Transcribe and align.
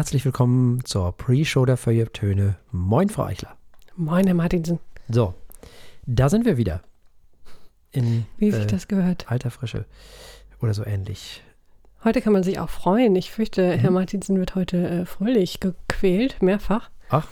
herzlich 0.00 0.24
willkommen 0.24 0.82
zur 0.86 1.12
Pre-Show 1.12 1.66
der 1.66 1.76
Feuilletöne. 1.76 2.56
Moin, 2.72 3.10
Frau 3.10 3.24
Eichler. 3.24 3.54
Moin, 3.96 4.24
Herr 4.24 4.34
Martinsen. 4.34 4.78
So, 5.10 5.34
da 6.06 6.30
sind 6.30 6.46
wir 6.46 6.56
wieder. 6.56 6.80
In 7.92 8.24
Wie 8.38 8.50
sich 8.50 8.62
äh, 8.62 8.66
das 8.66 8.88
gehört. 8.88 9.30
alter 9.30 9.50
Frische 9.50 9.84
oder 10.62 10.72
so 10.72 10.86
ähnlich. 10.86 11.42
Heute 12.02 12.22
kann 12.22 12.32
man 12.32 12.42
sich 12.42 12.58
auch 12.58 12.70
freuen. 12.70 13.14
Ich 13.14 13.30
fürchte, 13.30 13.76
Herr 13.76 13.90
Martinsen 13.90 14.38
wird 14.38 14.54
heute 14.54 14.88
äh, 14.88 15.04
fröhlich 15.04 15.60
gequält, 15.60 16.40
mehrfach. 16.40 16.88
Ach. 17.10 17.28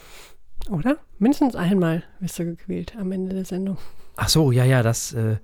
Oder? 0.69 0.99
Mindestens 1.19 1.57
einmal 1.57 2.03
wirst 2.21 2.39
du 2.39 2.45
gequält 2.45 2.97
am 2.99 3.13
Ende 3.13 3.35
der 3.35 3.47
Sendung. 3.47 3.79
Ach 4.17 4.29
so, 4.29 4.53
ja, 4.53 4.65
ja, 4.65 4.83
das, 4.83 5.15
äh, 5.15 5.39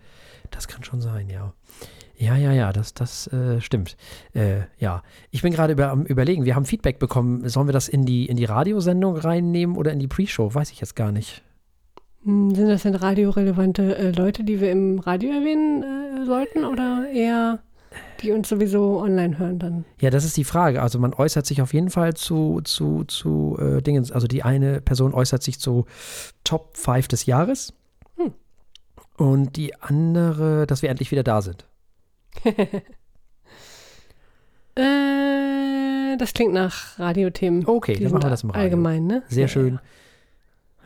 das 0.50 0.68
kann 0.68 0.84
schon 0.84 1.00
sein, 1.00 1.30
ja. 1.30 1.54
Ja, 2.16 2.36
ja, 2.36 2.52
ja, 2.52 2.72
das, 2.72 2.94
das 2.94 3.26
äh, 3.28 3.60
stimmt. 3.60 3.96
Äh, 4.34 4.62
ja, 4.78 5.02
ich 5.30 5.42
bin 5.42 5.52
gerade 5.52 5.72
über, 5.72 5.88
am 5.88 6.04
überlegen, 6.04 6.44
wir 6.44 6.54
haben 6.54 6.64
Feedback 6.64 6.98
bekommen. 6.98 7.48
Sollen 7.48 7.66
wir 7.68 7.72
das 7.72 7.88
in 7.88 8.04
die, 8.04 8.26
in 8.26 8.36
die 8.36 8.44
Radiosendung 8.44 9.16
reinnehmen 9.16 9.76
oder 9.76 9.93
in 9.93 9.98
die 9.98 10.06
Pre-Show? 10.06 10.54
Weiß 10.54 10.70
ich 10.70 10.80
jetzt 10.80 10.94
gar 10.94 11.12
nicht. 11.12 11.42
Hm, 12.25 12.54
Sind 12.54 12.68
das 12.68 12.82
denn 12.82 12.94
radiorelevante 12.94 13.96
äh, 13.96 14.11
Leute, 14.12 14.44
die 14.44 14.61
wir 14.61 14.70
im 14.70 14.98
Radio 14.98 15.30
erwähnen 15.30 15.82
äh, 15.82 16.25
sollten 16.25 16.64
oder 16.64 17.06
eher 17.12 17.61
die 18.22 18.32
uns 18.32 18.48
sowieso 18.48 19.00
online 19.00 19.39
hören 19.39 19.58
dann? 19.58 19.84
Ja, 20.00 20.11
das 20.11 20.25
ist 20.25 20.36
die 20.36 20.44
Frage. 20.44 20.82
Also 20.82 20.98
man 20.98 21.14
äußert 21.14 21.46
sich 21.46 21.62
auf 21.62 21.75
jeden 21.75 21.90
Fall 21.90 22.14
zu, 22.14 22.61
zu, 22.62 23.04
zu 23.04 23.56
äh, 23.61 23.82
Dingen. 23.82 24.11
Also 24.12 24.26
die 24.26 24.42
eine 24.42 24.81
Person 24.81 25.14
äußert 25.14 25.42
sich 25.42 25.61
zu 25.61 25.86
Top 26.42 26.76
5 26.76 27.08
des 27.08 27.26
Jahres. 27.26 27.72
Hm. 28.17 28.32
Und 29.17 29.56
die 29.56 29.75
andere, 29.81 30.67
dass 30.67 30.82
wir 30.82 30.90
endlich 30.90 31.11
wieder 31.11 31.22
da 31.22 31.42
sind. 31.42 31.67
Äh, 34.77 36.16
das 36.16 36.33
klingt 36.34 36.52
nach 36.52 36.98
Radiothemen. 36.98 37.66
Okay, 37.66 37.94
Die 37.94 38.02
dann 38.05 38.12
machen 38.12 38.25
wir 38.25 38.30
das 38.30 38.42
im 38.42 38.50
Radio. 38.50 38.62
Allgemein, 38.62 39.06
ne? 39.06 39.22
Sehr 39.28 39.42
Ja, 39.42 39.48
schön. 39.48 39.78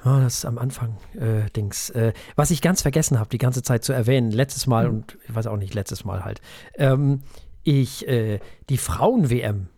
Ja, 0.05 0.20
das 0.20 0.34
ist 0.39 0.45
am 0.45 0.58
Anfang 0.58 0.97
äh, 1.19 1.48
Dings. 1.56 1.91
Äh, 1.91 2.12
was 2.36 2.50
ich 2.50 2.61
ganz 2.62 2.83
vergessen 2.83 3.19
habe, 3.19 3.31
die 3.31 3.39
ganze 3.39 3.62
Zeit 3.62 3.84
zu 3.84 3.92
erwähnen, 3.92 4.31
letztes 4.31 4.67
Mal 4.67 4.84
Hm. 4.86 4.95
und 4.95 5.19
ich 5.27 5.34
weiß 5.34 5.47
auch 5.47 5.56
nicht, 5.56 5.75
letztes 5.75 6.05
Mal 6.05 6.25
halt. 6.25 6.41
Ähm, 6.75 7.23
ich, 7.62 8.06
äh, 8.06 8.41
die 8.69 8.77
Frauen-WM. 8.78 9.69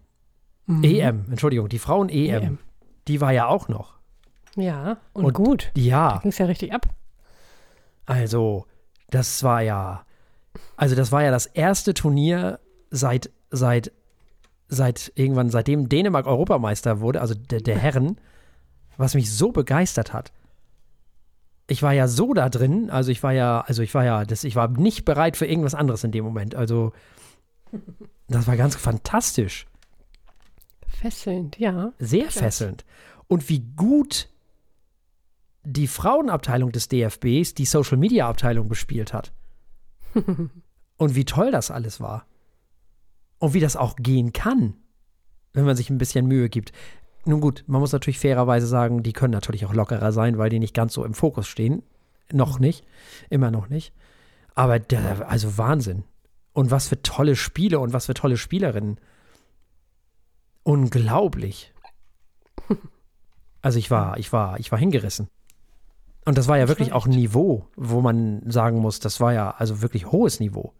Mhm. 0.66 0.84
EM, 0.84 1.24
Entschuldigung, 1.30 1.68
die 1.68 1.78
Frauen-EM, 1.78 2.42
EM. 2.42 2.58
die 3.08 3.20
war 3.20 3.32
ja 3.32 3.46
auch 3.46 3.68
noch. 3.68 3.98
Ja, 4.56 4.98
und, 5.12 5.24
Und- 5.24 5.32
gut. 5.34 5.70
Da 5.74 5.80
Ja, 5.80 6.18
ging 6.20 6.30
es 6.30 6.38
ja 6.38 6.46
richtig 6.46 6.72
ab. 6.72 6.86
also, 8.06 8.66
das 9.10 9.42
war 9.42 9.62
ja, 9.62 10.04
also 10.76 10.94
das 10.94 11.12
war 11.12 11.22
ja 11.22 11.30
das 11.30 11.46
erste 11.46 11.94
Turnier 11.94 12.60
seit, 12.90 13.30
seit, 13.50 13.92
seit 14.68 15.12
irgendwann, 15.14 15.50
seitdem 15.50 15.88
Dänemark 15.88 16.26
Europameister 16.26 17.00
wurde, 17.00 17.20
also 17.20 17.34
der, 17.34 17.60
der 17.60 17.78
Herren, 17.78 18.20
was 18.96 19.14
mich 19.14 19.32
so 19.32 19.52
begeistert 19.52 20.12
hat. 20.12 20.32
Ich 21.66 21.82
war 21.82 21.92
ja 21.92 22.08
so 22.08 22.34
da 22.34 22.48
drin, 22.48 22.90
also 22.90 23.12
ich 23.12 23.22
war 23.22 23.32
ja, 23.32 23.60
also 23.60 23.82
ich 23.82 23.94
war 23.94 24.04
ja, 24.04 24.24
das, 24.24 24.44
ich 24.44 24.56
war 24.56 24.68
nicht 24.68 25.04
bereit 25.04 25.36
für 25.36 25.46
irgendwas 25.46 25.74
anderes 25.74 26.02
in 26.02 26.10
dem 26.10 26.24
Moment. 26.24 26.54
Also, 26.54 26.92
das 28.28 28.48
war 28.48 28.56
ganz 28.56 28.74
fantastisch. 28.74 29.66
Fesselnd, 30.88 31.58
ja. 31.58 31.92
Sehr 31.98 32.24
Krass. 32.24 32.34
fesselnd. 32.34 32.84
Und 33.28 33.48
wie 33.48 33.60
gut 33.76 34.28
die 35.62 35.86
Frauenabteilung 35.86 36.72
des 36.72 36.88
DFBs 36.88 37.54
die 37.54 37.64
Social 37.64 37.96
Media 37.96 38.28
Abteilung 38.28 38.68
bespielt 38.68 39.12
hat. 39.12 39.32
Und 40.96 41.14
wie 41.14 41.24
toll 41.24 41.50
das 41.50 41.70
alles 41.70 42.00
war. 42.00 42.26
Und 43.38 43.54
wie 43.54 43.60
das 43.60 43.76
auch 43.76 43.96
gehen 43.96 44.32
kann, 44.32 44.74
wenn 45.52 45.64
man 45.64 45.76
sich 45.76 45.90
ein 45.90 45.98
bisschen 45.98 46.26
Mühe 46.26 46.48
gibt. 46.48 46.72
Nun 47.24 47.40
gut, 47.40 47.64
man 47.66 47.80
muss 47.80 47.92
natürlich 47.92 48.18
fairerweise 48.18 48.66
sagen, 48.66 49.02
die 49.02 49.12
können 49.12 49.32
natürlich 49.32 49.66
auch 49.66 49.74
lockerer 49.74 50.12
sein, 50.12 50.38
weil 50.38 50.50
die 50.50 50.58
nicht 50.58 50.74
ganz 50.74 50.92
so 50.92 51.04
im 51.04 51.14
Fokus 51.14 51.46
stehen. 51.46 51.82
Noch 52.32 52.58
nicht. 52.58 52.84
Immer 53.28 53.50
noch 53.50 53.68
nicht. 53.68 53.92
Aber 54.54 54.78
der, 54.78 55.28
also 55.28 55.58
Wahnsinn. 55.58 56.04
Und 56.52 56.70
was 56.70 56.88
für 56.88 57.02
tolle 57.02 57.36
Spiele 57.36 57.78
und 57.78 57.92
was 57.92 58.06
für 58.06 58.14
tolle 58.14 58.36
Spielerinnen. 58.36 58.98
Unglaublich. 60.62 61.72
Also 63.62 63.78
ich 63.78 63.90
war, 63.90 64.16
ich 64.16 64.32
war, 64.32 64.58
ich 64.58 64.72
war 64.72 64.78
hingerissen. 64.78 65.28
Und 66.24 66.36
das 66.38 66.48
war 66.48 66.58
ja 66.58 66.68
wirklich 66.68 66.92
auch 66.92 67.06
ein 67.06 67.12
Niveau, 67.12 67.64
wo 67.76 68.00
man 68.00 68.42
sagen 68.46 68.78
muss, 68.78 69.00
das 69.00 69.20
war 69.20 69.32
ja 69.32 69.50
also 69.56 69.82
wirklich 69.82 70.12
hohes 70.12 70.38
Niveau. 70.40 70.72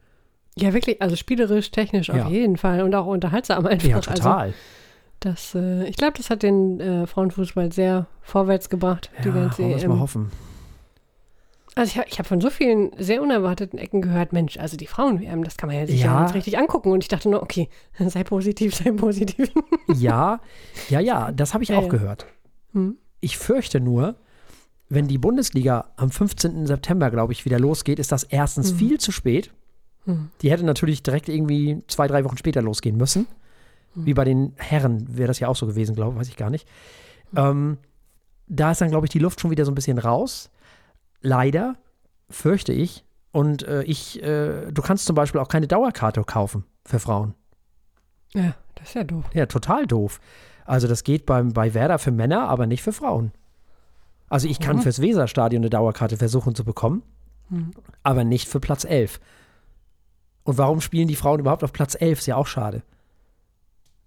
Ja, 0.57 0.73
wirklich, 0.75 1.01
also 1.01 1.17
spielerisch, 1.17 1.71
technisch 1.71 2.09
Ja. 2.09 2.25
auf 2.27 2.31
jeden 2.31 2.57
Fall 2.57 2.83
und 2.83 2.95
auch 2.95 3.07
unterhaltsam 3.07 3.65
einfach. 3.67 3.89
Ja, 3.89 3.97
Also 3.97 4.11
total. 4.13 4.53
das, 5.21 5.55
äh, 5.55 5.85
ich 5.89 5.97
glaube, 5.97 6.15
das 6.19 6.29
hat 6.31 6.43
den 6.43 6.79
äh, 6.81 7.07
Frauenfußball 7.07 7.73
sehr 7.73 8.07
vorwärts 8.21 8.69
gebracht, 8.69 9.11
die 9.25 9.29
ja, 9.29 9.35
ganze 9.35 9.63
wollen 9.63 9.81
wir 9.81 9.89
mal 9.89 10.01
hoffen. 10.01 10.31
Also 11.77 11.91
ich, 11.93 11.99
hab- 11.99 12.11
habe 12.19 12.29
von 12.29 12.41
so 12.41 12.51
vielen 12.51 12.91
sehr 12.99 13.23
unerwarteten 13.23 13.79
Ecken 13.79 14.03
gehört, 14.03 14.33
Mensch, 14.33 14.59
also 14.59 14.77
die 14.77 14.89
Frauen-WM, 14.89 15.45
das 15.45 15.57
kann 15.57 15.69
man 15.69 15.77
ja 15.79 15.87
sich 15.87 16.03
ja. 16.03 16.23
Jetzt 16.23 16.35
richtig 16.35 16.59
angucken. 16.59 16.91
Und 16.91 17.03
ich 17.05 17.09
dachte 17.09 17.31
nur, 17.31 17.43
okay, 17.43 17.69
sei 17.99 18.25
positiv, 18.25 18.75
sei 18.75 18.91
positiv. 18.91 19.51
Ja, 19.95 20.41
ja, 20.91 21.01
ja, 21.01 21.31
das 21.33 21.55
habe 21.55 21.63
ich 21.63 21.71
Ja, 21.71 21.79
auch 21.79 21.85
ja. 21.85 21.89
gehört. 21.89 22.27
Hm. 22.73 22.97
Ich 23.21 23.39
fürchte 23.39 23.81
nur, 23.81 24.17
wenn 24.91 25.09
die 25.09 25.19
Bundesliga 25.19 25.87
am 25.97 26.11
15. 26.11 26.67
September, 26.67 27.11
glaube 27.11 27.33
ich, 27.33 27.45
wieder 27.47 27.59
losgeht, 27.59 27.99
ist 27.99 28.13
das 28.13 28.25
erstens 28.25 28.73
Mhm. 28.73 28.77
viel 28.77 29.01
zu 29.01 29.13
spät. 29.13 29.51
Hm. 30.05 30.31
Die 30.43 30.51
hätte 30.51 30.65
natürlich 30.67 31.03
direkt 31.03 31.29
irgendwie 31.29 31.83
zwei, 31.87 32.07
drei 32.09 32.25
Wochen 32.25 32.37
später 32.37 32.61
losgehen 32.61 32.97
müssen. 32.97 33.27
Mhm. 33.95 34.07
Wie 34.07 34.15
bei 34.15 34.25
den 34.25 34.53
Herren 34.57 35.17
wäre 35.17 35.29
das 35.29 35.39
ja 35.39 35.49
auch 35.49 35.57
so 35.57 35.67
gewesen, 35.67 35.95
glaube 35.95 36.13
ich, 36.15 36.19
weiß 36.21 36.29
ich 36.29 36.37
gar 36.37 36.51
nicht. 36.51 36.67
Ähm, 37.37 37.79
da 38.49 38.73
ist 38.73 38.81
dann, 38.81 38.91
glaube 38.91 39.07
ich, 39.07 39.11
die 39.13 39.19
Luft 39.21 39.41
schon 39.41 39.51
wieder 39.53 39.65
so 39.65 39.71
ein 39.71 39.77
bisschen 39.77 39.99
raus. 39.99 40.51
Leider, 41.23 41.77
fürchte 42.29 42.73
ich. 42.73 43.05
Und 43.33 43.63
äh, 43.63 43.85
ich, 43.85 44.21
äh, 44.23 44.73
du 44.73 44.83
kannst 44.83 45.07
zum 45.07 45.15
Beispiel 45.15 45.41
auch 45.41 45.47
keine 45.49 45.69
Dauerkarte 45.69 46.25
kaufen 46.25 46.65
für 46.85 46.99
Frauen. 46.99 47.35
Ja, 48.35 48.55
das 48.75 48.89
ist 48.89 48.95
ja 48.95 49.05
doof. 49.05 49.25
Ja, 49.35 49.47
total 49.47 49.87
doof. 49.87 50.21
Also 50.65 50.89
das 50.89 51.05
geht 51.05 51.27
beim, 51.27 51.53
bei 51.53 51.75
Werder 51.75 51.99
für 52.01 52.11
Männer, 52.11 52.49
aber 52.49 52.67
nicht 52.67 52.83
für 52.83 52.93
Frauen. 52.93 53.31
Also 54.31 54.49
ich 54.49 54.59
kann 54.61 54.77
Mhm. 54.77 54.81
fürs 54.83 55.03
Weserstadion 55.03 55.61
eine 55.61 55.69
Dauerkarte 55.71 56.17
versuchen 56.17 56.55
zu 56.55 56.65
bekommen, 56.65 57.03
Hm. 57.51 57.73
aber 58.03 58.25
nicht 58.25 58.49
für 58.49 58.61
Platz 58.61 58.85
11. 58.85 59.21
Und 60.45 60.57
warum 60.57 60.81
spielen 60.81 61.09
die 61.09 61.17
Frauen 61.17 61.41
überhaupt 61.41 61.63
auf 61.65 61.73
Platz 61.73 61.95
11? 62.01 62.21
Ist 62.21 62.27
ja 62.27 62.37
auch 62.37 62.47
schade. 62.47 62.83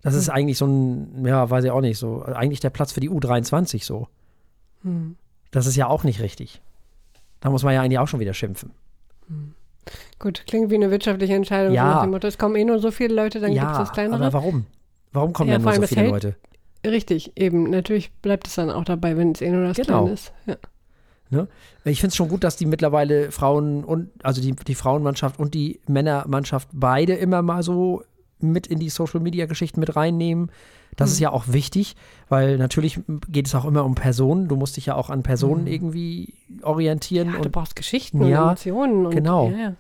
Das 0.02 0.16
ist 0.16 0.28
Hm. 0.30 0.34
eigentlich 0.36 0.58
so 0.58 0.66
ein, 0.66 1.26
ja, 1.26 1.50
weiß 1.50 1.64
ich 1.66 1.72
auch 1.72 1.82
nicht, 1.82 1.98
so, 2.00 2.24
eigentlich 2.24 2.60
der 2.62 2.72
Platz 2.72 2.92
für 2.94 3.00
die 3.02 3.10
U23 3.12 3.84
so. 3.86 4.08
Hm. 4.82 5.16
Das 5.52 5.66
ist 5.68 5.76
ja 5.76 5.88
auch 5.88 6.04
nicht 6.04 6.20
richtig. 6.22 6.62
Da 7.42 7.50
muss 7.50 7.64
man 7.64 7.74
ja 7.74 7.82
eigentlich 7.82 8.00
auch 8.00 8.08
schon 8.08 8.20
wieder 8.22 8.34
schimpfen. 8.34 8.72
Gut, 10.20 10.46
klingt 10.48 10.70
wie 10.72 10.76
eine 10.76 10.90
wirtschaftliche 10.92 11.34
Entscheidung. 11.36 11.74
Ja. 11.74 11.84
so 11.84 11.90
Nach 11.96 12.02
dem 12.04 12.12
Motto, 12.12 12.28
es 12.28 12.38
kommen 12.38 12.56
eh 12.56 12.64
nur 12.64 12.80
so 12.80 12.92
viele 12.92 13.14
Leute, 13.14 13.40
dann 13.42 13.52
gibt 13.52 13.64
es 13.64 13.72
ja, 13.72 13.78
das 13.80 13.92
kleinere. 13.92 14.24
aber 14.24 14.34
warum? 14.34 14.66
Warum 15.12 15.34
kommen 15.34 15.50
Ja, 15.50 15.58
denn 15.58 15.66
nur 15.66 15.74
so 15.76 15.82
viele 15.84 16.02
hält- 16.02 16.12
Leute? 16.12 16.36
Richtig, 16.86 17.32
eben. 17.36 17.70
Natürlich 17.70 18.12
bleibt 18.22 18.48
es 18.48 18.56
dann 18.56 18.70
auch 18.70 18.84
dabei, 18.84 19.16
wenn 19.18 19.32
es 19.32 19.42
eh 19.42 19.50
nur 19.52 19.64
das 19.68 19.78
Genau. 19.78 20.00
Kleine 20.02 20.12
ist. 20.14 20.34
Ja. 20.46 21.48
Ich 21.86 22.00
finde 22.00 22.10
es 22.10 22.16
schon 22.16 22.28
gut, 22.30 22.44
dass 22.44 22.58
die 22.58 22.68
mittlerweile 22.68 23.32
Frauen 23.32 23.84
und, 23.84 24.10
also 24.22 24.40
die, 24.42 24.52
die 24.52 24.76
Frauenmannschaft 24.76 25.40
und 25.40 25.56
die 25.56 25.80
Männermannschaft 25.88 26.68
beide 26.74 27.14
immer 27.14 27.42
mal 27.42 27.64
so 27.64 28.04
mit 28.40 28.68
in 28.68 28.78
die 28.80 28.90
Social 28.90 29.20
Media 29.20 29.48
Geschichten 29.48 29.80
mit 29.80 29.96
reinnehmen. 29.96 30.52
Das 30.96 31.10
Mhm. 31.10 31.14
ist 31.14 31.20
ja 31.22 31.32
auch 31.32 31.46
wichtig, 31.48 31.96
weil 32.30 32.58
natürlich 32.60 33.00
geht 33.30 33.48
es 33.48 33.56
auch 33.56 33.66
immer 33.66 33.84
um 33.84 33.96
Personen. 33.96 34.48
Du 34.48 34.56
musst 34.58 34.78
dich 34.78 34.86
ja 34.86 34.96
auch 34.96 35.10
an 35.10 35.24
Personen 35.24 35.62
Mhm. 35.62 35.68
irgendwie 35.72 36.34
orientieren 36.62 37.30
Ja, 37.30 37.38
du 37.40 37.46
und 37.46 37.52
brauchst 37.52 37.76
Geschichten 37.76 38.24
Ja, 38.28 38.42
und 38.44 38.48
Emotionen. 38.50 39.06
Und, 39.08 39.16
genau. 39.16 39.50
Ja, 39.50 39.58
ja. 39.58 39.74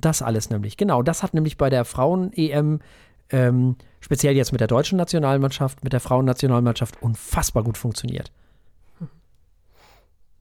das 0.00 0.22
alles 0.22 0.48
nämlich. 0.50 0.76
Genau, 0.76 1.02
das 1.02 1.24
hat 1.24 1.34
nämlich 1.34 1.56
bei 1.58 1.70
der 1.70 1.84
Frauen-EM, 1.84 2.78
ähm, 3.30 3.76
speziell 4.00 4.36
jetzt 4.36 4.52
mit 4.52 4.60
der 4.60 4.68
deutschen 4.68 4.98
Nationalmannschaft, 4.98 5.84
mit 5.84 5.92
der 5.92 6.00
Frauennationalmannschaft 6.00 7.02
unfassbar 7.02 7.64
gut 7.64 7.78
funktioniert. 7.78 8.32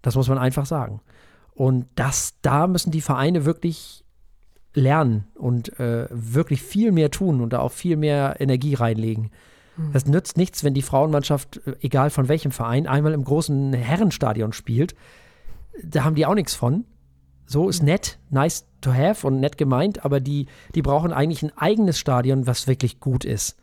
Das 0.01 0.15
muss 0.15 0.29
man 0.29 0.37
einfach 0.37 0.65
sagen. 0.65 1.01
Und 1.53 1.87
das, 1.95 2.35
da 2.41 2.67
müssen 2.67 2.91
die 2.91 3.01
Vereine 3.01 3.45
wirklich 3.45 4.05
lernen 4.73 5.27
und 5.35 5.77
äh, 5.79 6.07
wirklich 6.09 6.61
viel 6.61 6.91
mehr 6.91 7.11
tun 7.11 7.41
und 7.41 7.51
da 7.51 7.59
auch 7.59 7.71
viel 7.71 7.97
mehr 7.97 8.39
Energie 8.39 8.75
reinlegen. 8.75 9.31
Hm. 9.75 9.91
Das 9.91 10.05
nützt 10.05 10.37
nichts, 10.37 10.63
wenn 10.63 10.73
die 10.73 10.81
Frauenmannschaft, 10.81 11.59
äh, 11.65 11.75
egal 11.81 12.11
von 12.11 12.27
welchem 12.27 12.51
Verein, 12.51 12.87
einmal 12.87 13.13
im 13.13 13.23
großen 13.23 13.73
Herrenstadion 13.73 14.53
spielt. 14.53 14.95
Da 15.83 16.03
haben 16.03 16.15
die 16.15 16.25
auch 16.25 16.35
nichts 16.35 16.55
von. 16.55 16.85
So 17.49 17.67
ist 17.67 17.81
nett, 17.81 18.19
nice 18.29 18.67
to 18.79 18.93
have 18.93 19.25
und 19.25 19.39
nett 19.39 19.57
gemeint, 19.57 20.05
aber 20.05 20.19
die, 20.19 20.45
die 20.75 20.83
brauchen 20.83 21.11
eigentlich 21.11 21.41
ein 21.41 21.57
eigenes 21.57 21.97
Stadion, 21.97 22.45
was 22.45 22.67
wirklich 22.67 22.99
gut 22.99 23.25
ist. 23.25 23.57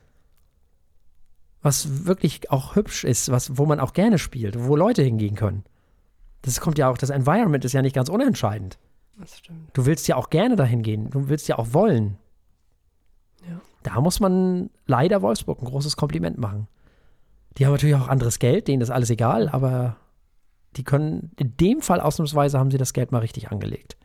Was 1.63 2.05
wirklich 2.05 2.51
auch 2.51 2.75
hübsch 2.75 3.05
ist, 3.05 3.31
was, 3.31 3.59
wo 3.59 3.65
man 3.65 3.79
auch 3.79 3.93
gerne 3.93 4.19
spielt, 4.19 4.59
wo 4.59 4.75
Leute 4.75 5.03
hingehen 5.03 5.37
können. 5.37 5.63
Das 6.43 6.61
kommt 6.61 6.79
ja 6.79 6.91
auch, 6.91 6.99
das 6.99 7.11
Environment 7.11 7.65
ist 7.65 7.75
ja 7.75 7.83
nicht 7.83 7.95
ganz 7.95 8.09
unentscheidend. 8.09 8.77
Das 9.21 9.39
stimmt. 9.39 9.71
Du 9.73 9.87
willst 9.87 10.09
ja 10.09 10.17
auch 10.17 10.31
gerne 10.31 10.57
dahin 10.57 10.83
gehen. 10.83 11.09
Du 11.11 11.29
willst 11.29 11.47
ja 11.47 11.57
auch 11.57 11.69
wollen. 11.73 12.19
Ja. 13.49 13.61
Da 13.85 14.01
muss 14.01 14.19
man 14.19 14.69
leider 14.87 15.23
Wolfsburg 15.23 15.63
ein 15.63 15.67
großes 15.67 15.97
Kompliment 15.97 16.39
machen. 16.39 16.67
Die 17.57 17.65
haben 17.65 17.73
natürlich 17.73 17.95
auch 17.95 18.09
anderes 18.09 18.41
Geld, 18.41 18.67
denen 18.67 18.83
ist 18.83 18.91
alles 18.91 19.11
egal, 19.11 19.49
aber 19.49 19.97
die 20.77 20.85
können, 20.85 21.33
in 21.39 21.57
dem 21.57 21.81
Fall 21.81 22.01
ausnahmsweise 22.01 22.59
haben 22.59 22.71
sie 22.71 22.79
das 22.79 22.93
Geld 22.93 23.13
mal 23.13 23.19
richtig 23.19 23.51
angelegt. 23.51 23.97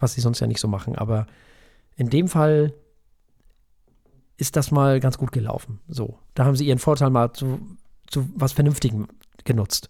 Was 0.00 0.14
sie 0.14 0.20
sonst 0.20 0.40
ja 0.40 0.46
nicht 0.46 0.60
so 0.60 0.68
machen, 0.68 0.96
aber 0.96 1.26
in 1.96 2.10
dem 2.10 2.28
Fall 2.28 2.74
ist 4.36 4.56
das 4.56 4.70
mal 4.70 5.00
ganz 5.00 5.18
gut 5.18 5.32
gelaufen. 5.32 5.80
So, 5.88 6.18
da 6.34 6.44
haben 6.44 6.56
sie 6.56 6.66
ihren 6.66 6.78
Vorteil 6.78 7.10
mal 7.10 7.32
zu, 7.32 7.60
zu 8.08 8.28
was 8.34 8.52
Vernünftigem 8.52 9.06
genutzt. 9.44 9.88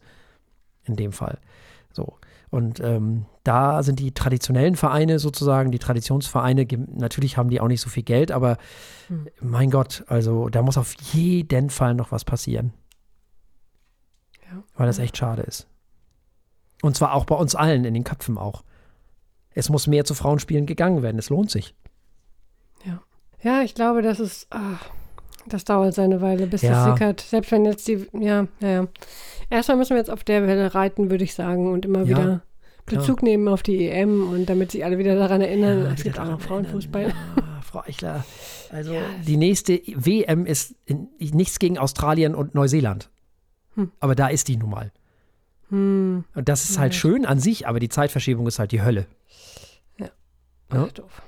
In 0.85 0.97
dem 0.97 1.13
Fall. 1.13 1.39
So. 1.93 2.19
Und 2.51 2.79
ähm, 2.81 3.25
da 3.43 3.83
sind 3.83 3.99
die 3.99 4.13
traditionellen 4.13 4.77
Vereine 4.77 5.19
sozusagen, 5.19 5.73
die 5.73 5.79
Traditionsvereine, 5.79 6.67
natürlich 6.95 7.37
haben 7.37 7.49
die 7.49 7.61
auch 7.61 7.69
nicht 7.69 7.81
so 7.81 7.89
viel 7.89 8.03
Geld, 8.03 8.31
aber 8.31 8.59
hm. 9.09 9.29
mein 9.41 9.71
Gott, 9.71 10.05
also 10.07 10.49
da 10.51 10.63
muss 10.63 10.79
auf 10.79 10.95
jeden 11.13 11.71
Fall 11.71 11.95
noch 11.95 12.13
was 12.13 12.25
passieren. 12.25 12.73
Ja. 14.55 14.63
Weil 14.77 14.87
das 14.87 14.99
echt 14.99 15.17
schade 15.17 15.43
ist. 15.43 15.67
Und 16.83 16.97
zwar 16.97 17.15
auch 17.15 17.25
bei 17.25 17.35
uns 17.35 17.55
allen, 17.55 17.85
in 17.85 17.95
den 17.95 18.05
Köpfen 18.05 18.39
auch. 18.39 18.63
Es 19.55 19.69
muss 19.69 19.87
mehr 19.87 20.05
zu 20.05 20.15
Frauenspielen 20.15 20.67
gegangen 20.67 21.03
werden, 21.03 21.19
es 21.19 21.31
lohnt 21.31 21.51
sich. 21.51 21.75
Ja. 22.85 23.01
Ja, 23.43 23.63
ich 23.63 23.75
glaube, 23.75 24.03
das 24.03 24.21
ist, 24.21 24.47
ach, 24.51 24.91
das 25.47 25.65
dauert 25.65 25.95
seine 25.95 26.21
Weile, 26.21 26.47
bis 26.47 26.63
ja. 26.63 26.73
das 26.73 26.85
sickert. 26.85 27.21
Selbst 27.21 27.53
wenn 27.53 27.65
jetzt 27.65 27.87
die, 27.89 28.07
ja, 28.13 28.47
ja, 28.61 28.69
ja. 28.69 28.89
Erstmal 29.51 29.77
müssen 29.77 29.91
wir 29.91 29.99
jetzt 29.99 30.11
auf 30.11 30.25
der 30.25 30.47
Welle 30.47 30.75
reiten, 30.75 31.11
würde 31.11 31.25
ich 31.25 31.35
sagen, 31.35 31.73
und 31.73 31.85
immer 31.85 32.01
ja, 32.01 32.07
wieder 32.09 32.43
Bezug 32.87 33.19
klar. 33.19 33.31
nehmen 33.31 33.49
auf 33.49 33.63
die 33.63 33.89
EM 33.89 34.29
und 34.29 34.47
damit 34.47 34.73
sich 34.73 34.85
alle 34.85 34.99
wieder 34.99 35.15
daran 35.15 35.41
erinnern, 35.41 35.93
es 35.95 36.03
gibt 36.03 36.19
auch 36.19 36.29
noch 36.29 36.41
Frauenfußball. 36.41 37.09
Ja, 37.09 37.61
Frau 37.63 37.81
Eichler, 37.81 38.25
also 38.71 38.95
die 39.27 39.37
nächste 39.37 39.81
WM 39.87 40.45
ist 40.45 40.75
in, 40.85 41.09
nichts 41.19 41.59
gegen 41.59 41.79
Australien 41.79 42.35
und 42.35 42.55
Neuseeland. 42.55 43.11
Hm. 43.75 43.91
Aber 44.01 44.15
da 44.15 44.29
ist 44.29 44.49
die 44.49 44.57
nun 44.57 44.71
mal. 44.71 44.93
Hm. 45.71 46.25
Und 46.35 46.49
das 46.49 46.69
ist 46.69 46.79
halt 46.79 46.95
schön 46.95 47.27
an 47.27 47.41
sich, 47.41 47.67
aber 47.67 47.81
die 47.81 47.89
Zeitverschiebung 47.89 48.47
ist 48.47 48.59
halt 48.59 48.73
die 48.73 48.83
Hölle. 48.83 49.07
Ja. 49.99 50.09
ja? 50.73 50.87
Doof. 50.87 51.23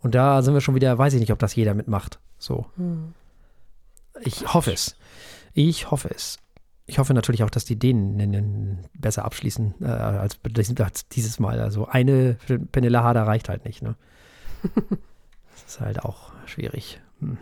Und 0.00 0.14
da 0.14 0.42
sind 0.42 0.54
wir 0.54 0.60
schon 0.60 0.74
wieder, 0.74 0.98
weiß 0.98 1.14
ich 1.14 1.20
nicht, 1.20 1.32
ob 1.32 1.38
das 1.38 1.54
jeder 1.54 1.74
mitmacht. 1.74 2.18
So. 2.38 2.66
Hm. 2.76 3.14
Ich 4.20 4.52
hoffe 4.52 4.72
es. 4.72 4.96
Ich 5.54 5.90
hoffe 5.90 6.10
es. 6.14 6.38
Ich 6.86 6.98
hoffe 6.98 7.14
natürlich 7.14 7.42
auch, 7.42 7.50
dass 7.50 7.64
die 7.64 7.78
Dänen 7.78 8.86
besser 8.92 9.24
abschließen 9.24 9.74
äh, 9.80 9.86
als, 9.86 10.38
als, 10.78 11.08
dieses 11.08 11.38
Mal. 11.38 11.60
Also 11.60 11.86
eine 11.86 12.36
Penela 12.72 13.02
Harder 13.02 13.26
reicht 13.26 13.48
halt 13.48 13.64
nicht. 13.64 13.82
Ne? 13.82 13.96
das 14.74 15.64
ist 15.66 15.80
halt 15.80 16.00
auch 16.00 16.32
schwierig. 16.46 17.00
Hm. 17.20 17.38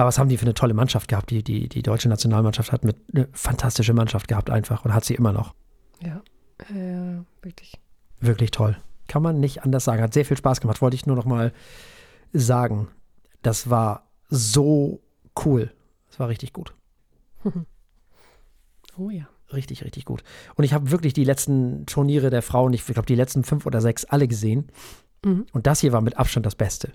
Aber 0.00 0.08
was 0.08 0.18
haben 0.18 0.30
die 0.30 0.38
für 0.38 0.46
eine 0.46 0.54
tolle 0.54 0.72
Mannschaft 0.72 1.08
gehabt? 1.08 1.28
Die, 1.28 1.44
die, 1.44 1.68
die 1.68 1.82
deutsche 1.82 2.08
Nationalmannschaft 2.08 2.72
hat 2.72 2.84
eine 2.84 3.28
fantastische 3.32 3.92
Mannschaft 3.92 4.28
gehabt 4.28 4.48
einfach 4.48 4.86
und 4.86 4.94
hat 4.94 5.04
sie 5.04 5.14
immer 5.14 5.30
noch. 5.30 5.52
Ja, 6.02 6.22
äh, 6.74 7.22
wirklich. 7.42 7.78
Wirklich 8.18 8.50
toll. 8.50 8.78
Kann 9.08 9.22
man 9.22 9.40
nicht 9.40 9.62
anders 9.62 9.84
sagen. 9.84 10.02
Hat 10.02 10.14
sehr 10.14 10.24
viel 10.24 10.38
Spaß 10.38 10.62
gemacht. 10.62 10.80
Wollte 10.80 10.94
ich 10.94 11.04
nur 11.04 11.16
noch 11.16 11.26
mal 11.26 11.52
sagen. 12.32 12.88
Das 13.42 13.68
war 13.68 14.08
so 14.30 15.02
cool. 15.44 15.70
Das 16.08 16.18
war 16.18 16.28
richtig 16.30 16.54
gut. 16.54 16.72
oh 18.96 19.10
ja. 19.10 19.28
Richtig, 19.52 19.84
richtig 19.84 20.06
gut. 20.06 20.24
Und 20.54 20.64
ich 20.64 20.72
habe 20.72 20.90
wirklich 20.90 21.12
die 21.12 21.24
letzten 21.24 21.84
Turniere 21.84 22.30
der 22.30 22.40
Frauen, 22.40 22.72
ich 22.72 22.86
glaube, 22.86 23.04
die 23.04 23.16
letzten 23.16 23.44
fünf 23.44 23.66
oder 23.66 23.82
sechs 23.82 24.06
alle 24.06 24.28
gesehen. 24.28 24.72
Mhm. 25.26 25.44
Und 25.52 25.66
das 25.66 25.80
hier 25.80 25.92
war 25.92 26.00
mit 26.00 26.16
Abstand 26.16 26.46
das 26.46 26.54
Beste. 26.54 26.90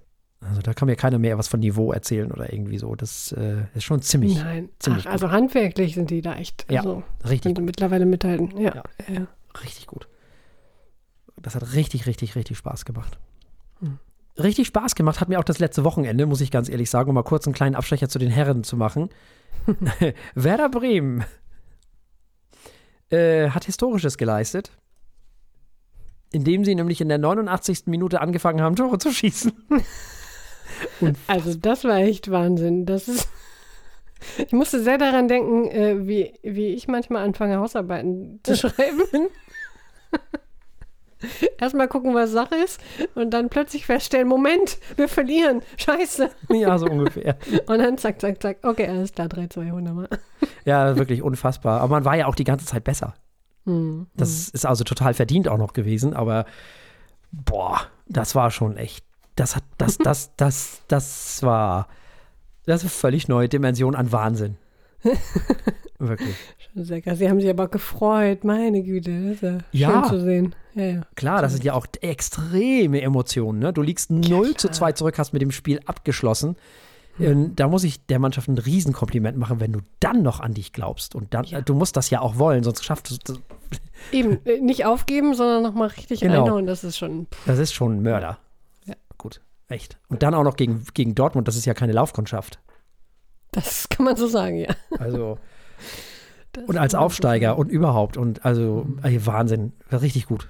Also 0.47 0.61
da 0.61 0.73
kann 0.73 0.87
mir 0.87 0.95
keiner 0.95 1.17
mehr 1.19 1.37
was 1.37 1.47
von 1.47 1.59
Niveau 1.59 1.91
erzählen 1.91 2.31
oder 2.31 2.51
irgendwie 2.51 2.77
so. 2.77 2.95
Das 2.95 3.31
äh, 3.31 3.63
ist 3.73 3.83
schon 3.83 4.01
ziemlich. 4.01 4.35
Nein, 4.35 4.69
ziemlich 4.79 5.07
Ach, 5.07 5.11
also 5.11 5.31
handwerklich 5.31 5.95
sind 5.95 6.09
die 6.09 6.21
da 6.21 6.35
echt. 6.35 6.65
Also, 6.69 7.03
ja, 7.23 7.29
richtig. 7.29 7.55
Gut. 7.55 7.65
Mittlerweile 7.65 8.05
mithalten. 8.05 8.57
Ja, 8.57 8.75
ja. 8.75 8.83
ja, 9.13 9.27
Richtig 9.63 9.87
gut. 9.87 10.07
Das 11.41 11.55
hat 11.55 11.73
richtig, 11.73 12.05
richtig, 12.05 12.35
richtig 12.35 12.57
Spaß 12.57 12.85
gemacht. 12.85 13.17
Hm. 13.79 13.99
Richtig 14.37 14.67
Spaß 14.67 14.95
gemacht 14.95 15.21
hat 15.21 15.29
mir 15.29 15.39
auch 15.39 15.43
das 15.43 15.59
letzte 15.59 15.83
Wochenende, 15.83 16.25
muss 16.25 16.41
ich 16.41 16.51
ganz 16.51 16.69
ehrlich 16.69 16.89
sagen, 16.89 17.09
um 17.09 17.15
mal 17.15 17.23
kurz 17.23 17.47
einen 17.47 17.53
kleinen 17.53 17.75
Abstecher 17.75 18.09
zu 18.09 18.19
den 18.19 18.31
Herren 18.31 18.63
zu 18.63 18.77
machen. 18.77 19.09
Werder 20.35 20.69
Bremen 20.69 21.23
äh, 23.09 23.49
hat 23.49 23.65
Historisches 23.65 24.17
geleistet, 24.17 24.71
indem 26.31 26.65
sie 26.65 26.75
nämlich 26.75 27.01
in 27.01 27.09
der 27.09 27.17
89. 27.17 27.83
Minute 27.85 28.21
angefangen 28.21 28.61
haben, 28.61 28.75
Tore 28.75 28.97
zu 28.97 29.11
schießen. 29.11 29.53
also 31.27 31.55
das 31.55 31.83
war 31.83 31.97
echt 31.97 32.31
Wahnsinn. 32.31 32.85
Das 32.85 33.07
ist 33.07 33.27
ich 34.37 34.53
musste 34.53 34.81
sehr 34.81 34.97
daran 34.97 35.27
denken, 35.27 35.67
äh, 35.69 36.07
wie, 36.07 36.33
wie 36.43 36.67
ich 36.67 36.87
manchmal 36.87 37.23
anfange, 37.23 37.57
Hausarbeiten 37.57 38.39
zu 38.43 38.55
schreiben. 38.57 39.03
Erstmal 41.57 41.87
gucken, 41.87 42.13
was 42.13 42.31
Sache 42.31 42.55
ist 42.55 42.79
und 43.15 43.31
dann 43.31 43.49
plötzlich 43.49 43.85
feststellen, 43.85 44.27
Moment, 44.27 44.77
wir 44.95 45.07
verlieren, 45.07 45.61
scheiße. 45.77 46.29
Ja, 46.49 46.77
so 46.77 46.85
ungefähr. 46.85 47.37
Und 47.65 47.79
dann 47.79 47.97
zack, 47.97 48.21
zack, 48.21 48.41
zack, 48.41 48.57
okay, 48.63 48.87
alles 48.87 49.13
klar, 49.13 49.27
3, 49.27 49.47
2, 49.47 49.71
wunderbar. 49.71 50.09
Ja, 50.65 50.97
wirklich 50.97 51.23
unfassbar. 51.23 51.81
Aber 51.81 51.95
man 51.95 52.05
war 52.05 52.15
ja 52.15 52.27
auch 52.27 52.35
die 52.35 52.43
ganze 52.43 52.65
Zeit 52.65 52.83
besser. 52.83 53.15
Hm, 53.65 54.07
das 54.15 54.29
hm. 54.29 54.51
ist 54.53 54.65
also 54.65 54.83
total 54.83 55.15
verdient 55.15 55.47
auch 55.47 55.57
noch 55.57 55.73
gewesen, 55.73 56.13
aber 56.13 56.45
boah, 57.31 57.81
das 58.07 58.35
war 58.35 58.51
schon 58.51 58.77
echt, 58.77 59.04
das 59.35 59.55
hat, 59.55 59.63
das, 59.77 59.97
das, 59.97 60.31
das, 60.37 60.81
das 60.87 61.43
war, 61.43 61.87
das 62.65 62.77
ist 62.77 62.83
eine 62.83 62.89
völlig 62.89 63.27
neue 63.27 63.49
Dimension 63.49 63.95
an 63.95 64.11
Wahnsinn. 64.11 64.57
Wirklich. 65.99 66.35
Schon 66.73 66.83
sehr 66.83 67.01
krass. 67.01 67.19
Sie 67.19 67.29
haben 67.29 67.39
sich 67.39 67.49
aber 67.49 67.67
gefreut, 67.67 68.43
meine 68.43 68.83
Güte. 68.83 69.29
Das 69.29 69.35
ist 69.35 69.41
ja, 69.41 69.59
ja. 69.71 69.91
schön 69.91 70.09
zu 70.09 70.23
sehen. 70.23 70.55
Ja, 70.73 70.85
ja. 70.85 71.01
Klar, 71.15 71.41
das 71.41 71.53
sind 71.53 71.63
ja 71.63 71.73
auch 71.73 71.87
extreme 72.01 73.01
Emotionen. 73.01 73.59
Ne? 73.59 73.71
Du 73.71 73.81
liegst 73.81 74.11
0 74.11 74.47
ja, 74.47 74.55
zu 74.55 74.69
2 74.69 74.91
zurück, 74.93 75.17
hast 75.17 75.31
mit 75.31 75.41
dem 75.41 75.51
Spiel 75.51 75.79
abgeschlossen. 75.85 76.57
Mhm. 77.17 77.55
Da 77.55 77.69
muss 77.69 77.85
ich 77.85 78.05
der 78.07 78.19
Mannschaft 78.19 78.49
ein 78.49 78.57
Riesenkompliment 78.57 79.37
machen, 79.37 79.61
wenn 79.61 79.71
du 79.71 79.79
dann 80.01 80.21
noch 80.21 80.41
an 80.41 80.53
dich 80.53 80.73
glaubst. 80.73 81.15
Und 81.15 81.33
dann, 81.33 81.45
du 81.63 81.73
musst 81.73 81.95
das 81.95 82.09
ja 82.09 82.19
auch 82.19 82.37
wollen, 82.37 82.63
sonst 82.63 82.83
schaffst 82.83 83.09
du 83.09 83.33
es. 83.33 83.41
Eben, 84.11 84.45
äh, 84.45 84.59
nicht 84.59 84.85
aufgeben, 84.85 85.33
sondern 85.33 85.63
nochmal 85.63 85.87
richtig 85.89 86.19
genau. 86.19 86.43
reinhauen. 86.43 86.65
Das 86.65 86.83
ist 86.83 86.97
schon. 86.97 87.27
Pff. 87.27 87.45
Das 87.45 87.59
ist 87.59 87.73
schon 87.73 87.97
ein 87.97 88.01
Mörder. 88.01 88.37
Gut, 89.17 89.41
echt. 89.67 89.99
Und 90.09 90.23
dann 90.23 90.33
auch 90.33 90.43
noch 90.43 90.55
gegen, 90.55 90.85
gegen 90.93 91.15
Dortmund, 91.15 91.47
das 91.47 91.55
ist 91.55 91.65
ja 91.65 91.73
keine 91.73 91.93
Laufkundschaft. 91.93 92.59
Das 93.51 93.87
kann 93.89 94.05
man 94.05 94.15
so 94.15 94.27
sagen, 94.27 94.57
ja. 94.57 94.75
Also. 94.99 95.39
und 96.67 96.77
als 96.77 96.95
Aufsteiger 96.95 97.57
und 97.57 97.69
überhaupt. 97.69 98.17
Und 98.17 98.43
also, 98.45 98.85
mhm. 98.85 99.25
Wahnsinn. 99.25 99.73
Richtig 99.91 100.25
gut. 100.25 100.49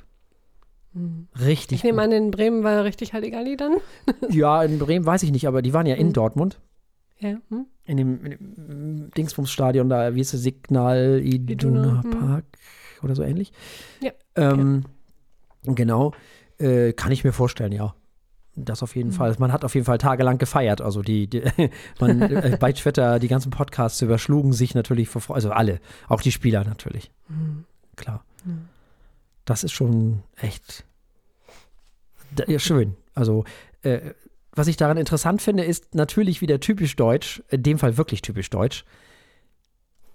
Mhm. 0.94 1.28
Richtig. 1.40 1.80
Ich 1.80 1.84
nehme 1.84 2.02
an, 2.02 2.12
in 2.12 2.32
Bremen 2.32 2.64
war 2.64 2.84
richtig 2.84 3.14
Halligalli 3.14 3.58
dann. 3.58 3.78
ja, 4.30 4.64
in 4.64 4.80
Bremen 4.80 5.06
weiß 5.06 5.24
ich 5.24 5.32
nicht, 5.32 5.48
aber 5.48 5.62
die 5.62 5.74
waren 5.74 5.86
ja 5.86 5.96
in 5.96 6.08
mhm. 6.08 6.14
Dortmund. 6.14 6.60
Ja. 7.20 7.38
Hm? 7.50 7.66
In 7.86 7.98
dem, 7.98 8.26
in 8.26 8.32
dem 8.32 9.12
Dingsbums-Stadion 9.12 9.90
da, 9.90 10.16
wie 10.16 10.22
ist 10.22 10.34
das, 10.34 10.42
Signal 10.42 11.22
Iduna 11.24 12.04
hm. 12.04 12.10
Park 12.12 12.46
oder 13.04 13.16
so 13.16 13.24
ähnlich. 13.24 13.54
Ja. 14.02 14.12
Ähm, 14.36 14.84
ja. 15.66 15.74
Genau. 15.74 16.14
Äh, 16.58 16.94
kann 16.94 17.12
ich 17.12 17.24
mir 17.24 17.32
vorstellen, 17.32 17.72
ja. 17.72 17.96
Das 18.56 18.82
auf 18.84 18.96
jeden 18.96 19.10
mhm. 19.10 19.14
Fall. 19.14 19.36
Man 19.38 19.52
hat 19.52 19.66
auf 19.66 19.76
jeden 19.76 19.86
Fall 19.86 19.98
tagelang 19.98 20.38
gefeiert. 20.38 20.82
Also 20.82 21.02
die, 21.02 21.28
die 21.28 21.44
man, 22.00 22.22
äh, 22.22 22.58
bei 22.60 22.72
Twitter, 22.72 23.20
die 23.20 23.28
ganzen 23.28 23.50
Podcasts 23.50 24.02
überschlugen 24.02 24.54
sich 24.54 24.76
natürlich 24.76 25.10
vor 25.10 25.22
Freude. 25.22 25.36
Also 25.36 25.52
alle, 25.52 25.80
auch 26.08 26.22
die 26.22 26.32
Spieler 26.32 26.64
natürlich. 26.64 27.12
Mhm. 27.28 27.66
Klar. 27.96 28.24
Mhm. 28.46 28.70
Das 29.44 29.64
ist 29.64 29.74
schon 29.74 30.24
echt 30.38 30.86
ja, 32.48 32.60
schön. 32.60 32.96
Also 33.14 33.46
äh, 33.84 34.12
was 34.52 34.68
ich 34.68 34.78
daran 34.78 34.98
interessant 34.98 35.42
finde, 35.42 35.64
ist 35.64 35.96
natürlich 35.96 36.42
wieder 36.42 36.60
typisch 36.60 36.96
deutsch, 36.96 37.44
in 37.50 37.64
dem 37.64 37.78
Fall 37.78 37.98
wirklich 37.98 38.22
typisch 38.22 38.50
deutsch. 38.50 38.86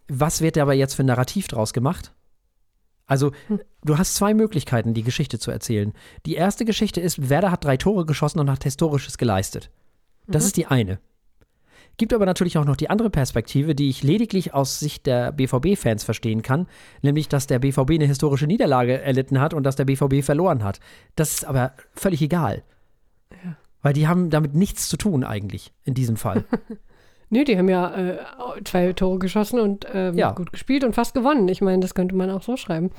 Was 0.08 0.40
wird 0.40 0.58
aber 0.58 0.74
jetzt 0.74 0.94
für 0.94 1.02
ein 1.02 1.06
Narrativ 1.06 1.46
draus 1.46 1.72
gemacht? 1.72 2.12
Also, 3.10 3.32
hm. 3.48 3.60
du 3.84 3.98
hast 3.98 4.14
zwei 4.14 4.34
Möglichkeiten, 4.34 4.94
die 4.94 5.02
Geschichte 5.02 5.40
zu 5.40 5.50
erzählen. 5.50 5.92
Die 6.26 6.36
erste 6.36 6.64
Geschichte 6.64 7.00
ist, 7.00 7.28
Werder 7.28 7.50
hat 7.50 7.64
drei 7.64 7.76
Tore 7.76 8.06
geschossen 8.06 8.38
und 8.38 8.48
hat 8.48 8.62
Historisches 8.62 9.18
geleistet. 9.18 9.68
Das 10.28 10.44
mhm. 10.44 10.46
ist 10.46 10.56
die 10.56 10.66
eine. 10.66 11.00
Gibt 11.96 12.14
aber 12.14 12.24
natürlich 12.24 12.56
auch 12.56 12.64
noch 12.64 12.76
die 12.76 12.88
andere 12.88 13.10
Perspektive, 13.10 13.74
die 13.74 13.90
ich 13.90 14.04
lediglich 14.04 14.54
aus 14.54 14.78
Sicht 14.78 15.06
der 15.06 15.32
BVB-Fans 15.32 16.04
verstehen 16.04 16.42
kann, 16.42 16.68
nämlich, 17.02 17.28
dass 17.28 17.48
der 17.48 17.58
BVB 17.58 17.90
eine 17.90 18.06
historische 18.06 18.46
Niederlage 18.46 19.02
erlitten 19.02 19.40
hat 19.40 19.54
und 19.54 19.64
dass 19.64 19.74
der 19.74 19.86
BVB 19.86 20.22
verloren 20.22 20.62
hat. 20.62 20.78
Das 21.16 21.32
ist 21.32 21.44
aber 21.44 21.72
völlig 21.92 22.22
egal. 22.22 22.62
Ja. 23.44 23.56
Weil 23.82 23.92
die 23.92 24.06
haben 24.06 24.30
damit 24.30 24.54
nichts 24.54 24.88
zu 24.88 24.96
tun 24.96 25.24
eigentlich 25.24 25.72
in 25.82 25.94
diesem 25.94 26.16
Fall. 26.16 26.44
Nö, 27.30 27.44
die 27.44 27.56
haben 27.56 27.68
ja 27.68 27.94
äh, 27.94 28.18
zwei 28.64 28.92
Tore 28.92 29.18
geschossen 29.18 29.60
und 29.60 29.86
ähm, 29.92 30.18
ja. 30.18 30.32
gut 30.32 30.52
gespielt 30.52 30.84
und 30.84 30.94
fast 30.94 31.14
gewonnen. 31.14 31.48
Ich 31.48 31.60
meine, 31.60 31.80
das 31.80 31.94
könnte 31.94 32.14
man 32.14 32.28
auch 32.30 32.42
so 32.42 32.56
schreiben. 32.56 32.90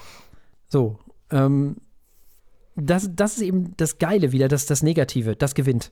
So, 0.67 0.97
ähm, 1.31 1.77
das, 2.75 3.09
das 3.13 3.37
ist 3.37 3.43
eben 3.43 3.75
das 3.77 3.97
Geile 3.99 4.31
wieder, 4.31 4.47
das, 4.47 4.65
das 4.65 4.83
Negative, 4.83 5.35
das 5.35 5.53
gewinnt. 5.53 5.91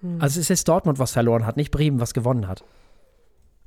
Hm. 0.00 0.20
Also 0.20 0.40
es 0.40 0.48
ist 0.48 0.68
Dortmund, 0.68 0.98
was 0.98 1.12
verloren 1.12 1.44
hat, 1.44 1.56
nicht 1.56 1.70
Bremen, 1.70 2.00
was 2.00 2.14
gewonnen 2.14 2.46
hat. 2.46 2.64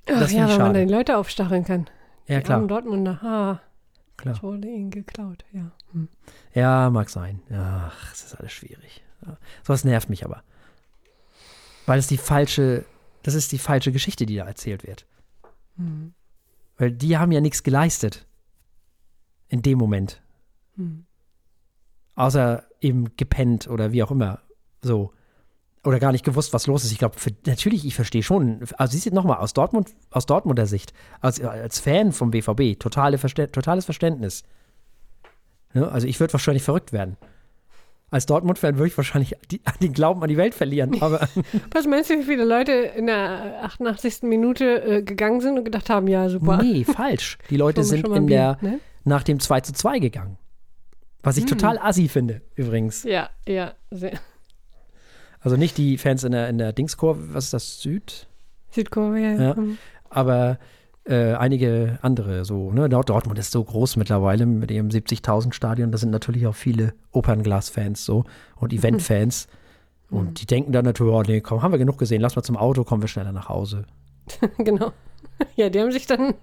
Ach 0.10 0.20
das 0.20 0.32
ja, 0.32 0.48
wenn 0.48 0.58
man 0.58 0.74
die 0.74 0.94
Leute 0.94 1.18
aufstacheln 1.18 1.66
kann. 1.66 1.90
Ja, 2.28 2.38
Die 2.38 2.44
klar. 2.44 2.58
armen 2.58 2.68
Dortmunder, 2.68 3.22
ha, 3.22 3.62
klar. 4.18 4.34
das 4.34 4.44
wurde 4.44 4.68
ihnen 4.68 4.92
geklaut, 4.92 5.44
ja. 5.52 5.72
Hm. 5.92 6.08
Ja, 6.54 6.90
mag 6.90 7.10
sein. 7.10 7.42
Ach, 7.54 8.12
es 8.14 8.24
ist 8.24 8.36
alles 8.36 8.52
schwierig. 8.52 9.04
Ja. 9.26 9.38
Sowas 9.64 9.84
nervt 9.84 10.10
mich 10.10 10.26
aber. 10.26 10.44
Weil 11.86 12.00
es 12.00 12.08
die 12.08 12.18
falsche, 12.18 12.86
das 13.24 13.34
ist 13.34 13.52
die 13.52 13.58
falsche 13.58 13.92
Geschichte, 13.92 14.26
die 14.26 14.36
da 14.36 14.46
erzählt 14.46 14.86
wird. 14.86 15.08
Hm. 15.78 16.14
Weil 16.78 16.92
die 16.92 17.18
haben 17.18 17.32
ja 17.32 17.42
nichts 17.42 17.64
geleistet. 17.64 18.28
In 19.48 19.62
dem 19.62 19.78
Moment. 19.78 20.22
Hm. 20.76 21.06
Außer 22.16 22.64
eben 22.82 23.16
gepennt 23.18 23.68
oder 23.68 23.92
wie 23.92 24.04
auch 24.04 24.12
immer. 24.12 24.42
So. 24.82 25.14
Oder 25.84 26.00
gar 26.00 26.12
nicht 26.12 26.24
gewusst, 26.24 26.54
was 26.54 26.68
los 26.68 26.84
ist. 26.84 26.92
Ich 26.92 26.98
glaube, 26.98 27.18
natürlich, 27.46 27.86
ich 27.86 27.96
verstehe 27.96 28.24
schon. 28.24 28.62
Also, 28.78 28.94
siehst 28.94 29.06
du 29.06 29.14
nochmal, 29.14 29.38
aus, 29.38 29.54
Dortmund, 29.54 29.94
aus 30.12 30.26
Dortmunder 30.26 30.66
Sicht, 30.66 30.94
als, 31.20 31.42
als 31.42 31.80
Fan 31.80 32.12
vom 32.14 32.32
BVB, 32.32 32.80
totale 32.80 33.18
Verstä 33.18 33.52
totales 33.52 33.86
Verständnis. 33.86 34.44
Ne? 35.74 35.90
Also, 35.90 36.08
ich 36.08 36.20
würde 36.20 36.34
wahrscheinlich 36.34 36.64
verrückt 36.64 36.94
werden. 36.94 37.18
Als 38.14 38.28
Dortmund-Fan 38.28 38.78
würde 38.78 38.90
ich 38.90 38.96
wahrscheinlich 38.98 39.36
die, 39.50 39.60
den 39.82 39.92
Glauben 39.92 40.22
an 40.22 40.30
die 40.30 40.38
Welt 40.38 40.54
verlieren. 40.54 41.02
Aber 41.02 41.28
Was 41.72 41.88
meinst 41.88 42.12
du, 42.12 42.20
wie 42.20 42.24
viele 42.24 42.46
Leute 42.46 42.72
in 42.72 43.08
der 43.08 43.64
88. 43.64 44.22
Minute 44.22 44.84
äh, 44.84 45.02
gegangen 45.02 45.42
sind 45.42 45.58
und 45.58 45.64
gedacht 45.66 45.90
haben, 45.90 46.08
ja, 46.08 46.30
super. 46.30 46.62
nee, 46.62 46.84
falsch. 46.84 47.40
Die 47.50 47.58
Leute 47.58 47.84
sind 47.84 48.08
in 48.08 48.28
der, 48.28 48.58
Bier, 48.62 48.70
ne? 48.70 48.80
nach 49.04 49.24
dem 49.24 49.40
2 49.40 49.62
zu 49.62 49.74
2 49.74 49.98
gegangen. 49.98 50.38
Was 51.24 51.38
ich 51.38 51.44
Hm. 51.46 51.50
total 51.58 51.80
assi 51.80 52.08
finde, 52.08 52.42
übrigens. 52.56 53.04
Ja, 53.04 53.30
ja, 53.48 53.74
sehr. 53.90 54.20
Also 55.40 55.58
nicht 55.58 55.78
die 55.80 55.98
Fans 55.98 56.24
in 56.24 56.34
der, 56.34 56.50
in 56.50 56.60
der 56.60 56.72
Dingskurve, 56.72 57.34
was 57.34 57.46
ist 57.46 57.54
das, 57.54 57.82
Süd? 57.82 58.28
Südkorea, 58.70 59.32
ja. 59.32 59.42
Ja. 59.42 59.56
Hm. 59.56 59.78
aber 60.10 60.60
äh, 61.06 61.34
einige 61.34 62.00
andere 62.02 62.46
so. 62.46 62.72
Ne? 62.72 62.88
Dort- 62.90 63.10
Dortmund 63.10 63.38
ist 63.40 63.52
so 63.52 63.64
groß 63.64 63.96
mittlerweile 63.98 64.46
mit 64.46 64.72
ihrem 64.72 64.88
70.000 64.90 65.54
Stadion. 65.54 65.92
Da 65.92 65.98
sind 65.98 66.12
natürlich 66.12 66.48
auch 66.48 66.56
viele 66.56 66.94
Opernglas-Fans 67.12 68.06
so 68.06 68.24
und 68.56 68.74
Event-Fans. 68.74 69.48
Und 70.10 70.42
die 70.42 70.46
denken 70.46 70.72
dann 70.72 70.86
natürlich, 70.86 71.14
oh 71.14 71.24
nee, 71.24 71.42
komm, 71.42 71.62
haben 71.64 71.72
wir 71.72 71.80
genug 71.80 71.98
gesehen, 71.98 72.22
lass 72.22 72.36
mal 72.36 72.44
zum 72.44 72.56
Auto, 72.56 72.84
kommen 72.84 73.02
wir 73.02 73.08
schneller 73.08 73.32
nach 73.32 73.50
Hause. 73.50 73.86
genau. 74.60 74.92
Ja, 75.56 75.70
die 75.70 75.80
haben 75.82 75.92
sich 75.92 76.06
dann 76.06 76.36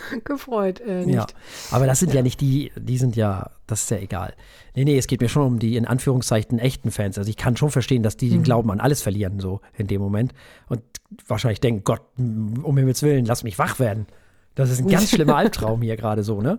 gefreut, 0.24 0.80
äh, 0.80 1.04
nicht. 1.04 1.14
Ja, 1.14 1.26
aber 1.70 1.86
das 1.86 2.00
sind 2.00 2.14
ja. 2.14 2.22
nicht 2.22 2.40
die, 2.40 2.72
die 2.76 2.98
sind 2.98 3.16
ja, 3.16 3.50
das 3.66 3.82
ist 3.82 3.90
ja 3.90 3.98
egal. 3.98 4.34
Nee, 4.74 4.84
nee, 4.84 4.98
es 4.98 5.06
geht 5.06 5.20
mir 5.20 5.28
schon 5.28 5.46
um 5.46 5.58
die 5.58 5.76
in 5.76 5.86
Anführungszeichen 5.86 6.58
echten 6.58 6.90
Fans. 6.90 7.18
Also 7.18 7.30
ich 7.30 7.36
kann 7.36 7.56
schon 7.56 7.70
verstehen, 7.70 8.02
dass 8.02 8.16
die 8.16 8.30
den 8.30 8.42
Glauben 8.42 8.70
an 8.70 8.80
alles 8.80 9.02
verlieren, 9.02 9.40
so 9.40 9.60
in 9.76 9.86
dem 9.86 10.00
Moment. 10.00 10.32
Und 10.68 10.82
wahrscheinlich 11.26 11.60
denken, 11.60 11.84
Gott, 11.84 12.02
um 12.16 12.76
Himmels 12.76 13.02
Willen, 13.02 13.24
lass 13.24 13.44
mich 13.44 13.58
wach 13.58 13.78
werden. 13.78 14.06
Das 14.54 14.70
ist 14.70 14.80
ein 14.80 14.88
ganz 14.88 15.10
schlimmer 15.10 15.36
Albtraum 15.36 15.82
hier 15.82 15.96
gerade 15.96 16.22
so, 16.22 16.40
ne? 16.40 16.58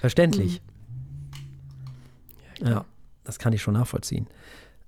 Verständlich. 0.00 0.60
Ja, 2.62 2.84
das 3.24 3.38
kann 3.38 3.52
ich 3.52 3.62
schon 3.62 3.74
nachvollziehen. 3.74 4.26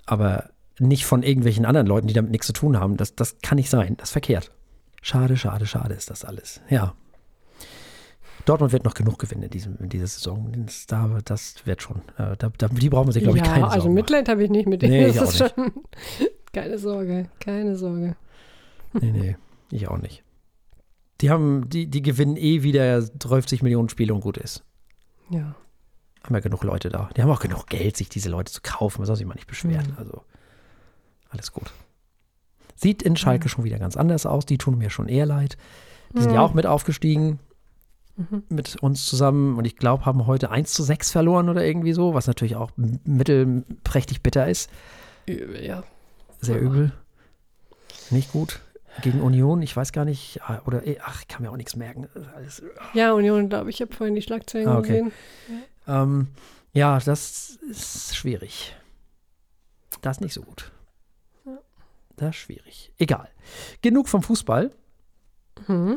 Aber 0.05 0.51
nicht 0.79 1.07
von 1.07 1.23
irgendwelchen 1.23 1.65
anderen 1.65 1.87
Leuten, 1.87 2.07
die 2.07 2.15
damit 2.15 2.31
nichts 2.31 2.47
zu 2.47 2.53
tun 2.53 2.79
haben. 2.79 2.97
Das, 2.97 3.15
das 3.15 3.39
kann 3.43 3.57
nicht 3.57 3.71
sein. 3.71 3.97
Das 3.97 4.11
ist 4.11 4.13
verkehrt. 4.13 4.53
Schade, 5.03 5.37
schade, 5.37 5.67
schade 5.67 5.95
ist 5.95 6.11
das 6.11 6.25
alles. 6.25 6.61
Ja. 6.69 6.95
Dortmund 8.47 8.73
wird 8.73 8.85
noch 8.85 8.95
genug 8.95 9.19
gewinnen 9.19 9.43
in, 9.43 9.50
diesem, 9.50 9.76
in 9.79 9.88
dieser 9.88 10.07
Saison. 10.07 10.50
Das, 10.65 10.87
da, 10.87 11.19
das 11.25 11.67
wird 11.67 11.83
schon. 11.83 11.97
Äh, 12.17 12.37
da, 12.38 12.50
da, 12.57 12.69
die 12.69 12.88
brauchen 12.88 13.09
wir 13.09 13.12
sich, 13.12 13.23
glaube 13.23 13.38
ich, 13.38 13.45
ja, 13.45 13.50
keine 13.50 13.65
also 13.65 13.75
Sorgen 13.75 13.88
machen. 13.88 13.95
Mitleid 13.95 14.29
habe 14.29 14.45
ich 14.45 14.50
nicht 14.50 14.67
mit 14.69 14.83
denen. 14.83 14.93
Nee, 14.93 15.09
ich 15.09 15.17
das 15.17 15.35
ist 15.35 15.43
auch 15.43 15.55
schon. 15.55 15.73
Keine 16.53 16.79
Sorge, 16.79 17.29
keine 17.38 17.76
Sorge. 17.76 18.17
Nee, 18.95 19.12
nee, 19.12 19.37
ich 19.71 19.88
auch 19.88 19.99
nicht. 19.99 20.25
Die 21.21 21.29
haben, 21.29 21.69
die, 21.69 21.87
die 21.87 22.00
gewinnen 22.00 22.38
eh 22.38 22.62
wieder 22.62 23.03
30 23.03 23.62
Millionen 23.62 23.91
Spiele 23.91 24.15
und 24.15 24.23
gut 24.23 24.38
ist. 24.38 24.65
Ja. 25.29 25.55
Haben 26.23 26.35
ja 26.35 26.41
genug 26.41 26.65
Leute 26.65 26.88
da. 26.88 27.11
Die 27.15 27.21
haben 27.21 27.29
auch 27.29 27.41
genug 27.41 27.67
Geld, 27.67 27.99
sich 27.99 28.09
diese 28.09 28.31
Leute 28.31 28.50
zu 28.50 28.62
kaufen. 28.62 29.03
Man 29.03 29.07
soll 29.07 29.17
sich 29.17 29.26
mal 29.26 29.35
nicht 29.35 29.49
beschweren. 29.49 29.88
Mhm. 29.88 29.99
Also, 29.99 30.23
alles 31.29 31.53
gut. 31.53 31.71
Sieht 32.75 33.03
in 33.03 33.17
Schalke 33.17 33.50
schon 33.50 33.65
wieder 33.65 33.79
ganz 33.79 33.99
anders 33.99 34.25
aus. 34.25 34.47
Die 34.47 34.57
tun 34.57 34.79
mir 34.79 34.88
schon 34.88 35.09
eher 35.09 35.26
leid. 35.26 35.59
Die 36.15 36.23
sind 36.23 36.33
ja 36.33 36.41
auch 36.41 36.55
mit 36.55 36.65
aufgestiegen. 36.65 37.38
Mhm. 38.17 38.45
Mit 38.49 38.77
uns 38.83 39.05
zusammen. 39.07 39.57
Und 39.59 39.67
ich 39.67 39.77
glaube, 39.77 40.07
haben 40.07 40.27
heute 40.27 40.51
1 40.51 40.73
zu 40.73 40.83
6 40.83 41.11
verloren 41.11 41.49
oder 41.49 41.65
irgendwie 41.65 41.93
so. 41.93 42.15
Was 42.15 42.27
natürlich 42.27 42.57
auch 42.57 42.71
mittelprächtig 42.77 44.23
bitter 44.23 44.49
ist. 44.49 44.71
Übel, 45.27 45.63
ja. 45.65 45.83
Sehr 46.41 46.57
Ja. 46.57 46.63
übel. 46.63 46.93
Nicht 48.11 48.33
gut. 48.33 48.61
Gegen 49.03 49.21
Union, 49.21 49.61
ich 49.61 49.77
weiß 49.77 49.93
gar 49.93 50.05
nicht. 50.07 50.41
ah, 50.43 50.63
Oder, 50.65 50.87
eh, 50.87 50.99
ach, 51.05 51.21
ich 51.21 51.29
kann 51.29 51.43
mir 51.43 51.51
auch 51.51 51.57
nichts 51.59 51.77
merken. 51.77 52.09
Alles, 52.35 52.63
Ja, 52.95 53.13
Union, 53.13 53.49
glaube 53.51 53.69
ich, 53.69 53.81
habe 53.83 53.93
vorhin 53.95 54.15
die 54.15 54.23
Schlagzeilen 54.23 54.69
Ah, 54.69 54.79
okay. 54.79 55.03
gesehen. 55.03 55.13
Ähm, 55.87 56.29
ja, 56.73 56.99
das 56.99 57.59
ist 57.69 58.17
schwierig. 58.17 58.75
Das 60.01 60.17
ist 60.17 60.21
nicht 60.23 60.33
so 60.33 60.41
gut. 60.43 60.73
Ja. 61.45 61.59
Das 62.17 62.31
ist 62.31 62.37
schwierig. 62.37 62.93
Egal. 62.99 63.29
Genug 63.83 64.09
vom 64.09 64.23
Fußball. 64.23 64.71
Mhm. 65.69 65.97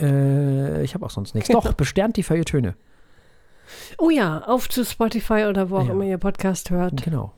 Äh, 0.00 0.82
ich 0.84 0.94
habe 0.94 1.04
auch 1.06 1.10
sonst 1.10 1.34
nichts. 1.34 1.50
Doch, 1.50 1.72
besternt 1.74 2.16
die 2.16 2.22
Feuilletöne. 2.22 2.74
Oh 3.98 4.10
ja, 4.10 4.38
auf 4.46 4.68
zu 4.68 4.84
Spotify 4.84 5.44
oder 5.48 5.70
wo 5.70 5.78
auch 5.78 5.86
Ja. 5.86 5.92
immer 5.92 6.04
ihr 6.04 6.18
Podcast 6.18 6.70
hört. 6.70 7.02
Genau. 7.02 7.32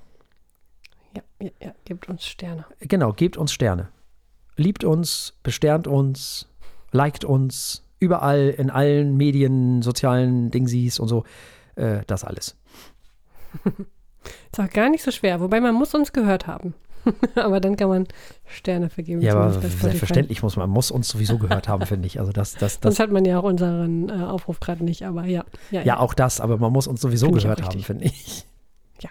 Ja, 1.16 1.22
ja, 1.40 1.50
ja, 1.60 1.74
gebt 1.84 2.08
uns 2.08 2.24
Sterne. 2.24 2.64
Genau, 2.80 3.12
gebt 3.12 3.36
uns 3.36 3.52
Sterne. 3.52 3.88
Liebt 4.56 4.84
uns, 4.84 5.34
besternt 5.42 5.88
uns, 5.88 6.48
liked 6.92 7.24
uns, 7.24 7.82
überall 7.98 8.50
in 8.50 8.70
allen 8.70 9.16
Medien, 9.16 9.82
sozialen 9.82 10.50
Dingsies 10.50 10.98
und 11.00 11.08
so. 11.08 11.24
Äh, 11.74 12.02
das 12.06 12.24
alles. 12.24 12.56
Ist 14.52 14.60
auch 14.60 14.70
gar 14.70 14.88
nicht 14.90 15.02
so 15.02 15.10
schwer, 15.10 15.40
wobei 15.40 15.60
man 15.60 15.74
muss 15.74 15.94
uns 15.94 16.12
gehört 16.12 16.46
haben. 16.46 16.74
aber 17.35 17.61
dann 17.61 17.76
kann 17.76 17.88
man 17.88 18.09
Sterne 18.47 18.90
vergeben. 18.90 19.21
Ja, 19.23 19.35
aber 19.35 19.52
selbstverständlich 19.52 20.42
muss 20.42 20.57
man, 20.57 20.69
muss 20.69 20.90
uns 20.90 21.09
sowieso 21.09 21.38
gehört 21.38 21.69
haben, 21.69 21.87
finde 21.87 22.07
ich. 22.07 22.21
Also 22.21 22.33
das, 22.33 22.54
das, 22.54 22.80
das, 22.80 22.97
Sonst 22.97 23.00
hat 23.00 23.12
man 23.12 23.25
ja 23.25 23.38
auch 23.38 23.45
unseren 23.45 24.09
äh, 24.09 24.12
Aufruf 24.12 24.61
gerade 24.61 24.85
nicht, 24.85 25.04
aber 25.04 25.25
ja. 25.25 25.45
Ja, 25.71 25.83
Ja, 25.83 25.99
auch 25.99 26.14
das, 26.14 26.40
aber 26.40 26.59
man 26.59 26.73
muss 26.73 26.87
uns 26.87 27.00
sowieso 27.00 27.26
Finde 27.26 27.38
ich 27.38 27.45
gehört 27.45 27.62
haben, 27.62 27.83
finde 27.83 28.04
ich. 28.04 28.45
Ja. 29.00 29.11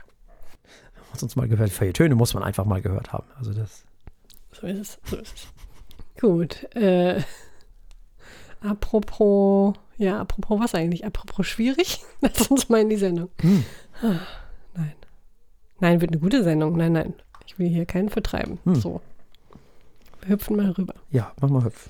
Man 0.96 1.04
muss 1.14 1.24
uns 1.24 1.36
mal 1.36 1.48
gehört. 1.48 1.70
Feuilletöne 1.72 2.16
muss 2.16 2.34
man 2.34 2.44
einfach 2.44 2.66
mal 2.66 2.82
gehört 2.82 3.14
haben. 3.14 3.28
Also 3.38 3.54
das. 3.54 3.84
So 4.52 4.68
ist 4.68 4.80
es. 4.80 5.00
So 5.06 5.18
ist 5.18 5.36
es. 5.36 6.22
Gut. 6.22 6.76
Äh, 6.76 7.22
apropos, 8.62 9.76
ja, 9.98 10.20
apropos 10.20 10.60
was 10.60 10.76
eigentlich? 10.76 11.06
Apropos 11.06 11.48
schwierig? 11.48 12.02
Lass 12.22 12.48
uns 12.48 12.70
mal 12.70 12.82
in 12.82 12.90
die 12.90 12.98
Sendung. 12.98 13.30
Hm. 13.42 13.64
Ah, 14.02 14.20
Nein. 14.76 14.94
Nein, 15.80 16.02
wird 16.02 16.12
eine 16.12 16.20
gute 16.20 16.44
Sendung. 16.44 16.76
Nein, 16.76 16.92
nein. 16.94 17.14
Ich 17.50 17.58
will 17.58 17.68
hier 17.68 17.88
keinen 17.88 18.10
vertreiben. 18.10 18.60
Hm. 18.64 18.76
So. 18.76 19.02
Wir 20.22 20.30
hüpfen 20.30 20.56
mal 20.56 20.70
rüber. 20.70 20.94
Ja, 21.10 21.32
mach 21.42 21.50
mal 21.50 21.64
hüpf. 21.64 21.90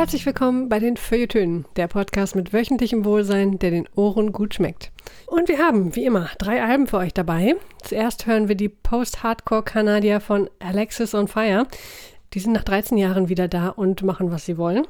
Herzlich 0.00 0.24
willkommen 0.24 0.70
bei 0.70 0.78
den 0.78 0.96
Feuilletönen, 0.96 1.66
der 1.76 1.86
Podcast 1.86 2.34
mit 2.34 2.54
wöchentlichem 2.54 3.04
Wohlsein, 3.04 3.58
der 3.58 3.70
den 3.70 3.86
Ohren 3.96 4.32
gut 4.32 4.54
schmeckt. 4.54 4.90
Und 5.26 5.46
wir 5.50 5.58
haben, 5.58 5.94
wie 5.94 6.06
immer, 6.06 6.30
drei 6.38 6.62
Alben 6.62 6.86
für 6.86 6.96
euch 6.96 7.12
dabei. 7.12 7.56
Zuerst 7.82 8.24
hören 8.24 8.48
wir 8.48 8.54
die 8.54 8.70
Post-Hardcore-Kanadier 8.70 10.20
von 10.20 10.48
Alexis 10.58 11.14
on 11.14 11.28
Fire. 11.28 11.66
Die 12.32 12.40
sind 12.40 12.52
nach 12.52 12.64
13 12.64 12.96
Jahren 12.96 13.28
wieder 13.28 13.46
da 13.46 13.68
und 13.68 14.02
machen, 14.02 14.30
was 14.30 14.46
sie 14.46 14.56
wollen. 14.56 14.86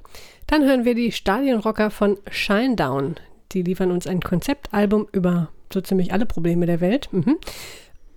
Dann 0.47 0.63
hören 0.65 0.85
wir 0.85 0.95
die 0.95 1.11
Stadionrocker 1.11 1.91
von 1.91 2.17
Shinedown. 2.31 3.17
Die 3.51 3.63
liefern 3.65 3.91
uns 3.91 4.07
ein 4.07 4.21
Konzeptalbum 4.21 5.09
über 5.11 5.49
so 5.73 5.81
ziemlich 5.81 6.13
alle 6.13 6.25
Probleme 6.25 6.67
der 6.67 6.81
Welt. 6.81 7.09
Mhm. 7.11 7.37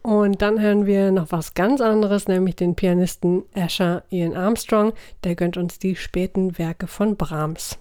Und 0.04 0.42
dann 0.42 0.60
hören 0.60 0.86
wir 0.86 1.12
noch 1.12 1.32
was 1.32 1.54
ganz 1.54 1.80
anderes, 1.80 2.28
nämlich 2.28 2.58
den 2.58 2.76
Pianisten 2.76 3.44
Asher 3.56 4.04
Ian 4.10 4.36
Armstrong. 4.36 4.92
Der 5.24 5.36
gönnt 5.36 5.56
uns 5.56 5.80
die 5.80 5.96
späten 5.96 6.58
Werke 6.58 6.88
von 6.88 7.16
Brahms. 7.16 7.80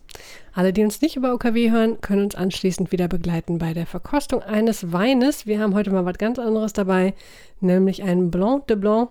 Alle, 0.55 0.73
die 0.73 0.85
uns 0.85 1.02
nicht 1.02 1.17
über 1.17 1.35
OKW 1.35 1.73
hören, 1.73 2.00
können 2.00 2.25
uns 2.25 2.37
anschließend 2.37 2.93
wieder 2.93 3.09
begleiten 3.09 3.59
bei 3.59 3.75
der 3.75 3.87
Verkostung 3.87 4.41
eines 4.41 4.93
Weines. 4.93 5.47
Wir 5.47 5.59
haben 5.59 5.75
heute 5.75 5.91
mal 5.91 6.05
was 6.05 6.17
ganz 6.17 6.38
anderes 6.38 6.73
dabei, 6.73 7.14
nämlich 7.61 8.05
einen 8.05 8.31
Blanc 8.31 8.69
de 8.69 8.76
Blanc 8.76 9.11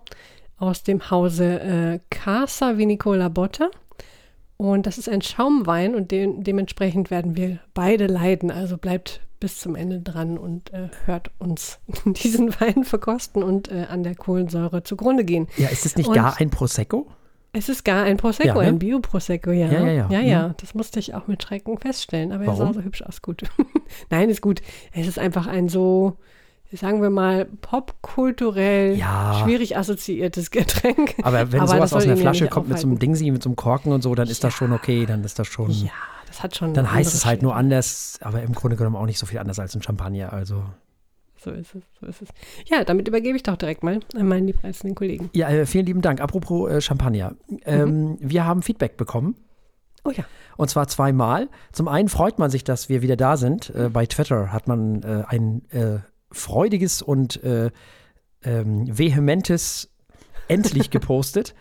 aus 0.58 0.84
dem 0.84 1.12
Hause 1.12 1.60
äh, 1.60 2.00
Casa 2.10 2.78
Vinicola 2.78 3.28
Botta. 3.28 3.72
Und 4.62 4.86
das 4.86 5.00
ist 5.00 5.10
ein 5.10 5.24
Schaumwein 5.24 5.96
und 5.96 6.12
de 6.12 6.30
dementsprechend 6.38 7.10
werden 7.10 7.36
wir 7.36 7.58
beide 7.74 8.06
leiden. 8.06 8.52
Also 8.52 8.78
bleibt 8.78 9.22
bis 9.40 9.58
zum 9.58 9.76
Ende 9.76 10.02
dran 10.02 10.38
und 10.38 10.72
äh, 10.72 10.90
hört 11.06 11.32
uns 11.40 11.80
diesen 12.06 12.54
Wein 12.62 12.84
verkosten 12.84 13.42
und 13.42 13.72
äh, 13.72 13.88
an 13.90 14.04
der 14.04 14.14
Kohlensäure 14.14 14.84
zugrunde 14.84 15.26
gehen. 15.26 15.48
Ja, 15.58 15.70
ist 15.70 15.88
es 15.88 15.96
nicht 15.96 16.10
und 16.10 16.14
gar 16.14 16.40
ein 16.40 16.52
Prosecco? 16.52 17.08
Es 17.54 17.70
ist 17.70 17.84
gar 17.84 18.04
ein 18.04 18.18
Prosecco, 18.18 18.50
ja, 18.50 18.62
ne? 18.62 18.68
ein 18.68 18.78
Bio-Prosecco, 18.78 19.50
ja. 19.50 19.66
Ja, 19.66 19.82
ja, 19.84 19.92
ja. 19.92 20.08
ja, 20.12 20.20
ja. 20.20 20.48
Mhm. 20.50 20.54
Das 20.58 20.76
musste 20.76 21.00
ich 21.00 21.16
auch 21.16 21.26
mit 21.26 21.42
Schrecken 21.42 21.80
feststellen, 21.80 22.32
aber 22.32 22.46
Warum? 22.46 22.62
er 22.62 22.68
sah 22.68 22.74
so 22.74 22.82
hübsch 22.84 23.02
aus. 23.02 23.24
Gut. 23.24 23.42
Nein, 24.12 24.30
ist 24.30 24.42
gut. 24.42 24.62
Es 24.94 25.08
ist 25.08 25.18
einfach 25.18 25.48
ein 25.48 25.70
so 25.70 26.18
sagen 26.74 27.02
wir 27.02 27.10
mal, 27.10 27.46
popkulturell 27.46 28.96
ja. 28.96 29.42
schwierig 29.44 29.78
assoziiertes 29.78 30.52
Getränk. 30.52 31.16
Aber 31.22 31.52
wenn 31.52 31.62
Aber 31.62 31.76
sowas 31.76 31.94
aus 31.94 32.04
einer 32.04 32.18
Flasche 32.18 32.48
kommt 32.48 32.70
mit 32.70 32.80
so 32.80 32.88
einem 32.88 33.00
Dingsi, 33.00 33.30
mit 33.32 33.44
so 33.44 33.50
einem 33.50 33.56
Korken 33.56 33.92
und 33.92 34.02
so, 34.02 34.16
dann 34.16 34.28
ist 34.28 34.44
ja. 34.44 34.50
das 34.50 34.58
schon 34.58 34.72
okay, 34.72 35.06
dann 35.06 35.24
ist 35.24 35.40
das 35.40 35.48
schon. 35.48 35.70
Ja, 35.72 35.92
das 36.28 36.44
hat 36.44 36.56
schon. 36.56 36.74
Dann 36.74 36.92
heißt 36.92 37.14
es 37.14 37.26
halt 37.26 37.42
nur 37.42 37.56
anders, 37.56 38.20
aber 38.22 38.42
im 38.42 38.54
Grunde 38.54 38.78
genommen 38.78 38.96
auch 38.96 39.06
nicht 39.06 39.20
so 39.20 39.26
viel 39.26 39.40
anders 39.40 39.60
als 39.60 39.76
ein 39.76 39.82
Champagner, 39.82 40.32
also. 40.32 40.64
So 41.44 41.50
ist 41.50 41.74
es, 41.74 41.84
so 42.00 42.06
ist 42.06 42.22
es. 42.22 42.30
Ja, 42.68 42.84
damit 42.84 43.08
übergebe 43.08 43.36
ich 43.36 43.42
doch 43.42 43.58
direkt 43.58 43.84
mal 43.84 44.00
an 44.16 44.28
meinen 44.28 44.46
liebreizenden 44.46 44.94
Kollegen. 44.94 45.32
Ja, 45.34 45.50
äh, 45.50 45.66
vielen 45.66 45.88
lieben 45.88 46.02
Dank. 46.02 46.22
Apropos 46.22 46.70
äh, 46.70 46.82
Champagner. 46.82 47.36
Ähm, 47.66 48.12
mhm. 48.12 48.18
Wir 48.20 48.46
haben 48.46 48.62
Feedback 48.62 48.96
bekommen. 48.96 49.36
Oh 50.04 50.12
ja. 50.12 50.24
Und 50.56 50.70
zwar 50.70 50.88
zweimal. 50.88 51.50
Zum 51.72 51.88
einen 51.88 52.10
freut 52.10 52.38
man 52.38 52.52
sich, 52.52 52.64
dass 52.64 52.90
wir 52.90 53.02
wieder 53.02 53.16
da 53.16 53.38
sind. 53.38 53.72
Äh, 53.72 53.90
bei 53.90 54.06
Twitter 54.06 54.54
hat 54.54 54.68
man 54.68 55.02
äh, 55.02 55.24
ein 55.28 55.64
äh, 55.72 56.00
freudiges 56.32 57.02
und 57.02 57.44
äh, 57.44 57.72
ähm, 58.44 58.98
vehementes 58.98 59.90
endlich 60.48 60.90
gepostet. 60.92 61.56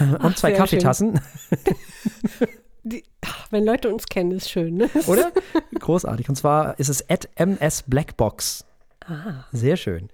und 0.00 0.18
ach, 0.20 0.34
zwei 0.34 0.52
Kaffeetassen. 0.52 1.20
Die, 2.86 3.02
ach, 3.22 3.50
wenn 3.50 3.64
Leute 3.64 3.90
uns 3.92 4.06
kennen, 4.06 4.30
ist 4.32 4.50
schön, 4.50 4.74
ne? 4.74 4.90
Oder? 5.06 5.32
Großartig. 5.78 6.28
Und 6.28 6.34
zwar 6.36 6.78
ist 6.78 6.90
es 6.90 7.08
at 7.08 7.30
MS 7.36 7.84
Blackbox. 7.86 8.66
Ah. 9.06 9.44
Sehr 9.52 9.76
schön. 9.76 10.10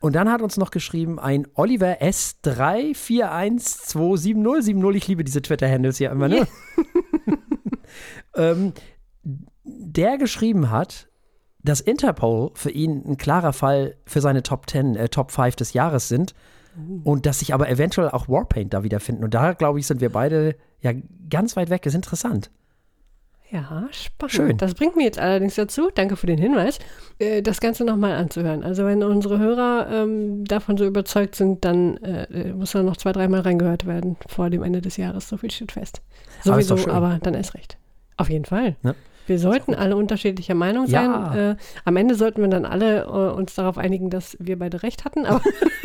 Und 0.00 0.14
dann 0.14 0.32
hat 0.32 0.40
uns 0.40 0.56
noch 0.56 0.70
geschrieben 0.70 1.18
ein 1.18 1.46
Oliver 1.54 2.00
S34127070. 2.00 4.94
Ich 4.94 5.08
liebe 5.08 5.24
diese 5.24 5.42
Twitter-Handles 5.42 5.98
hier 5.98 6.10
immer, 6.10 6.28
ne? 6.28 6.48
ähm, 8.34 8.72
der 9.62 10.16
geschrieben 10.16 10.70
hat, 10.70 11.09
dass 11.62 11.80
Interpol 11.80 12.50
für 12.54 12.70
ihn 12.70 13.02
ein 13.06 13.16
klarer 13.16 13.52
Fall 13.52 13.96
für 14.06 14.20
seine 14.20 14.42
Top 14.42 14.68
10, 14.68 14.96
äh, 14.96 15.08
Top 15.08 15.30
5 15.30 15.56
des 15.56 15.72
Jahres 15.72 16.08
sind. 16.08 16.34
Uh. 16.76 17.00
Und 17.02 17.26
dass 17.26 17.40
sich 17.40 17.52
aber 17.52 17.68
eventuell 17.68 18.10
auch 18.10 18.28
Warpaint 18.28 18.72
da 18.72 18.82
wiederfinden. 18.82 19.24
Und 19.24 19.34
da, 19.34 19.52
glaube 19.52 19.78
ich, 19.78 19.86
sind 19.86 20.00
wir 20.00 20.10
beide 20.10 20.56
ja 20.80 20.92
ganz 21.28 21.56
weit 21.56 21.70
weg. 21.70 21.82
Das 21.82 21.92
ist 21.92 21.96
interessant. 21.96 22.50
Ja, 23.50 23.88
spannend. 23.90 24.32
Schön. 24.32 24.56
Das 24.58 24.74
bringt 24.74 24.94
mich 24.94 25.04
jetzt 25.04 25.18
allerdings 25.18 25.56
dazu, 25.56 25.90
danke 25.92 26.14
für 26.14 26.28
den 26.28 26.38
Hinweis, 26.38 26.78
äh, 27.18 27.42
das 27.42 27.60
Ganze 27.60 27.84
nochmal 27.84 28.12
anzuhören. 28.12 28.62
Also 28.62 28.84
wenn 28.84 29.02
unsere 29.02 29.40
Hörer 29.40 29.88
ähm, 29.90 30.44
davon 30.44 30.76
so 30.76 30.86
überzeugt 30.86 31.34
sind, 31.34 31.64
dann 31.64 31.96
äh, 31.98 32.52
muss 32.52 32.70
da 32.70 32.84
noch 32.84 32.96
zwei, 32.96 33.10
dreimal 33.10 33.40
reingehört 33.40 33.86
werden 33.86 34.16
vor 34.28 34.50
dem 34.50 34.62
Ende 34.62 34.80
des 34.80 34.96
Jahres. 34.96 35.28
So 35.28 35.36
viel 35.36 35.50
steht 35.50 35.72
fest. 35.72 36.00
Sowieso, 36.44 36.76
aber, 36.76 36.92
aber 36.92 37.18
dann 37.20 37.34
ist 37.34 37.54
recht. 37.54 37.76
Auf 38.16 38.30
jeden 38.30 38.44
Fall. 38.44 38.76
Ja. 38.82 38.94
Wir 39.30 39.38
sollten 39.38 39.76
alle 39.76 39.96
unterschiedlicher 39.96 40.56
Meinung 40.56 40.88
sein. 40.88 41.04
Ja. 41.04 41.52
Äh, 41.52 41.56
am 41.84 41.96
Ende 41.96 42.16
sollten 42.16 42.42
wir 42.42 42.48
dann 42.48 42.64
alle 42.64 43.04
äh, 43.04 43.32
uns 43.32 43.54
darauf 43.54 43.78
einigen, 43.78 44.10
dass 44.10 44.36
wir 44.40 44.58
beide 44.58 44.82
recht 44.82 45.04
hatten. 45.04 45.24
Aber 45.24 45.40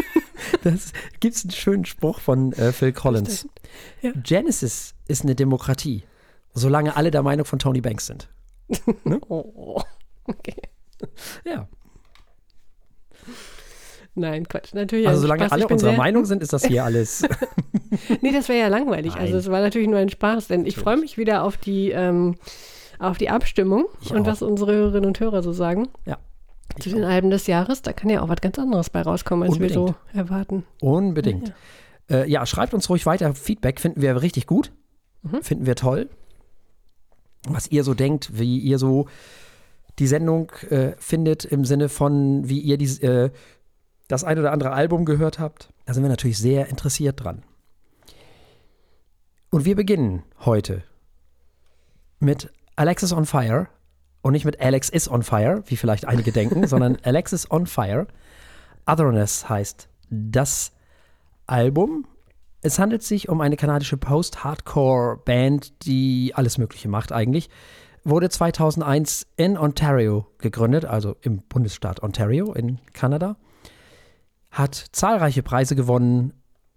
das 0.64 0.94
gibt 1.20 1.40
einen 1.44 1.52
schönen 1.52 1.86
Spruch 1.86 2.22
von 2.22 2.54
äh, 2.54 2.72
Phil 2.72 2.92
Collins. 2.92 3.48
Ja. 4.02 4.14
Genesis 4.16 4.96
ist 5.08 5.26
eine 5.26 5.36
Demokratie, 5.36 6.02
solange 6.56 6.96
alle 6.96 7.12
der 7.12 7.22
Meinung 7.22 7.46
von 7.46 7.60
Tony 7.60 7.82
Banks 7.82 8.08
sind. 8.08 8.30
Ne? 9.04 9.22
oh, 9.30 9.80
okay. 10.24 10.64
Ja. 11.46 11.68
Nein, 14.16 14.48
Quatsch, 14.48 14.74
natürlich. 14.74 15.08
Also 15.08 15.22
solange 15.22 15.42
Spaß. 15.42 15.52
alle 15.52 15.68
unserer 15.68 15.94
Meinung 15.94 16.26
sind, 16.26 16.42
ist 16.42 16.52
das 16.52 16.66
hier 16.66 16.84
alles. 16.84 17.22
nee, 18.22 18.32
das 18.32 18.50
wäre 18.50 18.60
ja 18.60 18.70
langweilig. 18.70 19.12
Also, 19.12 19.18
Nein. 19.18 19.34
Also 19.36 19.38
es 19.38 19.52
war 19.52 19.62
natürlich 19.62 19.88
nur 19.88 20.00
ein 20.00 20.10
Spaß, 20.10 20.48
denn 20.48 20.66
ich 20.66 20.78
freue 20.78 20.98
mich 20.98 21.20
wieder 21.20 21.44
auf 21.44 21.58
die 21.58 21.92
ähm, 21.92 22.38
auf 23.00 23.18
die 23.18 23.30
Abstimmung 23.30 23.86
ich 24.02 24.12
und 24.12 24.22
auch. 24.22 24.28
was 24.28 24.42
unsere 24.42 24.74
Hörerinnen 24.74 25.06
und 25.06 25.20
Hörer 25.20 25.44
so 25.44 25.52
sagen. 25.52 25.88
Ja. 26.06 26.18
Zu 26.80 26.90
den 26.90 27.04
Alben 27.04 27.30
des 27.30 27.48
Jahres, 27.48 27.82
da 27.82 27.94
kann 27.94 28.10
ja 28.10 28.22
auch 28.22 28.28
was 28.28 28.42
ganz 28.42 28.60
anderes 28.60 28.90
bei 28.90 29.02
rauskommen, 29.02 29.44
als 29.44 29.54
Unbedingt. 29.54 29.80
wir 29.80 29.88
so 29.88 30.18
erwarten. 30.18 30.66
Unbedingt. 30.82 31.54
Ja. 32.10 32.18
Äh, 32.18 32.30
ja. 32.30 32.46
schreibt 32.46 32.74
uns 32.74 32.90
ruhig 32.90 33.06
weiter. 33.06 33.34
Feedback 33.34 33.80
finden 33.80 34.02
wir 34.02 34.22
richtig 34.22 34.46
gut. 34.46 34.72
Mhm. 35.22 35.42
Finden 35.42 35.66
wir 35.66 35.76
toll. 35.76 36.10
Was 37.48 37.68
ihr 37.68 37.84
so 37.84 37.94
denkt, 37.94 38.38
wie 38.38 38.60
ihr 38.60 38.78
so 38.78 39.08
die 40.00 40.08
Sendung 40.08 40.52
äh, 40.70 40.94
findet, 40.98 41.46
im 41.46 41.64
Sinne 41.64 41.90
von, 41.90 42.50
wie 42.50 42.60
ihr 42.60 42.78
die, 42.78 43.02
äh, 43.02 43.32
das 44.08 44.24
ein 44.24 44.38
oder 44.38 44.52
andere 44.52 44.72
Album 44.72 45.06
gehört 45.06 45.40
habt. 45.40 45.70
Da 45.86 45.94
sind 45.94 46.04
wir 46.04 46.10
natürlich 46.10 46.38
sehr 46.38 46.68
interessiert 46.68 47.24
dran. 47.24 47.44
Und 49.50 49.66
wir 49.66 49.76
beginnen 49.76 50.24
heute 50.44 50.84
mit 52.20 52.52
Alexis 52.76 53.14
on 53.14 53.26
Fire 53.26 53.68
und 54.22 54.34
nicht 54.34 54.46
mit 54.46 54.60
Alex 54.60 54.90
is 54.90 55.10
on 55.10 55.24
Fire, 55.24 55.64
wie 55.68 55.78
vielleicht 55.78 56.06
einige 56.06 56.32
denken, 56.32 56.68
sondern 56.68 56.98
Alexis 57.04 57.50
on 57.50 57.68
Fire. 57.68 58.08
Otherness 58.86 59.48
heißt 59.48 59.88
das 60.10 60.72
Album. 61.48 62.08
Es 62.62 62.80
handelt 62.80 63.04
sich 63.04 63.30
um 63.30 63.42
eine 63.42 63.58
kanadische 63.58 63.98
Post-Hardcore-Band, 63.98 65.86
die 65.86 66.34
alles 66.34 66.58
Mögliche 66.58 66.90
macht 66.90 67.12
eigentlich. 67.12 67.50
Wurde 68.04 68.30
2001 68.30 69.28
in 69.36 69.58
Ontario 69.58 70.28
gegründet, 70.40 70.86
also 70.86 71.16
im 71.22 71.44
Bundesstaat 71.48 72.02
Ontario 72.02 72.54
in 72.54 72.80
Kanada. 72.94 73.36
Hat 74.52 74.74
zahlreiche 74.92 75.44
Preise 75.44 75.76
gewonnen, 75.76 76.34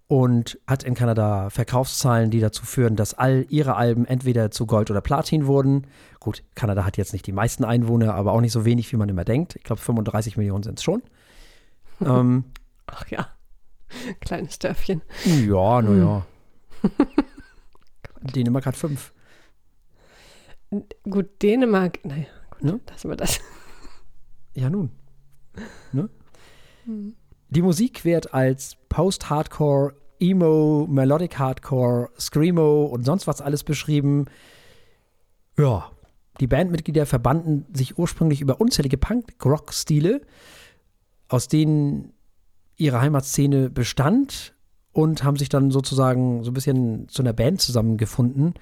und 0.08 0.58
hat 0.66 0.82
in 0.82 0.94
Kanada 0.94 1.50
Verkaufszahlen, 1.50 2.30
die 2.30 2.40
dazu 2.40 2.64
führen, 2.64 2.96
dass 2.96 3.12
all 3.12 3.44
ihre 3.50 3.76
Alben 3.76 4.06
entweder 4.06 4.50
zu 4.50 4.66
Gold 4.66 4.90
oder 4.90 5.02
Platin 5.02 5.46
wurden. 5.46 5.86
Gut, 6.18 6.42
Kanada 6.54 6.84
hat 6.86 6.96
jetzt 6.96 7.12
nicht 7.12 7.26
die 7.26 7.32
meisten 7.32 7.62
Einwohner, 7.62 8.14
aber 8.14 8.32
auch 8.32 8.40
nicht 8.40 8.52
so 8.52 8.64
wenig, 8.64 8.90
wie 8.90 8.96
man 8.96 9.10
immer 9.10 9.24
denkt. 9.24 9.54
Ich 9.56 9.64
glaube, 9.64 9.82
35 9.82 10.38
Millionen 10.38 10.62
sind 10.62 10.78
es 10.78 10.82
schon. 10.82 11.02
ähm, 12.00 12.44
Ach 12.86 13.06
ja, 13.08 13.28
kleines 14.20 14.58
Dörfchen. 14.58 15.02
Ja, 15.24 15.82
naja. 15.82 16.26
Hm. 16.80 16.90
Dänemark 18.34 18.64
hat 18.64 18.76
fünf. 18.76 19.12
Gut, 21.04 21.42
Dänemark, 21.42 22.02
naja, 22.04 22.26
gut, 22.50 22.64
ne? 22.64 22.80
lassen 22.88 23.10
wir 23.10 23.16
das. 23.16 23.40
Ja, 24.54 24.70
nun. 24.70 24.90
Ne? 25.92 26.08
Hm. 26.84 27.16
Die 27.48 27.62
Musik 27.62 28.04
wird 28.04 28.32
als 28.32 28.77
Post-Hardcore, 28.88 29.94
Emo, 30.20 30.86
Melodic 30.88 31.38
Hardcore, 31.38 32.10
Screamo 32.18 32.86
und 32.86 33.04
sonst 33.04 33.26
was 33.26 33.40
alles 33.40 33.64
beschrieben. 33.64 34.26
Ja, 35.56 35.90
die 36.40 36.46
Bandmitglieder 36.46 37.06
verbanden 37.06 37.66
sich 37.72 37.98
ursprünglich 37.98 38.40
über 38.40 38.60
unzählige 38.60 38.96
Punk-Rock-Stile, 38.98 40.20
aus 41.28 41.48
denen 41.48 42.12
ihre 42.76 43.00
Heimatszene 43.00 43.70
bestand 43.70 44.54
und 44.92 45.24
haben 45.24 45.36
sich 45.36 45.48
dann 45.48 45.70
sozusagen 45.70 46.44
so 46.44 46.50
ein 46.50 46.54
bisschen 46.54 47.08
zu 47.08 47.22
einer 47.22 47.32
Band 47.32 47.60
zusammengefunden. 47.60 48.54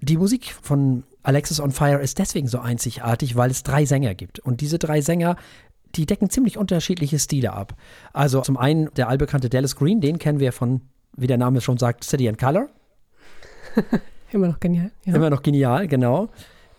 Die 0.00 0.16
Musik 0.16 0.54
von 0.62 1.04
Alexis 1.22 1.60
on 1.60 1.70
Fire 1.70 2.00
ist 2.00 2.18
deswegen 2.18 2.48
so 2.48 2.58
einzigartig, 2.58 3.36
weil 3.36 3.50
es 3.50 3.62
drei 3.62 3.84
Sänger 3.84 4.14
gibt. 4.14 4.38
Und 4.38 4.62
diese 4.62 4.78
drei 4.78 5.02
Sänger 5.02 5.36
die 5.96 6.06
decken 6.06 6.30
ziemlich 6.30 6.56
unterschiedliche 6.58 7.18
Stile 7.18 7.52
ab. 7.52 7.74
Also 8.12 8.40
zum 8.40 8.56
einen 8.56 8.92
der 8.94 9.08
allbekannte 9.08 9.48
Dallas 9.48 9.76
Green, 9.76 10.00
den 10.00 10.18
kennen 10.18 10.40
wir 10.40 10.52
von, 10.52 10.82
wie 11.16 11.26
der 11.26 11.38
Name 11.38 11.60
schon 11.60 11.78
sagt, 11.78 12.04
City 12.04 12.28
and 12.28 12.38
Color. 12.38 12.68
Immer 14.32 14.48
noch 14.48 14.60
genial. 14.60 14.90
Ja. 15.04 15.14
Immer 15.14 15.30
noch 15.30 15.42
genial, 15.42 15.88
genau. 15.88 16.28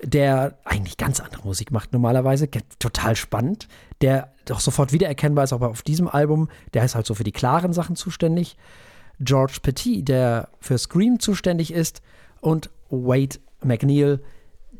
Der 0.04 0.58
eigentlich 0.64 0.98
ganz 0.98 1.20
andere 1.20 1.44
Musik 1.44 1.72
macht 1.72 1.94
normalerweise, 1.94 2.50
total 2.80 3.16
spannend. 3.16 3.68
Der 4.02 4.32
doch 4.46 4.60
sofort 4.60 4.94
wiedererkennbar 4.94 5.44
ist, 5.44 5.54
aber 5.54 5.70
auf 5.70 5.84
diesem 5.84 6.08
Album, 6.08 6.50
der 6.74 6.84
ist 6.84 6.96
halt 6.96 7.06
so 7.06 7.14
für 7.14 7.24
die 7.24 7.32
klaren 7.32 7.74
Sachen 7.74 7.96
zuständig. 7.96 8.58
George 9.20 9.60
Petit, 9.62 10.08
der 10.08 10.50
für 10.60 10.78
Scream 10.78 11.20
zuständig 11.20 11.72
ist. 11.72 12.02
Und 12.40 12.72
Wade 12.90 13.38
McNeil, 13.64 14.22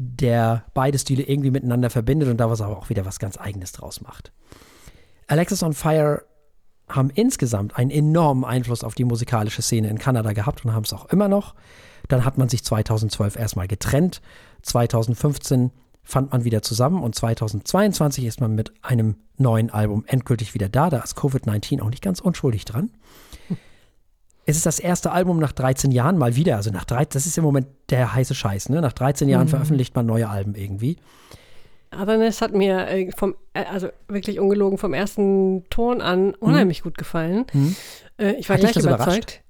der 0.04 0.66
beide 0.74 0.98
Stile 0.98 1.24
irgendwie 1.24 1.52
miteinander 1.52 1.90
verbindet 1.90 2.30
und 2.30 2.38
da 2.38 2.50
was 2.50 2.62
aber 2.62 2.78
auch 2.78 2.90
wieder 2.90 3.06
was 3.06 3.20
ganz 3.20 3.38
Eigenes 3.38 3.72
draus 3.72 4.02
macht. 4.02 4.32
Alexis 5.28 5.62
on 5.64 5.74
Fire 5.74 6.24
haben 6.90 7.12
insgesamt 7.12 7.78
einen 7.78 7.92
enormen 7.92 8.44
Einfluss 8.44 8.84
auf 8.84 8.96
die 8.96 9.06
musikalische 9.06 9.62
Szene 9.62 9.90
in 9.90 10.00
Kanada 10.00 10.34
gehabt 10.34 10.66
und 10.66 10.74
haben 10.74 10.84
es 10.84 10.94
auch 10.94 11.06
immer 11.06 11.28
noch. 11.28 11.56
Dann 12.08 12.26
hat 12.26 12.38
man 12.38 12.50
sich 12.50 12.64
2012 12.64 13.38
erstmal 13.38 13.68
getrennt. 13.68 14.22
2015 14.64 15.72
fand 16.04 16.32
man 16.32 16.44
wieder 16.44 16.62
zusammen 16.62 17.04
und 17.04 17.16
2022 17.16 18.26
ist 18.26 18.42
man 18.42 18.56
mit 18.56 18.74
einem 18.82 19.16
neuen 19.38 19.70
Album 19.70 20.04
endgültig 20.08 20.54
wieder 20.54 20.68
da. 20.68 20.90
Da 20.90 21.00
ist 21.00 21.18
Covid-19 21.18 21.82
auch 21.82 21.90
nicht 21.90 22.02
ganz 22.02 22.20
unschuldig 22.20 22.66
dran. 22.66 22.92
Es 24.46 24.58
ist 24.58 24.66
das 24.66 24.80
erste 24.80 25.12
Album 25.12 25.40
nach 25.40 25.52
13 25.52 25.92
Jahren 25.92 26.18
mal 26.18 26.36
wieder. 26.36 26.56
Also 26.56 26.72
nach 26.72 26.86
13, 26.86 27.10
das 27.14 27.26
ist 27.26 27.38
im 27.38 27.44
Moment 27.44 27.68
der 27.90 28.14
heiße 28.14 28.34
Scheiß, 28.34 28.70
ne? 28.70 28.82
Nach 28.82 28.94
13 28.94 29.30
Jahren 29.30 29.46
mhm. 29.46 29.50
veröffentlicht 29.50 29.96
man 29.96 30.06
neue 30.06 30.30
Alben 30.30 30.56
irgendwie. 30.56 30.98
Otherness 31.94 32.42
hat 32.42 32.54
mir 32.54 32.88
äh, 32.88 33.12
vom, 33.12 33.36
äh, 33.54 33.66
also 33.66 33.90
wirklich 34.08 34.40
ungelogen 34.40 34.78
vom 34.78 34.94
ersten 34.94 35.66
Ton 35.70 36.02
an 36.02 36.34
unheimlich 36.36 36.82
mhm. 36.82 36.84
gut 36.84 36.98
gefallen. 36.98 37.46
Mhm. 37.54 37.76
Äh, 38.18 38.34
ich 38.34 38.50
war 38.50 38.56
hat 38.56 38.62
gleich 38.62 38.76
überzeugt. 38.78 39.08
Überrascht? 39.08 39.42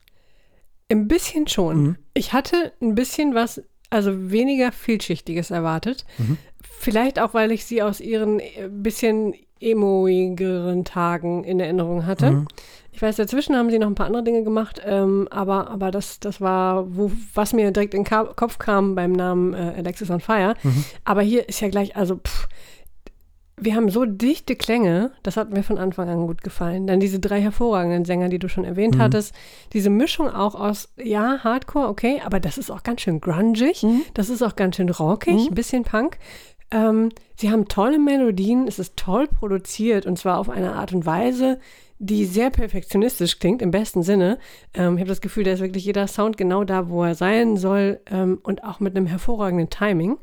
Ein 0.89 1.07
bisschen 1.07 1.47
schon. 1.47 1.83
Mhm. 1.83 1.95
Ich 2.13 2.33
hatte 2.33 2.73
ein 2.81 2.95
bisschen 2.95 3.35
was, 3.35 3.61
also 3.89 4.31
weniger 4.31 4.71
vielschichtiges 4.71 5.51
erwartet. 5.51 6.05
Mhm. 6.17 6.37
Vielleicht 6.61 7.19
auch, 7.19 7.33
weil 7.33 7.51
ich 7.51 7.65
sie 7.65 7.83
aus 7.83 7.99
ihren 7.99 8.41
bisschen 8.69 9.35
emoigeren 9.59 10.83
Tagen 10.83 11.43
in 11.43 11.59
Erinnerung 11.59 12.07
hatte. 12.07 12.45
Mhm. 12.91 12.95
Ich 12.95 13.01
weiß, 13.01 13.15
dazwischen 13.15 13.55
haben 13.55 13.69
sie 13.69 13.79
noch 13.79 13.87
ein 13.87 13.95
paar 13.95 14.07
andere 14.07 14.23
Dinge 14.23 14.43
gemacht, 14.43 14.81
ähm, 14.85 15.27
aber, 15.31 15.69
aber 15.69 15.91
das, 15.91 16.19
das 16.19 16.41
war, 16.41 16.95
wo, 16.95 17.11
was 17.33 17.53
mir 17.53 17.71
direkt 17.71 17.93
in 17.93 18.03
den 18.03 18.35
Kopf 18.35 18.57
kam 18.57 18.95
beim 18.95 19.13
Namen 19.13 19.53
äh, 19.53 19.73
Alexis 19.77 20.09
on 20.09 20.19
Fire. 20.19 20.55
Mhm. 20.63 20.85
Aber 21.05 21.21
hier 21.21 21.47
ist 21.47 21.61
ja 21.61 21.69
gleich, 21.69 21.95
also 21.95 22.17
pff, 22.17 22.47
wir 23.61 23.75
haben 23.75 23.89
so 23.89 24.05
dichte 24.05 24.55
Klänge, 24.55 25.11
das 25.21 25.37
hat 25.37 25.53
mir 25.53 25.61
von 25.61 25.77
Anfang 25.77 26.09
an 26.09 26.25
gut 26.25 26.41
gefallen. 26.41 26.87
Dann 26.87 26.99
diese 26.99 27.19
drei 27.19 27.39
hervorragenden 27.39 28.05
Sänger, 28.05 28.27
die 28.27 28.39
du 28.39 28.49
schon 28.49 28.65
erwähnt 28.65 28.95
mhm. 28.95 29.01
hattest. 29.01 29.35
Diese 29.73 29.91
Mischung 29.91 30.29
auch 30.29 30.55
aus, 30.55 30.89
ja, 30.97 31.43
Hardcore, 31.43 31.87
okay, 31.87 32.21
aber 32.25 32.39
das 32.39 32.57
ist 32.57 32.71
auch 32.71 32.81
ganz 32.81 33.01
schön 33.01 33.21
grungig, 33.21 33.83
mhm. 33.83 34.01
das 34.15 34.29
ist 34.29 34.41
auch 34.41 34.55
ganz 34.55 34.77
schön 34.77 34.89
rockig, 34.89 35.35
mhm. 35.35 35.47
ein 35.49 35.55
bisschen 35.55 35.83
Punk. 35.83 36.17
Ähm, 36.71 37.09
sie 37.35 37.51
haben 37.51 37.67
tolle 37.67 37.99
Melodien, 37.99 38.67
es 38.67 38.79
ist 38.79 38.97
toll 38.97 39.27
produziert 39.27 40.07
und 40.07 40.17
zwar 40.17 40.39
auf 40.39 40.49
eine 40.49 40.73
Art 40.73 40.91
und 40.91 41.05
Weise, 41.05 41.59
die 42.03 42.25
sehr 42.25 42.49
perfektionistisch 42.49 43.37
klingt, 43.37 43.61
im 43.61 43.69
besten 43.69 44.01
Sinne. 44.01 44.39
Ähm, 44.73 44.95
ich 44.95 45.01
habe 45.01 45.09
das 45.09 45.21
Gefühl, 45.21 45.43
da 45.43 45.51
ist 45.51 45.61
wirklich 45.61 45.85
jeder 45.85 46.07
Sound 46.07 46.35
genau 46.35 46.63
da, 46.63 46.89
wo 46.89 47.03
er 47.03 47.13
sein 47.13 47.57
soll 47.57 47.99
ähm, 48.09 48.39
und 48.41 48.63
auch 48.63 48.79
mit 48.79 48.97
einem 48.97 49.05
hervorragenden 49.05 49.69
Timing. 49.69 50.17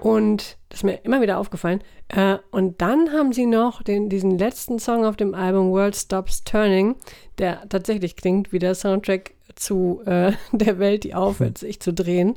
Und 0.00 0.58
das 0.68 0.78
ist 0.78 0.84
mir 0.84 1.00
immer 1.02 1.20
wieder 1.20 1.38
aufgefallen. 1.38 1.82
Äh, 2.08 2.36
und 2.52 2.80
dann 2.80 3.12
haben 3.12 3.32
sie 3.32 3.46
noch 3.46 3.82
den, 3.82 4.08
diesen 4.08 4.38
letzten 4.38 4.78
Song 4.78 5.04
auf 5.04 5.16
dem 5.16 5.34
Album 5.34 5.72
World 5.72 5.96
Stops 5.96 6.44
Turning, 6.44 6.94
der 7.38 7.68
tatsächlich 7.68 8.14
klingt 8.14 8.52
wie 8.52 8.60
der 8.60 8.76
Soundtrack 8.76 9.32
zu 9.56 10.02
äh, 10.06 10.32
der 10.52 10.78
Welt, 10.78 11.02
die 11.02 11.16
aufhört, 11.16 11.58
sich 11.58 11.80
zu 11.80 11.92
drehen, 11.92 12.36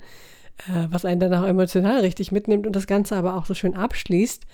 äh, 0.68 0.88
was 0.90 1.06
einen 1.06 1.20
dann 1.20 1.36
auch 1.36 1.48
emotional 1.48 2.00
richtig 2.00 2.32
mitnimmt 2.32 2.66
und 2.66 2.76
das 2.76 2.88
Ganze 2.88 3.16
aber 3.16 3.36
auch 3.36 3.46
so 3.46 3.54
schön 3.54 3.76
abschließt. 3.76 4.48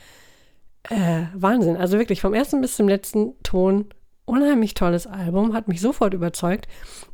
Äh, 0.84 1.24
Wahnsinn. 1.34 1.78
Also 1.78 1.98
wirklich 1.98 2.22
vom 2.22 2.34
ersten 2.34 2.62
bis 2.62 2.76
zum 2.76 2.88
letzten 2.88 3.34
Ton 3.44 3.86
unheimlich 4.26 4.76
tolles 4.76 5.08
Album, 5.08 5.54
hat 5.54 5.68
mich 5.68 5.82
sofort 5.82 6.14
überzeugt. 6.14 6.68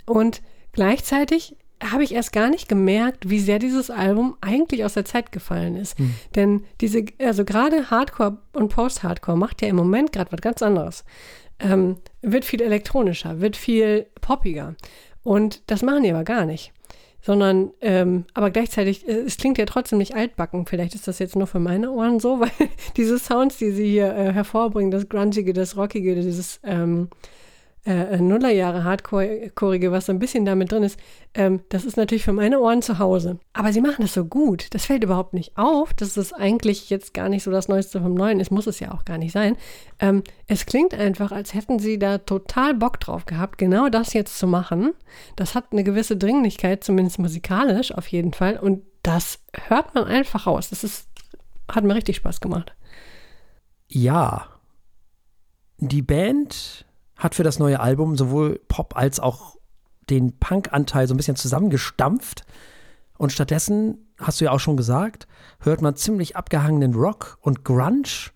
Und 0.05 0.41
gleichzeitig 0.73 1.55
habe 1.83 2.03
ich 2.03 2.13
erst 2.13 2.31
gar 2.31 2.49
nicht 2.49 2.67
gemerkt, 2.67 3.29
wie 3.29 3.39
sehr 3.39 3.59
dieses 3.59 3.89
Album 3.89 4.37
eigentlich 4.41 4.83
aus 4.85 4.93
der 4.93 5.05
Zeit 5.05 5.31
gefallen 5.31 5.75
ist. 5.75 5.97
Hm. 5.97 6.13
Denn 6.35 6.65
diese, 6.81 7.05
also 7.19 7.45
gerade 7.45 7.89
Hardcore 7.89 8.37
und 8.53 8.69
Post-Hardcore 8.69 9.37
macht 9.37 9.61
ja 9.61 9.67
im 9.67 9.75
Moment 9.75 10.11
gerade 10.11 10.31
was 10.31 10.41
ganz 10.41 10.61
anderes. 10.61 11.03
Ähm, 11.59 11.97
wird 12.21 12.43
viel 12.45 12.61
elektronischer, 12.61 13.39
wird 13.39 13.55
viel 13.55 14.07
poppiger. 14.21 14.75
Und 15.23 15.69
das 15.69 15.81
machen 15.81 16.03
die 16.03 16.11
aber 16.11 16.23
gar 16.23 16.45
nicht 16.45 16.73
sondern 17.25 17.71
ähm, 17.81 18.25
aber 18.35 18.51
gleichzeitig, 18.51 19.07
äh, 19.07 19.21
es 19.21 19.37
klingt 19.37 19.57
ja 19.57 19.65
trotzdem 19.65 19.97
nicht 19.97 20.15
altbacken. 20.15 20.67
Vielleicht 20.67 20.93
ist 20.93 21.07
das 21.07 21.17
jetzt 21.17 21.35
nur 21.35 21.47
für 21.47 21.59
meine 21.59 21.91
Ohren 21.91 22.19
so, 22.19 22.39
weil 22.39 22.51
diese 22.97 23.17
Sounds, 23.17 23.57
die 23.57 23.71
sie 23.71 23.89
hier 23.89 24.13
äh, 24.13 24.31
hervorbringen, 24.31 24.91
das 24.91 25.09
Grungige, 25.09 25.51
das 25.51 25.75
Rockige, 25.75 26.13
dieses 26.15 26.59
ähm, 26.63 27.09
äh, 27.85 28.17
Nullerjahre 28.17 28.83
Hardcore-Korige, 28.83 29.91
was 29.91 30.07
so 30.07 30.11
ein 30.11 30.19
bisschen 30.19 30.43
damit 30.43 30.71
drin 30.71 30.83
ist, 30.83 30.99
ähm, 31.35 31.61
das 31.69 31.85
ist 31.85 31.97
natürlich 31.97 32.23
für 32.23 32.33
meine 32.33 32.59
Ohren 32.59 32.81
zu 32.81 32.97
Hause. 32.97 33.37
Aber 33.53 33.71
sie 33.71 33.81
machen 33.81 34.01
das 34.01 34.13
so 34.13 34.25
gut. 34.25 34.73
Das 34.73 34.85
fällt 34.85 35.03
überhaupt 35.03 35.33
nicht 35.33 35.55
auf. 35.57 35.93
dass 35.93 36.17
es 36.17 36.33
eigentlich 36.33 36.89
jetzt 36.89 37.13
gar 37.13 37.29
nicht 37.29 37.43
so 37.43 37.51
das 37.51 37.67
Neueste 37.67 38.01
vom 38.01 38.15
Neuen 38.15 38.39
ist. 38.39 38.51
Muss 38.51 38.67
es 38.67 38.79
ja 38.79 38.91
auch 38.91 39.05
gar 39.05 39.17
nicht 39.19 39.31
sein. 39.31 39.55
Ähm, 39.99 40.23
es 40.47 40.65
klingt 40.65 40.93
einfach, 40.95 41.31
als 41.31 41.53
hätten 41.53 41.77
sie 41.77 41.99
da 41.99 42.17
total 42.17 42.73
Bock 42.73 42.99
drauf 42.99 43.25
gehabt, 43.25 43.57
genau 43.59 43.89
das 43.89 44.13
jetzt 44.13 44.39
zu 44.39 44.47
machen. 44.47 44.93
Das 45.35 45.53
hat 45.53 45.65
eine 45.71 45.83
gewisse 45.83 46.17
Dringlichkeit, 46.17 46.83
zumindest 46.83 47.19
musikalisch 47.19 47.91
auf 47.91 48.07
jeden 48.07 48.33
Fall. 48.33 48.57
Und 48.57 48.81
das 49.03 49.39
hört 49.67 49.93
man 49.93 50.05
einfach 50.05 50.47
raus. 50.47 50.71
Das 50.71 50.83
ist, 50.83 51.07
hat 51.71 51.83
mir 51.83 51.93
richtig 51.93 52.15
Spaß 52.15 52.39
gemacht. 52.41 52.75
Ja. 53.87 54.47
Die 55.77 56.01
Band 56.01 56.85
hat 57.17 57.35
für 57.35 57.43
das 57.43 57.59
neue 57.59 57.79
Album 57.79 58.15
sowohl 58.17 58.59
Pop 58.67 58.95
als 58.95 59.19
auch 59.19 59.55
den 60.09 60.37
Punk-Anteil 60.37 61.07
so 61.07 61.13
ein 61.13 61.17
bisschen 61.17 61.35
zusammengestampft. 61.35 62.45
Und 63.17 63.31
stattdessen, 63.31 64.09
hast 64.19 64.41
du 64.41 64.45
ja 64.45 64.51
auch 64.51 64.59
schon 64.59 64.77
gesagt, 64.77 65.27
hört 65.61 65.81
man 65.81 65.95
ziemlich 65.95 66.35
abgehangenen 66.35 66.93
Rock 66.93 67.37
und 67.41 67.63
Grunge 67.63 68.31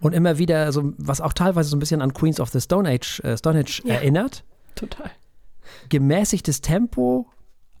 und 0.00 0.14
immer 0.14 0.38
wieder 0.38 0.72
so, 0.72 0.92
was 0.98 1.20
auch 1.20 1.32
teilweise 1.32 1.70
so 1.70 1.76
ein 1.76 1.80
bisschen 1.80 2.02
an 2.02 2.14
Queens 2.14 2.40
of 2.40 2.50
the 2.50 2.60
Stone 2.60 2.88
Age, 2.88 3.20
äh, 3.20 3.36
Stone 3.36 3.60
Age 3.60 3.82
ja, 3.84 3.94
erinnert. 3.94 4.44
Total. 4.74 5.10
Gemäßigtes 5.88 6.60
Tempo, 6.60 7.28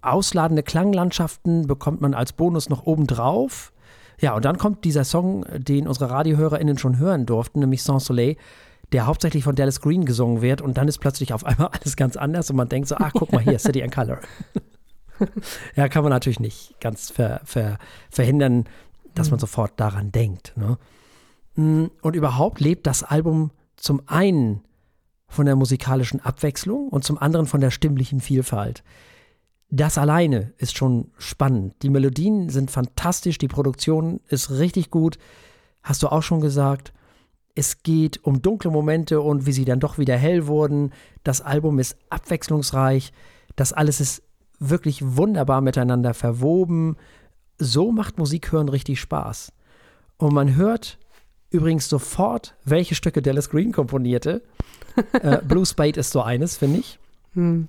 ausladende 0.00 0.62
Klanglandschaften 0.62 1.66
bekommt 1.66 2.00
man 2.00 2.14
als 2.14 2.32
Bonus 2.32 2.68
noch 2.68 2.84
obendrauf. 2.86 3.72
Ja, 4.20 4.34
und 4.34 4.44
dann 4.44 4.58
kommt 4.58 4.84
dieser 4.84 5.04
Song, 5.04 5.46
den 5.56 5.88
unsere 5.88 6.10
RadiohörerInnen 6.10 6.78
schon 6.78 6.98
hören 6.98 7.24
durften, 7.24 7.60
nämlich 7.60 7.82
Sans 7.82 8.04
Soleil, 8.04 8.36
der 8.92 9.06
hauptsächlich 9.06 9.44
von 9.44 9.54
Dallas 9.54 9.80
Green 9.80 10.04
gesungen 10.04 10.42
wird 10.42 10.60
und 10.62 10.76
dann 10.76 10.88
ist 10.88 10.98
plötzlich 10.98 11.32
auf 11.32 11.44
einmal 11.44 11.68
alles 11.72 11.96
ganz 11.96 12.16
anders 12.16 12.50
und 12.50 12.56
man 12.56 12.68
denkt 12.68 12.88
so, 12.88 12.96
ach, 12.96 13.12
guck 13.14 13.32
mal 13.32 13.42
hier, 13.42 13.58
City 13.58 13.82
and 13.82 13.94
Color. 13.94 14.20
ja, 15.76 15.88
kann 15.88 16.02
man 16.02 16.10
natürlich 16.10 16.40
nicht 16.40 16.80
ganz 16.80 17.10
ver, 17.10 17.40
ver, 17.44 17.78
verhindern, 18.10 18.64
dass 19.14 19.30
man 19.30 19.38
mhm. 19.38 19.42
sofort 19.42 19.78
daran 19.78 20.12
denkt. 20.12 20.52
Ne? 20.56 20.78
Mm, 21.54 21.86
und 22.02 22.16
überhaupt 22.16 22.60
lebt 22.60 22.86
das 22.86 23.02
Album 23.02 23.50
zum 23.76 24.02
einen 24.06 24.62
von 25.28 25.46
der 25.46 25.56
musikalischen 25.56 26.20
Abwechslung 26.20 26.88
und 26.88 27.04
zum 27.04 27.18
anderen 27.18 27.46
von 27.46 27.60
der 27.60 27.70
stimmlichen 27.70 28.20
Vielfalt. 28.20 28.82
Das 29.70 29.96
alleine 29.98 30.52
ist 30.58 30.76
schon 30.76 31.12
spannend. 31.18 31.76
Die 31.82 31.90
Melodien 31.90 32.48
sind 32.48 32.72
fantastisch, 32.72 33.38
die 33.38 33.46
Produktion 33.46 34.20
ist 34.28 34.50
richtig 34.50 34.90
gut, 34.90 35.18
hast 35.82 36.02
du 36.02 36.08
auch 36.08 36.24
schon 36.24 36.40
gesagt. 36.40 36.92
Es 37.54 37.82
geht 37.82 38.24
um 38.24 38.42
dunkle 38.42 38.70
Momente 38.70 39.20
und 39.20 39.46
wie 39.46 39.52
sie 39.52 39.64
dann 39.64 39.80
doch 39.80 39.98
wieder 39.98 40.16
hell 40.16 40.46
wurden. 40.46 40.92
Das 41.24 41.40
Album 41.40 41.78
ist 41.78 41.96
abwechslungsreich. 42.08 43.12
Das 43.56 43.72
alles 43.72 44.00
ist 44.00 44.22
wirklich 44.58 45.16
wunderbar 45.16 45.60
miteinander 45.60 46.14
verwoben. 46.14 46.96
So 47.58 47.92
macht 47.92 48.18
Musik 48.18 48.52
hören 48.52 48.68
richtig 48.68 49.00
Spaß. 49.00 49.52
Und 50.16 50.32
man 50.32 50.54
hört 50.54 50.98
übrigens 51.50 51.88
sofort, 51.88 52.54
welche 52.64 52.94
Stücke 52.94 53.22
Dallas 53.22 53.50
Green 53.50 53.72
komponierte. 53.72 54.42
äh, 55.12 55.38
Blue 55.42 55.66
Spade 55.66 55.98
ist 55.98 56.12
so 56.12 56.22
eines, 56.22 56.56
finde 56.56 56.80
ich. 56.80 56.98
Hm. 57.34 57.68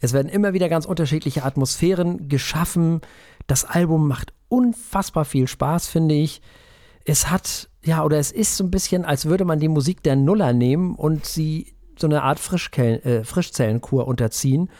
Es 0.00 0.12
werden 0.12 0.28
immer 0.28 0.52
wieder 0.52 0.68
ganz 0.68 0.86
unterschiedliche 0.86 1.44
Atmosphären 1.44 2.28
geschaffen. 2.28 3.00
Das 3.46 3.64
Album 3.64 4.08
macht 4.08 4.32
unfassbar 4.48 5.24
viel 5.24 5.46
Spaß, 5.46 5.88
finde 5.88 6.14
ich 6.14 6.40
es 7.04 7.30
hat, 7.30 7.68
ja, 7.84 8.02
oder 8.02 8.18
es 8.18 8.32
ist 8.32 8.56
so 8.56 8.64
ein 8.64 8.70
bisschen, 8.70 9.04
als 9.04 9.26
würde 9.26 9.44
man 9.44 9.60
die 9.60 9.68
Musik 9.68 10.02
der 10.02 10.16
Nuller 10.16 10.52
nehmen 10.52 10.94
und 10.94 11.26
sie 11.26 11.74
so 11.96 12.06
eine 12.06 12.22
Art 12.22 12.38
äh, 12.78 13.24
Frischzellenkur 13.24 14.08
unterziehen. 14.08 14.70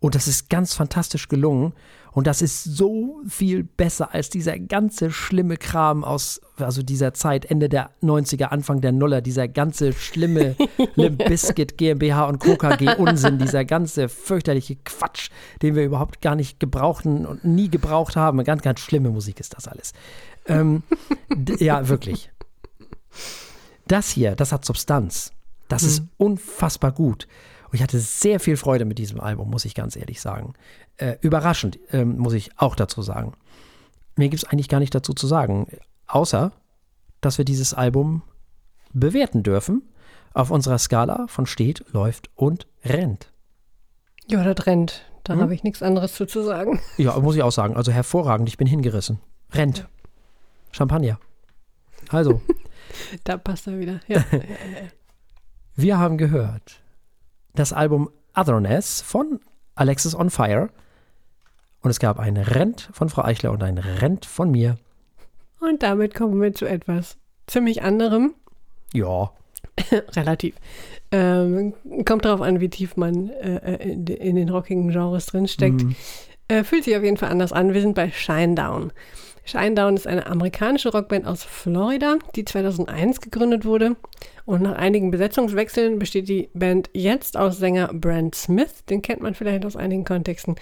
Und 0.00 0.14
das 0.14 0.28
ist 0.28 0.50
ganz 0.50 0.74
fantastisch 0.74 1.28
gelungen. 1.28 1.72
Und 2.12 2.26
das 2.28 2.42
ist 2.42 2.62
so 2.62 3.20
viel 3.26 3.64
besser 3.64 4.14
als 4.14 4.30
dieser 4.30 4.58
ganze 4.58 5.10
schlimme 5.10 5.56
Kram 5.56 6.04
aus, 6.04 6.40
also 6.56 6.82
dieser 6.82 7.12
Zeit, 7.12 7.44
Ende 7.46 7.68
der 7.68 7.90
90er, 8.02 8.44
Anfang 8.44 8.80
der 8.80 8.92
Nuller, 8.92 9.20
dieser 9.20 9.48
ganze 9.48 9.92
schlimme 9.92 10.54
Limp 10.94 11.24
Biscuit 11.24 11.76
GmbH 11.76 12.26
und 12.26 12.38
KKG 12.38 12.96
Unsinn, 12.98 13.38
dieser 13.38 13.64
ganze 13.64 14.08
fürchterliche 14.08 14.76
Quatsch, 14.84 15.30
den 15.60 15.74
wir 15.74 15.84
überhaupt 15.84 16.20
gar 16.20 16.36
nicht 16.36 16.60
gebrauchten 16.60 17.26
und 17.26 17.44
nie 17.44 17.68
gebraucht 17.68 18.14
haben. 18.14 18.42
Ganz, 18.44 18.62
ganz 18.62 18.80
schlimme 18.80 19.10
Musik 19.10 19.40
ist 19.40 19.56
das 19.56 19.66
alles. 19.66 19.92
Ähm, 20.46 20.82
ja, 21.58 21.88
wirklich. 21.88 22.30
Das 23.86 24.10
hier, 24.10 24.34
das 24.34 24.52
hat 24.52 24.64
Substanz. 24.64 25.32
Das 25.68 25.82
mhm. 25.82 25.88
ist 25.88 26.02
unfassbar 26.16 26.92
gut. 26.92 27.26
Und 27.68 27.74
ich 27.74 27.82
hatte 27.82 27.98
sehr 27.98 28.40
viel 28.40 28.56
Freude 28.56 28.84
mit 28.84 28.98
diesem 28.98 29.20
Album, 29.20 29.50
muss 29.50 29.64
ich 29.64 29.74
ganz 29.74 29.96
ehrlich 29.96 30.20
sagen. 30.20 30.54
Äh, 30.96 31.16
überraschend, 31.20 31.78
ähm, 31.90 32.18
muss 32.18 32.32
ich 32.32 32.50
auch 32.58 32.76
dazu 32.76 33.02
sagen. 33.02 33.34
Mir 34.16 34.28
gibt 34.28 34.44
es 34.44 34.48
eigentlich 34.48 34.68
gar 34.68 34.80
nicht 34.80 34.94
dazu 34.94 35.12
zu 35.12 35.26
sagen, 35.26 35.66
außer, 36.06 36.52
dass 37.20 37.38
wir 37.38 37.44
dieses 37.44 37.74
Album 37.74 38.22
bewerten 38.92 39.42
dürfen 39.42 39.82
auf 40.34 40.50
unserer 40.50 40.78
Skala 40.78 41.26
von 41.28 41.46
steht, 41.46 41.84
läuft 41.92 42.30
und 42.34 42.66
rennt. 42.84 43.32
Ja, 44.26 44.44
das 44.44 44.66
rennt. 44.66 45.04
Da 45.24 45.34
hm? 45.34 45.40
habe 45.40 45.54
ich 45.54 45.64
nichts 45.64 45.82
anderes 45.82 46.14
zu, 46.14 46.26
zu 46.26 46.42
sagen. 46.42 46.80
Ja, 46.96 47.18
muss 47.18 47.36
ich 47.36 47.42
auch 47.42 47.52
sagen. 47.52 47.76
Also 47.76 47.92
hervorragend, 47.92 48.48
ich 48.48 48.56
bin 48.56 48.66
hingerissen. 48.66 49.20
Rennt. 49.52 49.78
Ja. 49.78 49.84
Champagner. 50.72 51.18
Also. 52.10 52.40
Da 53.24 53.36
passt 53.36 53.66
er 53.66 53.78
wieder. 53.78 54.00
Ja. 54.08 54.24
Wir 55.76 55.98
haben 55.98 56.18
gehört 56.18 56.82
das 57.54 57.72
Album 57.72 58.10
Otherness 58.34 59.00
von 59.00 59.40
Alexis 59.74 60.14
on 60.14 60.30
Fire. 60.30 60.70
Und 61.80 61.90
es 61.90 61.98
gab 61.98 62.18
ein 62.18 62.36
Rent 62.36 62.88
von 62.92 63.08
Frau 63.08 63.22
Eichler 63.22 63.52
und 63.52 63.62
ein 63.62 63.78
Rent 63.78 64.24
von 64.24 64.50
mir. 64.50 64.78
Und 65.60 65.82
damit 65.82 66.14
kommen 66.14 66.40
wir 66.40 66.54
zu 66.54 66.66
etwas 66.66 67.16
ziemlich 67.46 67.82
anderem. 67.82 68.34
Ja. 68.92 69.32
Relativ. 69.90 70.54
Ähm, 71.10 71.74
kommt 72.06 72.24
darauf 72.24 72.40
an, 72.40 72.60
wie 72.60 72.68
tief 72.68 72.96
man 72.96 73.28
äh, 73.30 73.56
äh 73.56 73.92
in, 73.92 74.06
in, 74.06 74.36
den 74.36 74.48
rockigen 74.48 74.90
Genres 74.90 75.26
drinsteckt. 75.26 75.82
Mhm. 75.82 75.96
Äh, 76.48 76.64
fühlt 76.64 76.84
sich 76.84 76.96
auf 76.96 77.02
jeden 77.02 77.16
Fall 77.16 77.30
anders 77.30 77.52
an. 77.52 77.74
Wir 77.74 77.80
sind 77.80 77.94
bei 77.94 78.10
Shinedown. 78.10 78.92
Shinedown 79.44 79.96
ist 79.96 80.06
eine 80.06 80.26
amerikanische 80.26 80.90
Rockband 80.90 81.26
aus 81.26 81.44
Florida, 81.44 82.16
die 82.34 82.44
2001 82.44 83.20
gegründet 83.20 83.64
wurde. 83.64 83.96
Und 84.46 84.62
nach 84.62 84.76
einigen 84.76 85.10
Besetzungswechseln 85.10 85.98
besteht 85.98 86.28
die 86.28 86.48
Band 86.54 86.90
jetzt 86.92 87.36
aus 87.36 87.58
Sänger 87.58 87.88
Brent 87.92 88.34
Smith, 88.34 88.84
den 88.88 89.02
kennt 89.02 89.22
man 89.22 89.34
vielleicht 89.34 89.64
aus 89.64 89.76
einigen 89.76 90.04
Kontexten, 90.04 90.56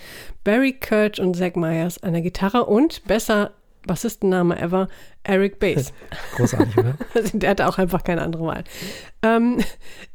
Barry 0.45 0.73
Kirch 0.73 1.21
und 1.21 1.37
Zach 1.37 1.55
Myers 1.55 2.03
an 2.03 2.12
der 2.12 2.23
Gitarre 2.23 2.66
und 2.66 3.05
besser 3.05 3.53
Bassistenname 3.87 4.61
ever, 4.61 4.88
Eric 5.25 5.59
Bass. 5.59 5.92
Großartig, 6.37 6.79
oder? 6.79 6.97
Also, 7.14 7.38
der 7.38 7.51
hatte 7.51 7.68
auch 7.68 7.79
einfach 7.79 8.05
keine 8.05 8.23
andere 8.23 8.45
Wahl. 8.45 8.64
Ähm, 9.23 9.59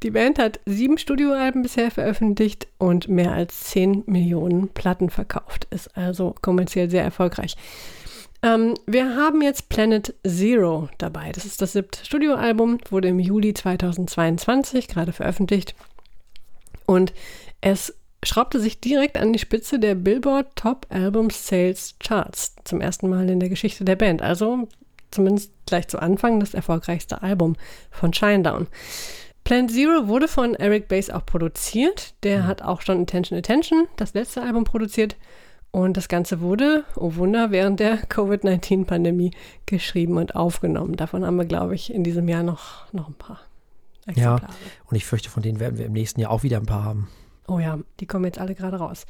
die 0.03 0.11
Band 0.11 0.39
hat 0.39 0.59
sieben 0.65 0.97
Studioalben 0.97 1.63
bisher 1.63 1.91
veröffentlicht 1.91 2.67
und 2.77 3.07
mehr 3.09 3.33
als 3.33 3.65
zehn 3.65 4.03
Millionen 4.05 4.69
Platten 4.69 5.09
verkauft. 5.09 5.67
Ist 5.69 5.95
also 5.97 6.33
kommerziell 6.41 6.89
sehr 6.89 7.03
erfolgreich. 7.03 7.55
Ähm, 8.43 8.75
wir 8.85 9.15
haben 9.15 9.41
jetzt 9.41 9.69
Planet 9.69 10.13
Zero 10.25 10.89
dabei. 10.97 11.31
Das 11.31 11.45
ist 11.45 11.61
das 11.61 11.73
siebte 11.73 12.05
Studioalbum, 12.05 12.79
wurde 12.89 13.07
im 13.07 13.19
Juli 13.19 13.53
2022 13.53 14.87
gerade 14.87 15.11
veröffentlicht. 15.11 15.75
Und 16.85 17.13
es 17.61 17.95
schraubte 18.23 18.59
sich 18.59 18.79
direkt 18.79 19.17
an 19.17 19.33
die 19.33 19.39
Spitze 19.39 19.79
der 19.79 19.95
Billboard 19.95 20.55
Top 20.55 20.85
Album 20.89 21.29
Sales 21.29 21.95
Charts. 21.99 22.55
Zum 22.63 22.81
ersten 22.81 23.09
Mal 23.09 23.29
in 23.29 23.39
der 23.39 23.49
Geschichte 23.49 23.85
der 23.85 23.95
Band. 23.95 24.21
Also 24.21 24.67
zumindest 25.11 25.51
gleich 25.65 25.87
zu 25.87 25.99
Anfang 25.99 26.39
das 26.39 26.53
erfolgreichste 26.53 27.21
Album 27.21 27.55
von 27.91 28.13
Shinedown. 28.13 28.67
Planet 29.43 29.71
Zero 29.71 30.07
wurde 30.07 30.27
von 30.27 30.55
Eric 30.55 30.89
Bass 30.89 31.09
auch 31.09 31.25
produziert. 31.25 32.13
Der 32.23 32.39
mhm. 32.39 32.47
hat 32.47 32.61
auch 32.61 32.81
schon 32.81 33.01
Attention 33.01 33.37
Attention, 33.39 33.87
das 33.95 34.13
letzte 34.13 34.41
Album, 34.41 34.65
produziert. 34.65 35.15
Und 35.77 35.95
das 35.95 36.07
Ganze 36.07 36.41
wurde, 36.41 36.85
oh 36.95 37.17
Wunder, 37.17 37.51
während 37.51 37.79
der 37.79 37.97
Covid-19-Pandemie 37.97 39.29
geschrieben 39.67 40.17
und 40.17 40.35
aufgenommen. 40.35 40.95
Davon 40.95 41.23
haben 41.23 41.35
wir, 41.35 41.45
glaube 41.45 41.75
ich, 41.75 41.93
in 41.93 42.03
diesem 42.03 42.27
Jahr 42.27 42.41
noch, 42.41 42.91
noch 42.93 43.07
ein 43.07 43.13
paar. 43.13 43.41
Exemplare. 44.07 44.41
Ja, 44.41 44.49
und 44.89 44.97
ich 44.97 45.05
fürchte, 45.05 45.29
von 45.29 45.43
denen 45.43 45.59
werden 45.59 45.77
wir 45.77 45.85
im 45.85 45.93
nächsten 45.93 46.19
Jahr 46.19 46.31
auch 46.31 46.41
wieder 46.41 46.57
ein 46.57 46.65
paar 46.65 46.83
haben. 46.83 47.09
Oh 47.47 47.59
ja, 47.59 47.77
die 47.99 48.07
kommen 48.07 48.25
jetzt 48.25 48.39
alle 48.39 48.55
gerade 48.55 48.77
raus. 48.77 49.05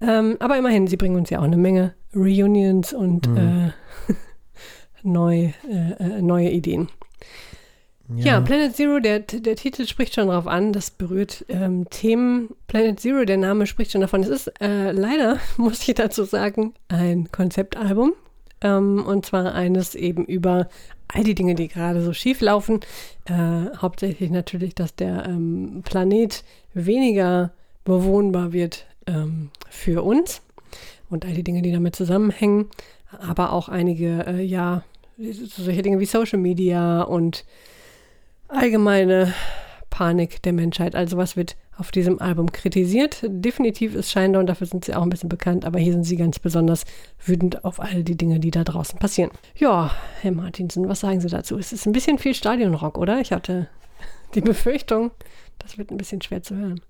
Ähm, 0.00 0.38
aber 0.40 0.56
immerhin, 0.56 0.86
sie 0.86 0.96
bringen 0.96 1.16
uns 1.16 1.28
ja 1.28 1.40
auch 1.40 1.44
eine 1.44 1.58
Menge 1.58 1.92
Reunions 2.14 2.94
und 2.94 3.28
mhm. 3.28 3.36
äh, 3.36 3.72
neu, 5.02 5.52
äh, 5.70 5.90
äh, 5.98 6.22
neue 6.22 6.48
Ideen. 6.48 6.88
Ja. 8.14 8.24
ja. 8.24 8.40
Planet 8.40 8.74
Zero, 8.74 9.00
der, 9.00 9.20
der 9.20 9.56
Titel 9.56 9.86
spricht 9.86 10.14
schon 10.14 10.28
darauf 10.28 10.46
an, 10.46 10.72
das 10.72 10.90
berührt 10.90 11.44
ähm, 11.48 11.88
Themen. 11.90 12.50
Planet 12.66 12.98
Zero, 12.98 13.24
der 13.24 13.36
Name 13.36 13.66
spricht 13.66 13.92
schon 13.92 14.00
davon. 14.00 14.22
Es 14.22 14.28
ist 14.28 14.52
äh, 14.60 14.92
leider, 14.92 15.38
muss 15.56 15.86
ich 15.86 15.94
dazu 15.94 16.24
sagen, 16.24 16.74
ein 16.88 17.30
Konzeptalbum. 17.30 18.14
Ähm, 18.60 19.04
und 19.06 19.26
zwar 19.26 19.54
eines 19.54 19.94
eben 19.94 20.24
über 20.24 20.68
all 21.08 21.24
die 21.24 21.34
Dinge, 21.34 21.54
die 21.54 21.68
gerade 21.68 22.02
so 22.02 22.12
schief 22.12 22.40
laufen. 22.40 22.80
Äh, 23.26 23.76
hauptsächlich 23.76 24.30
natürlich, 24.30 24.74
dass 24.74 24.94
der 24.94 25.26
ähm, 25.26 25.82
Planet 25.84 26.44
weniger 26.74 27.52
bewohnbar 27.84 28.52
wird 28.52 28.86
ähm, 29.06 29.50
für 29.70 30.02
uns 30.02 30.42
und 31.08 31.24
all 31.24 31.32
die 31.32 31.44
Dinge, 31.44 31.62
die 31.62 31.72
damit 31.72 31.96
zusammenhängen, 31.96 32.66
aber 33.18 33.52
auch 33.52 33.68
einige, 33.68 34.26
äh, 34.26 34.42
ja, 34.42 34.82
solche 35.18 35.82
Dinge 35.82 35.98
wie 35.98 36.06
Social 36.06 36.38
Media 36.38 37.02
und 37.02 37.44
allgemeine 38.48 39.32
Panik 39.90 40.42
der 40.42 40.52
Menschheit. 40.52 40.94
Also 40.94 41.16
was 41.16 41.36
wird 41.36 41.56
auf 41.76 41.90
diesem 41.90 42.20
Album 42.20 42.52
kritisiert? 42.52 43.20
Definitiv 43.22 43.94
ist 43.94 44.10
Shinedown, 44.10 44.46
dafür 44.46 44.66
sind 44.66 44.84
sie 44.84 44.94
auch 44.94 45.02
ein 45.02 45.10
bisschen 45.10 45.28
bekannt, 45.28 45.64
aber 45.64 45.78
hier 45.78 45.92
sind 45.92 46.04
sie 46.04 46.16
ganz 46.16 46.38
besonders 46.38 46.84
wütend 47.24 47.64
auf 47.64 47.80
all 47.80 48.02
die 48.02 48.16
Dinge, 48.16 48.40
die 48.40 48.50
da 48.50 48.64
draußen 48.64 48.98
passieren. 48.98 49.30
Ja, 49.56 49.90
Herr 50.20 50.32
Martinsen, 50.32 50.88
was 50.88 51.00
sagen 51.00 51.20
Sie 51.20 51.28
dazu? 51.28 51.56
Es 51.58 51.72
ist 51.72 51.86
ein 51.86 51.92
bisschen 51.92 52.18
viel 52.18 52.34
Stadionrock, 52.34 52.98
oder? 52.98 53.20
Ich 53.20 53.32
hatte 53.32 53.68
die 54.34 54.40
Befürchtung, 54.40 55.10
das 55.58 55.78
wird 55.78 55.90
ein 55.90 55.96
bisschen 55.96 56.20
schwer 56.22 56.42
zu 56.42 56.56
hören. 56.56 56.80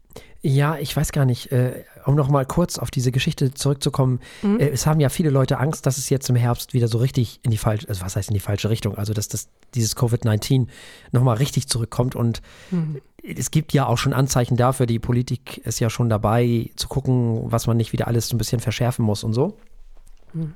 Ja, 0.40 0.79
ich 0.79 0.97
weiß 0.97 1.11
gar 1.11 1.25
nicht, 1.25 1.51
äh, 1.51 1.85
um 2.05 2.14
noch 2.14 2.29
mal 2.29 2.47
kurz 2.47 2.79
auf 2.79 2.92
diese 2.92 3.11
Geschichte 3.11 3.53
zurückzukommen. 3.53 4.21
Mhm. 4.42 4.61
Äh, 4.61 4.68
es 4.68 4.87
haben 4.87 5.01
ja 5.01 5.09
viele 5.09 5.31
Leute 5.31 5.59
Angst, 5.59 5.85
dass 5.85 5.99
es 5.99 6.11
jetzt 6.11 6.31
im 6.31 6.37
Herbst 6.37 6.75
wieder 6.75 6.87
so 6.87 6.99
richtig 6.99 7.40
in 7.42 7.51
die 7.51 7.59
falsche, 7.59 7.88
also 7.88 8.03
was 8.03 8.14
heißt 8.14 8.29
in 8.31 8.35
die 8.35 8.40
falsche 8.40 8.71
Richtung, 8.71 8.97
also 8.97 9.12
dass 9.12 9.27
das, 9.27 9.49
dieses 9.75 9.97
Covid-19 9.97 10.68
noch 11.11 11.23
mal 11.23 11.35
richtig 11.35 11.66
zurückkommt 11.66 12.14
und 12.14 12.40
mhm. 12.71 13.01
es 13.23 13.51
gibt 13.51 13.73
ja 13.73 13.87
auch 13.87 13.99
schon 13.99 14.12
Anzeichen 14.12 14.57
dafür, 14.57 14.87
die 14.87 15.01
Politik 15.01 15.59
ist 15.59 15.81
ja 15.81 15.90
schon 15.90 16.09
dabei 16.09 16.71
zu 16.77 16.87
gucken, 16.87 17.51
was 17.51 17.66
man 17.66 17.77
nicht 17.77 17.92
wieder 17.92 18.07
alles 18.07 18.29
so 18.29 18.37
ein 18.37 18.38
bisschen 18.38 18.61
verschärfen 18.61 19.05
muss 19.05 19.25
und 19.25 19.33
so. 19.33 19.59
Mhm. 20.33 20.53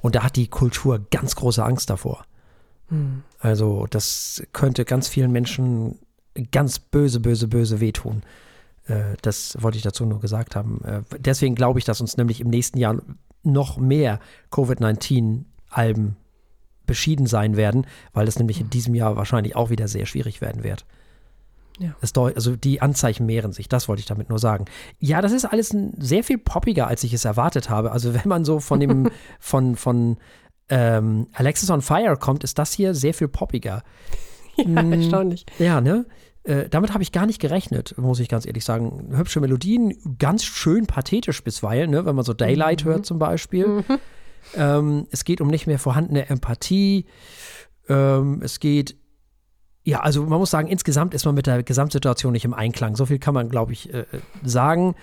Und 0.00 0.16
da 0.16 0.24
hat 0.24 0.34
die 0.34 0.48
Kultur 0.48 1.06
ganz 1.10 1.36
große 1.36 1.64
Angst 1.64 1.88
davor. 1.88 2.24
Mhm. 2.88 3.22
Also 3.38 3.86
das 3.88 4.42
könnte 4.52 4.84
ganz 4.84 5.06
vielen 5.06 5.30
Menschen 5.30 6.00
ganz 6.50 6.78
böse, 6.78 7.20
böse, 7.20 7.46
böse 7.48 7.80
wehtun. 7.80 8.22
Äh, 8.90 9.16
das 9.22 9.56
wollte 9.60 9.76
ich 9.76 9.82
dazu 9.82 10.04
nur 10.04 10.20
gesagt 10.20 10.56
haben. 10.56 10.82
Äh, 10.84 11.02
deswegen 11.18 11.54
glaube 11.54 11.78
ich, 11.78 11.84
dass 11.84 12.00
uns 12.00 12.16
nämlich 12.16 12.40
im 12.40 12.48
nächsten 12.48 12.78
Jahr 12.78 12.96
noch 13.42 13.78
mehr 13.78 14.20
Covid-19-Alben 14.50 16.16
beschieden 16.86 17.26
sein 17.26 17.56
werden, 17.56 17.86
weil 18.12 18.26
es 18.26 18.38
nämlich 18.38 18.60
in 18.60 18.66
mhm. 18.66 18.70
diesem 18.70 18.94
Jahr 18.94 19.16
wahrscheinlich 19.16 19.56
auch 19.56 19.70
wieder 19.70 19.88
sehr 19.88 20.06
schwierig 20.06 20.40
werden 20.40 20.64
wird. 20.64 20.84
Ja. 21.78 21.94
also 22.34 22.56
die 22.56 22.82
Anzeichen 22.82 23.24
mehren 23.24 23.52
sich, 23.52 23.66
das 23.66 23.88
wollte 23.88 24.00
ich 24.00 24.06
damit 24.06 24.28
nur 24.28 24.38
sagen. 24.38 24.66
Ja, 24.98 25.22
das 25.22 25.32
ist 25.32 25.46
alles 25.46 25.74
sehr 25.96 26.22
viel 26.22 26.36
poppiger, 26.36 26.88
als 26.88 27.04
ich 27.04 27.14
es 27.14 27.24
erwartet 27.24 27.70
habe. 27.70 27.92
Also 27.92 28.12
wenn 28.12 28.28
man 28.28 28.44
so 28.44 28.60
von 28.60 28.80
dem, 28.80 29.08
von, 29.40 29.76
von 29.76 30.18
ähm, 30.68 31.28
Alexis 31.32 31.70
on 31.70 31.80
Fire 31.80 32.18
kommt, 32.18 32.44
ist 32.44 32.58
das 32.58 32.74
hier 32.74 32.94
sehr 32.94 33.14
viel 33.14 33.28
poppiger. 33.28 33.82
Ja, 34.56 34.64
hm, 34.82 34.92
erstaunlich. 34.92 35.46
Ja, 35.58 35.80
ne? 35.80 36.04
Äh, 36.44 36.68
damit 36.68 36.92
habe 36.94 37.02
ich 37.02 37.12
gar 37.12 37.26
nicht 37.26 37.40
gerechnet, 37.40 37.96
muss 37.98 38.20
ich 38.20 38.28
ganz 38.28 38.46
ehrlich 38.46 38.64
sagen. 38.64 39.10
Hübsche 39.16 39.40
Melodien, 39.40 39.94
ganz 40.18 40.44
schön 40.44 40.86
pathetisch 40.86 41.44
bisweilen, 41.44 41.90
ne? 41.90 42.06
wenn 42.06 42.16
man 42.16 42.24
so 42.24 42.32
Daylight 42.32 42.84
mhm. 42.84 42.88
hört 42.88 43.06
zum 43.06 43.18
Beispiel. 43.18 43.66
Mhm. 43.66 43.98
Ähm, 44.56 45.06
es 45.10 45.24
geht 45.24 45.40
um 45.40 45.48
nicht 45.48 45.66
mehr 45.66 45.78
vorhandene 45.78 46.28
Empathie. 46.28 47.04
Ähm, 47.88 48.40
es 48.42 48.58
geht, 48.58 48.96
ja, 49.84 50.00
also 50.00 50.24
man 50.24 50.38
muss 50.38 50.50
sagen, 50.50 50.68
insgesamt 50.68 51.12
ist 51.12 51.26
man 51.26 51.34
mit 51.34 51.46
der 51.46 51.62
Gesamtsituation 51.62 52.32
nicht 52.32 52.46
im 52.46 52.54
Einklang. 52.54 52.96
So 52.96 53.06
viel 53.06 53.18
kann 53.18 53.34
man, 53.34 53.50
glaube 53.50 53.72
ich, 53.72 53.92
äh, 53.92 54.06
sagen. 54.42 54.94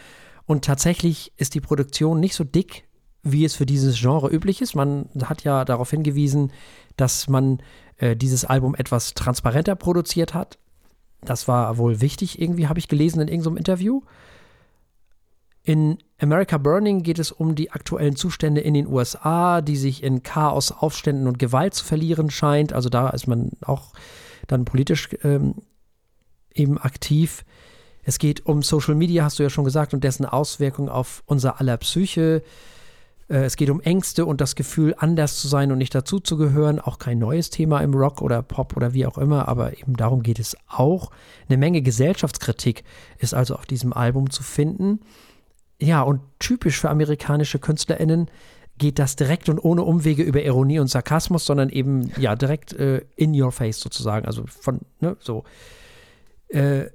Und 0.46 0.66
tatsächlich 0.66 1.34
ist 1.38 1.54
die 1.54 1.62
Produktion 1.62 2.20
nicht 2.20 2.34
so 2.34 2.44
dick, 2.44 2.88
wie 3.22 3.46
es 3.46 3.56
für 3.56 3.66
dieses 3.66 4.00
Genre 4.00 4.30
üblich 4.30 4.62
ist. 4.62 4.76
Man 4.76 5.10
hat 5.24 5.44
ja 5.44 5.66
darauf 5.66 5.92
hingewiesen, 5.92 6.52
dass 6.96 7.28
man 7.28 7.62
äh, 7.98 8.16
dieses 8.16 8.46
Album 8.46 8.74
etwas 8.76 9.14
transparenter 9.14 9.76
produziert 9.76 10.34
hat. 10.34 10.58
Das 11.22 11.48
war 11.48 11.78
wohl 11.78 12.02
wichtig, 12.02 12.40
irgendwie 12.40 12.68
habe 12.68 12.80
ich 12.80 12.88
gelesen 12.88 13.22
in 13.22 13.28
irgendeinem 13.28 13.58
Interview. 13.58 14.02
In 15.64 15.98
America 16.20 16.58
Burning 16.58 17.04
geht 17.04 17.20
es 17.20 17.32
um 17.32 17.56
die 17.56 17.72
aktuellen 17.72 18.16
Zustände 18.16 18.62
in 18.62 18.74
den 18.74 18.88
USA, 18.88 19.62
die 19.62 19.76
sich 19.76 20.02
in 20.02 20.24
Chaos, 20.24 20.72
Aufständen 20.72 21.28
und 21.28 21.40
Gewalt 21.40 21.74
zu 21.74 21.84
verlieren 21.84 22.30
scheint. 22.30 22.72
Also 22.72 22.88
da 22.90 23.10
ist 23.10 23.28
man 23.28 23.52
auch 23.62 23.92
dann 24.48 24.64
politisch 24.64 25.10
ähm, 25.24 25.56
eben 26.54 26.78
aktiv. 26.78 27.44
Es 28.04 28.20
geht 28.20 28.46
um 28.46 28.64
Social 28.64 28.96
Media, 28.96 29.26
hast 29.26 29.40
du 29.40 29.44
ja 29.44 29.50
schon 29.50 29.66
gesagt, 29.66 29.94
und 29.94 30.04
dessen 30.04 30.26
Auswirkungen 30.26 30.88
auf 30.88 31.24
unser 31.26 31.60
aller 31.60 31.76
Psyche. 31.76 32.42
Äh, 33.30 33.44
es 33.44 33.56
geht 33.56 33.70
um 33.70 33.82
Ängste 33.82 34.26
und 34.26 34.42
das 34.42 34.56
Gefühl, 34.56 34.96
anders 34.98 35.38
zu 35.38 35.48
sein 35.48 35.72
und 35.72 35.78
nicht 35.78 35.94
dazuzugehören. 35.94 36.80
Auch 36.80 37.00
kein 37.00 37.20
neues 37.20 37.50
Thema 37.50 37.82
im 37.82 37.94
Rock 37.94 38.22
oder 38.22 38.42
Pop 38.42 38.76
oder 38.76 38.94
wie 38.94 39.06
auch 39.06 39.18
immer, 39.18 39.48
aber 39.48 39.78
eben 39.78 39.96
darum 39.96 40.24
geht 40.24 40.40
es 40.40 40.56
auch. 40.68 41.12
Eine 41.48 41.58
Menge 41.58 41.82
Gesellschaftskritik 41.82 42.84
ist 43.18 43.34
also 43.34 43.56
auf 43.56 43.66
diesem 43.66 43.94
Album 43.94 44.30
zu 44.30 44.44
finden. 44.44 45.02
Ja, 45.80 46.02
und 46.02 46.22
typisch 46.40 46.80
für 46.80 46.90
amerikanische 46.90 47.60
KünstlerInnen 47.60 48.32
geht 48.78 49.00
das 49.00 49.16
direkt 49.16 49.50
und 49.50 49.60
ohne 49.60 49.84
Umwege 49.84 50.24
über 50.24 50.44
Ironie 50.44 50.80
und 50.80 50.88
Sarkasmus, 50.88 51.46
sondern 51.46 51.70
eben 51.70 52.12
ja 52.18 52.36
direkt 52.36 52.74
äh, 52.74 53.02
in 53.16 53.40
your 53.40 53.52
face 53.52 53.80
sozusagen. 53.80 54.26
Also 54.26 54.46
von, 54.48 54.82
ne, 55.00 55.18
so. 55.20 55.44
Äh, 56.50 56.86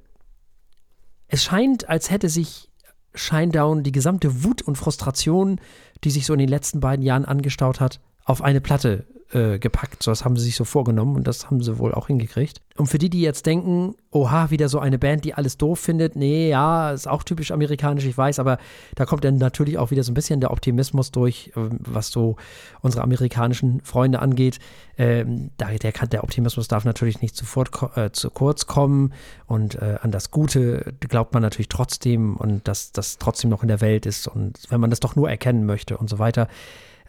es 1.29 1.45
scheint, 1.45 1.89
als 1.89 2.11
hätte 2.11 2.29
sich 2.29 2.69
Shinedown 3.15 3.83
die 3.83 3.93
gesamte 3.93 4.45
Wut 4.45 4.63
und 4.63 4.77
Frustration 4.77 5.61
die 6.05 6.11
sich 6.11 6.27
so 6.27 6.33
in 6.33 6.39
den 6.39 6.49
letzten 6.49 6.81
beiden 6.81 7.05
Jahren 7.05 7.25
angestaut 7.25 7.81
hat, 7.81 8.01
auf 8.25 8.43
eine 8.43 8.61
Platte 8.61 9.07
äh, 9.35 9.59
gepackt. 9.59 10.03
So, 10.03 10.11
das 10.11 10.25
haben 10.25 10.37
sie 10.37 10.45
sich 10.45 10.57
so 10.57 10.65
vorgenommen 10.65 11.17
und 11.17 11.27
das 11.27 11.47
haben 11.47 11.63
sie 11.63 11.79
wohl 11.79 11.95
auch 11.95 12.07
hingekriegt. 12.09 12.61
Und 12.77 12.87
für 12.87 12.99
die, 12.99 13.11
die 13.11 13.21
jetzt 13.21 13.45
denken, 13.45 13.95
oha, 14.11 14.51
wieder 14.51 14.69
so 14.69 14.79
eine 14.79 14.99
Band, 14.99 15.25
die 15.25 15.35
alles 15.35 15.59
doof 15.59 15.79
findet, 15.79 16.17
nee, 16.17 16.49
ja, 16.49 16.91
ist 16.91 17.07
auch 17.07 17.23
typisch 17.23 17.51
amerikanisch, 17.51 18.07
ich 18.07 18.17
weiß, 18.17 18.39
aber 18.39 18.59
da 18.95 19.05
kommt 19.05 19.25
dann 19.25 19.37
natürlich 19.37 19.77
auch 19.77 19.91
wieder 19.91 20.03
so 20.03 20.11
ein 20.11 20.15
bisschen 20.15 20.41
der 20.41 20.51
Optimismus 20.51 21.11
durch, 21.11 21.53
äh, 21.57 21.61
was 21.79 22.11
so 22.11 22.37
unsere 22.81 23.05
amerikanischen 23.05 23.81
Freunde 23.83 24.21
angeht. 24.21 24.59
Ähm, 24.97 25.51
da, 25.57 25.71
der, 25.71 25.93
der 25.93 26.25
Optimismus 26.25 26.69
darf 26.69 26.85
natürlich 26.85 27.21
nicht 27.21 27.37
sofort 27.37 27.71
äh, 27.97 28.11
zu 28.13 28.31
kurz 28.31 28.67
kommen 28.67 29.13
und 29.47 29.77
äh, 29.77 29.99
an 30.01 30.11
das 30.11 30.31
Gute 30.31 30.95
glaubt 31.01 31.33
man 31.35 31.43
natürlich 31.43 31.69
trotzdem 31.69 32.37
und 32.37 32.69
dass 32.69 32.93
das 32.93 33.19
trotzdem 33.19 33.51
noch 33.51 33.63
in 33.63 33.69
der 33.69 33.81
Welt 33.81 34.07
ist 34.07 34.29
und 34.29 34.59
wenn 34.69 34.81
man 34.81 34.91
das 34.91 35.01
doch 35.01 35.17
nur 35.17 35.31
erkennen 35.31 35.65
möchte 35.67 35.97
und 35.97 36.09
so 36.09 36.19
weiter. 36.19 36.49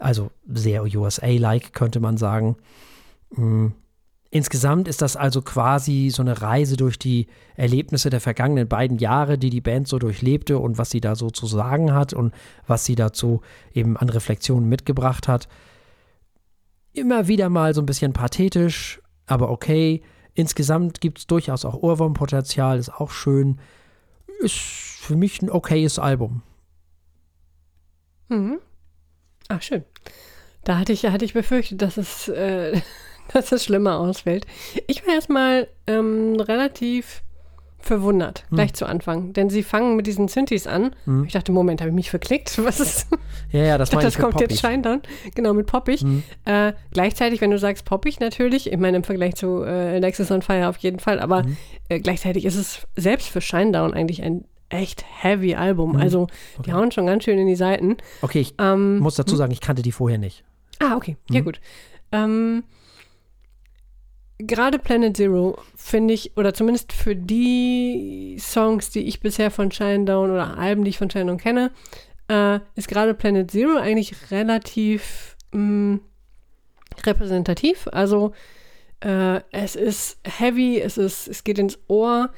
Also 0.03 0.31
sehr 0.45 0.83
USA-like, 0.83 1.71
könnte 1.71 2.01
man 2.01 2.17
sagen. 2.17 2.57
Mhm. 3.31 3.71
Insgesamt 4.29 4.89
ist 4.89 5.01
das 5.01 5.15
also 5.15 5.41
quasi 5.41 6.09
so 6.11 6.21
eine 6.21 6.41
Reise 6.41 6.75
durch 6.75 6.99
die 6.99 7.27
Erlebnisse 7.55 8.09
der 8.09 8.19
vergangenen 8.19 8.67
beiden 8.67 8.97
Jahre, 8.97 9.37
die 9.37 9.49
die 9.49 9.61
Band 9.61 9.87
so 9.87 9.99
durchlebte 9.99 10.57
und 10.57 10.77
was 10.77 10.89
sie 10.89 10.99
da 10.99 11.15
so 11.15 11.29
zu 11.29 11.45
sagen 11.45 11.93
hat 11.93 12.11
und 12.11 12.33
was 12.67 12.83
sie 12.83 12.95
dazu 12.95 13.41
eben 13.73 13.95
an 13.95 14.09
Reflexionen 14.09 14.67
mitgebracht 14.67 15.29
hat. 15.29 15.47
Immer 16.91 17.29
wieder 17.29 17.47
mal 17.47 17.73
so 17.73 17.81
ein 17.81 17.85
bisschen 17.85 18.11
pathetisch, 18.11 19.01
aber 19.25 19.51
okay. 19.51 20.01
Insgesamt 20.33 20.99
gibt 20.99 21.19
es 21.19 21.27
durchaus 21.27 21.63
auch 21.63 21.81
Ohrwurmpotenzial, 21.81 22.77
ist 22.77 22.89
auch 22.89 23.11
schön. 23.11 23.59
Ist 24.41 24.55
für 24.55 25.15
mich 25.15 25.41
ein 25.41 25.49
okayes 25.49 25.97
Album. 25.97 26.41
Mhm. 28.27 28.59
Ach, 29.49 29.61
schön. 29.61 29.83
Da 30.63 30.77
hatte 30.77 30.93
ich, 30.93 31.05
hatte 31.05 31.25
ich 31.25 31.33
befürchtet, 31.33 31.81
dass 31.81 31.97
es, 31.97 32.27
äh, 32.29 32.79
dass 33.33 33.51
es 33.51 33.65
schlimmer 33.65 33.99
ausfällt. 33.99 34.45
Ich 34.87 35.05
war 35.05 35.13
erstmal 35.13 35.67
ähm, 35.87 36.39
relativ 36.39 37.23
verwundert, 37.83 38.45
hm. 38.49 38.55
gleich 38.55 38.73
zu 38.73 38.85
Anfang. 38.85 39.33
Denn 39.33 39.49
sie 39.49 39.61
fangen 39.61 39.95
mit 39.97 40.07
diesen 40.07 40.29
Synthes 40.29 40.67
an. 40.67 40.95
Hm. 41.03 41.25
Ich 41.25 41.33
dachte, 41.33 41.51
Moment, 41.51 41.81
habe 41.81 41.89
ich 41.89 41.95
mich 41.95 42.09
verklickt? 42.09 42.57
Was 42.63 42.79
ist. 42.79 43.07
Ja, 43.51 43.63
ja, 43.63 43.77
das, 43.77 43.89
dachte, 43.91 44.05
das 44.05 44.17
kommt 44.17 44.39
jetzt 44.39 44.59
Shinedown. 44.59 45.01
Genau, 45.35 45.53
mit 45.53 45.67
poppig. 45.67 46.01
Hm. 46.01 46.23
Äh, 46.45 46.73
gleichzeitig, 46.91 47.41
wenn 47.41 47.51
du 47.51 47.59
sagst 47.59 47.85
poppig, 47.85 48.19
natürlich, 48.19 48.71
ich 48.71 48.77
meine 48.77 48.97
im 48.97 49.03
Vergleich 49.03 49.35
zu 49.35 49.63
äh, 49.63 49.95
Alexis 49.95 50.31
on 50.31 50.41
Fire 50.41 50.69
auf 50.69 50.77
jeden 50.77 50.99
Fall, 50.99 51.19
aber 51.19 51.43
hm. 51.43 51.57
äh, 51.89 51.99
gleichzeitig 51.99 52.45
ist 52.45 52.55
es 52.55 52.87
selbst 52.95 53.27
für 53.27 53.41
Shinedown 53.41 53.93
eigentlich 53.93 54.23
ein 54.23 54.45
echt 54.73 55.05
heavy 55.21 55.55
Album. 55.55 55.93
Mhm. 55.93 56.01
Also 56.01 56.23
okay. 56.23 56.63
die 56.65 56.73
hauen 56.73 56.91
schon 56.91 57.05
ganz 57.05 57.23
schön 57.23 57.37
in 57.37 57.47
die 57.47 57.55
Seiten. 57.55 57.97
Okay, 58.21 58.41
ich 58.41 58.55
ähm, 58.59 58.99
muss 58.99 59.15
dazu 59.15 59.33
hm? 59.33 59.37
sagen, 59.37 59.51
ich 59.51 59.61
kannte 59.61 59.81
die 59.81 59.91
vorher 59.91 60.17
nicht. 60.17 60.43
Ah, 60.79 60.95
okay. 60.95 61.17
Ja, 61.29 61.41
mhm. 61.41 61.45
gut. 61.45 61.61
Ähm, 62.11 62.63
Gerade 64.39 64.79
Planet 64.79 65.15
Zero 65.15 65.57
finde 65.75 66.13
ich, 66.13 66.35
oder 66.35 66.53
zumindest 66.53 66.91
für 66.91 67.15
die 67.15 68.37
Songs, 68.39 68.89
die 68.89 69.01
ich 69.01 69.19
bisher 69.19 69.51
von 69.51 69.71
Shinedown 69.71 70.31
oder 70.31 70.57
Alben, 70.57 70.83
die 70.83 70.89
ich 70.89 70.97
von 70.97 71.09
Shinedown 71.09 71.37
kenne, 71.37 71.71
äh, 72.27 72.59
ist 72.75 72.87
gerade 72.87 73.13
Planet 73.13 73.49
Zero 73.49 73.77
eigentlich 73.77 74.31
relativ 74.31 75.37
mh, 75.51 75.59
hm, 75.59 76.01
repräsentativ. 77.05 77.87
Also 77.91 78.33
äh, 79.01 79.41
es 79.51 79.75
ist 79.75 80.17
heavy, 80.23 80.79
es, 80.79 80.97
ist, 80.97 81.27
es 81.27 81.43
geht 81.43 81.59
ins 81.59 81.79
Ohr, 81.87 82.31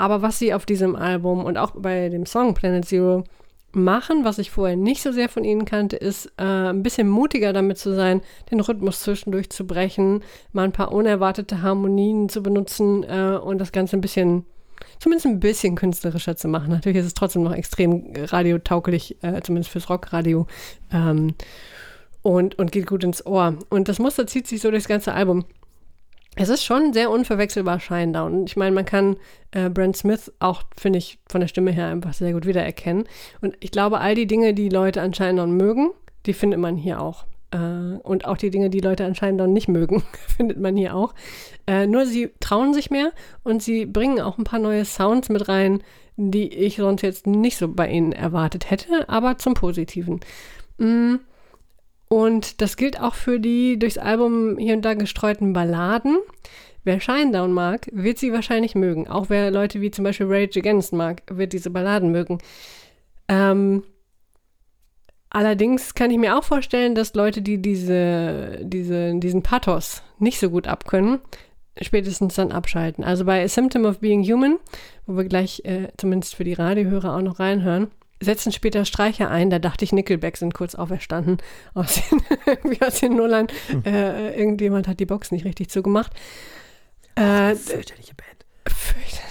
aber 0.00 0.22
was 0.22 0.38
sie 0.38 0.54
auf 0.54 0.64
diesem 0.64 0.96
Album 0.96 1.44
und 1.44 1.58
auch 1.58 1.72
bei 1.76 2.08
dem 2.08 2.24
Song 2.24 2.54
Planet 2.54 2.86
Zero 2.86 3.24
machen, 3.72 4.24
was 4.24 4.38
ich 4.38 4.50
vorher 4.50 4.76
nicht 4.76 5.02
so 5.02 5.12
sehr 5.12 5.28
von 5.28 5.44
ihnen 5.44 5.66
kannte, 5.66 5.96
ist 5.96 6.26
äh, 6.38 6.42
ein 6.42 6.82
bisschen 6.82 7.08
mutiger 7.08 7.52
damit 7.52 7.78
zu 7.78 7.94
sein, 7.94 8.22
den 8.50 8.60
Rhythmus 8.60 9.00
zwischendurch 9.00 9.50
zu 9.50 9.66
brechen, 9.66 10.22
mal 10.52 10.64
ein 10.64 10.72
paar 10.72 10.90
unerwartete 10.92 11.60
Harmonien 11.62 12.30
zu 12.30 12.42
benutzen 12.42 13.04
äh, 13.04 13.36
und 13.36 13.58
das 13.58 13.72
Ganze 13.72 13.96
ein 13.96 14.00
bisschen, 14.00 14.46
zumindest 14.98 15.26
ein 15.26 15.38
bisschen 15.38 15.76
künstlerischer 15.76 16.34
zu 16.34 16.48
machen. 16.48 16.70
Natürlich 16.70 16.98
ist 16.98 17.06
es 17.06 17.14
trotzdem 17.14 17.42
noch 17.42 17.54
extrem 17.54 18.12
radiotauglich, 18.16 19.22
äh, 19.22 19.40
zumindest 19.42 19.70
fürs 19.70 19.90
Rockradio. 19.90 20.46
Ähm, 20.90 21.34
und, 22.22 22.58
und 22.58 22.72
geht 22.72 22.86
gut 22.86 23.04
ins 23.04 23.24
Ohr. 23.24 23.56
Und 23.70 23.88
das 23.88 23.98
Muster 23.98 24.26
zieht 24.26 24.46
sich 24.46 24.60
so 24.60 24.70
durchs 24.70 24.88
ganze 24.88 25.14
Album. 25.14 25.44
Es 26.40 26.48
ist 26.48 26.64
schon 26.64 26.94
sehr 26.94 27.10
unverwechselbar 27.10 27.80
Shinedown. 27.80 28.46
Ich 28.46 28.56
meine, 28.56 28.74
man 28.74 28.86
kann 28.86 29.18
äh, 29.50 29.68
Brent 29.68 29.94
Smith 29.94 30.32
auch, 30.38 30.62
finde 30.74 30.98
ich, 30.98 31.18
von 31.28 31.42
der 31.42 31.48
Stimme 31.48 31.70
her 31.70 31.88
einfach 31.88 32.14
sehr 32.14 32.32
gut 32.32 32.46
wiedererkennen. 32.46 33.04
Und 33.42 33.58
ich 33.60 33.70
glaube, 33.70 34.00
all 34.00 34.14
die 34.14 34.26
Dinge, 34.26 34.54
die 34.54 34.70
Leute 34.70 35.02
an 35.02 35.12
Shinedown 35.12 35.54
mögen, 35.54 35.90
die 36.24 36.32
findet 36.32 36.58
man 36.58 36.78
hier 36.78 37.02
auch. 37.02 37.26
Äh, 37.50 37.58
und 37.58 38.24
auch 38.24 38.38
die 38.38 38.48
Dinge, 38.48 38.70
die 38.70 38.80
Leute 38.80 39.04
an 39.04 39.14
Shinedown 39.14 39.52
nicht 39.52 39.68
mögen, 39.68 40.02
findet 40.34 40.58
man 40.58 40.78
hier 40.78 40.96
auch. 40.96 41.14
Äh, 41.66 41.86
nur 41.86 42.06
sie 42.06 42.30
trauen 42.40 42.72
sich 42.72 42.90
mehr 42.90 43.12
und 43.42 43.62
sie 43.62 43.84
bringen 43.84 44.22
auch 44.22 44.38
ein 44.38 44.44
paar 44.44 44.60
neue 44.60 44.86
Sounds 44.86 45.28
mit 45.28 45.46
rein, 45.46 45.82
die 46.16 46.54
ich 46.54 46.76
sonst 46.76 47.02
jetzt 47.02 47.26
nicht 47.26 47.58
so 47.58 47.68
bei 47.68 47.90
ihnen 47.90 48.12
erwartet 48.12 48.70
hätte, 48.70 49.10
aber 49.10 49.36
zum 49.36 49.52
Positiven. 49.52 50.20
Mm. 50.78 51.16
Und 52.12 52.60
das 52.60 52.76
gilt 52.76 53.00
auch 53.00 53.14
für 53.14 53.38
die 53.38 53.78
durchs 53.78 53.96
Album 53.96 54.58
hier 54.58 54.74
und 54.74 54.84
da 54.84 54.94
gestreuten 54.94 55.52
Balladen. 55.52 56.18
Wer 56.82 57.00
Shinedown 57.00 57.52
mag, 57.52 57.86
wird 57.92 58.18
sie 58.18 58.32
wahrscheinlich 58.32 58.74
mögen. 58.74 59.06
Auch 59.06 59.26
wer 59.28 59.52
Leute 59.52 59.80
wie 59.80 59.92
zum 59.92 60.04
Beispiel 60.04 60.26
Rage 60.28 60.58
Against 60.58 60.92
mag, 60.92 61.22
wird 61.30 61.52
diese 61.52 61.70
Balladen 61.70 62.10
mögen. 62.10 62.38
Ähm, 63.28 63.84
allerdings 65.28 65.94
kann 65.94 66.10
ich 66.10 66.18
mir 66.18 66.36
auch 66.36 66.42
vorstellen, 66.42 66.96
dass 66.96 67.14
Leute, 67.14 67.42
die 67.42 67.62
diese, 67.62 68.58
diese, 68.62 69.14
diesen 69.20 69.44
Pathos 69.44 70.02
nicht 70.18 70.40
so 70.40 70.50
gut 70.50 70.66
abkönnen, 70.66 71.20
spätestens 71.80 72.34
dann 72.34 72.50
abschalten. 72.50 73.04
Also 73.04 73.24
bei 73.24 73.44
A 73.44 73.46
Symptom 73.48 73.84
of 73.84 74.00
Being 74.00 74.24
Human, 74.24 74.58
wo 75.06 75.16
wir 75.16 75.24
gleich 75.24 75.62
äh, 75.64 75.88
zumindest 75.96 76.34
für 76.34 76.44
die 76.44 76.54
Radiohörer 76.54 77.14
auch 77.14 77.22
noch 77.22 77.38
reinhören, 77.38 77.88
setzen 78.20 78.52
später 78.52 78.84
Streicher 78.84 79.30
ein. 79.30 79.50
Da 79.50 79.58
dachte 79.58 79.84
ich, 79.84 79.92
Nickelback 79.92 80.36
sind 80.36 80.54
kurz 80.54 80.74
auferstanden 80.74 81.38
aus 81.74 81.94
den, 81.94 82.22
irgendwie 82.46 82.82
aus 82.82 83.00
den 83.00 83.16
Nullern. 83.16 83.48
Hm. 83.68 83.84
Äh, 83.84 84.36
irgendjemand 84.36 84.88
hat 84.88 85.00
die 85.00 85.06
Box 85.06 85.32
nicht 85.32 85.44
richtig 85.44 85.70
zugemacht. 85.70 86.12
Äh, 87.14 87.54
fürchterliche 87.54 88.14
Band. 88.14 88.46
Fürchterlich. 88.68 89.30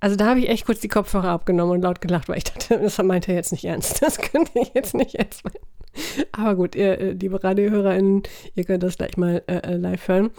Also 0.00 0.14
da 0.14 0.26
habe 0.26 0.40
ich 0.40 0.48
echt 0.48 0.64
kurz 0.64 0.80
die 0.80 0.88
Kopfhörer 0.88 1.30
abgenommen 1.30 1.74
und 1.74 1.82
laut 1.82 2.00
gelacht, 2.00 2.28
weil 2.28 2.38
ich 2.38 2.44
dachte, 2.44 2.78
das 2.82 2.98
meint 2.98 3.28
er 3.28 3.34
jetzt 3.34 3.52
nicht 3.52 3.64
ernst. 3.64 4.02
Das 4.02 4.18
könnte 4.18 4.52
ich 4.54 4.72
jetzt 4.74 4.94
nicht 4.94 5.16
ernst 5.16 5.44
meinen. 5.44 5.56
Aber 6.32 6.54
gut, 6.54 6.76
ihr, 6.76 6.98
äh, 6.98 7.10
liebe 7.12 7.42
RadiohörerInnen, 7.42 8.22
ihr 8.54 8.64
könnt 8.64 8.82
das 8.82 8.98
gleich 8.98 9.16
mal 9.16 9.42
äh, 9.46 9.56
äh 9.56 9.76
live 9.76 10.06
hören. 10.06 10.30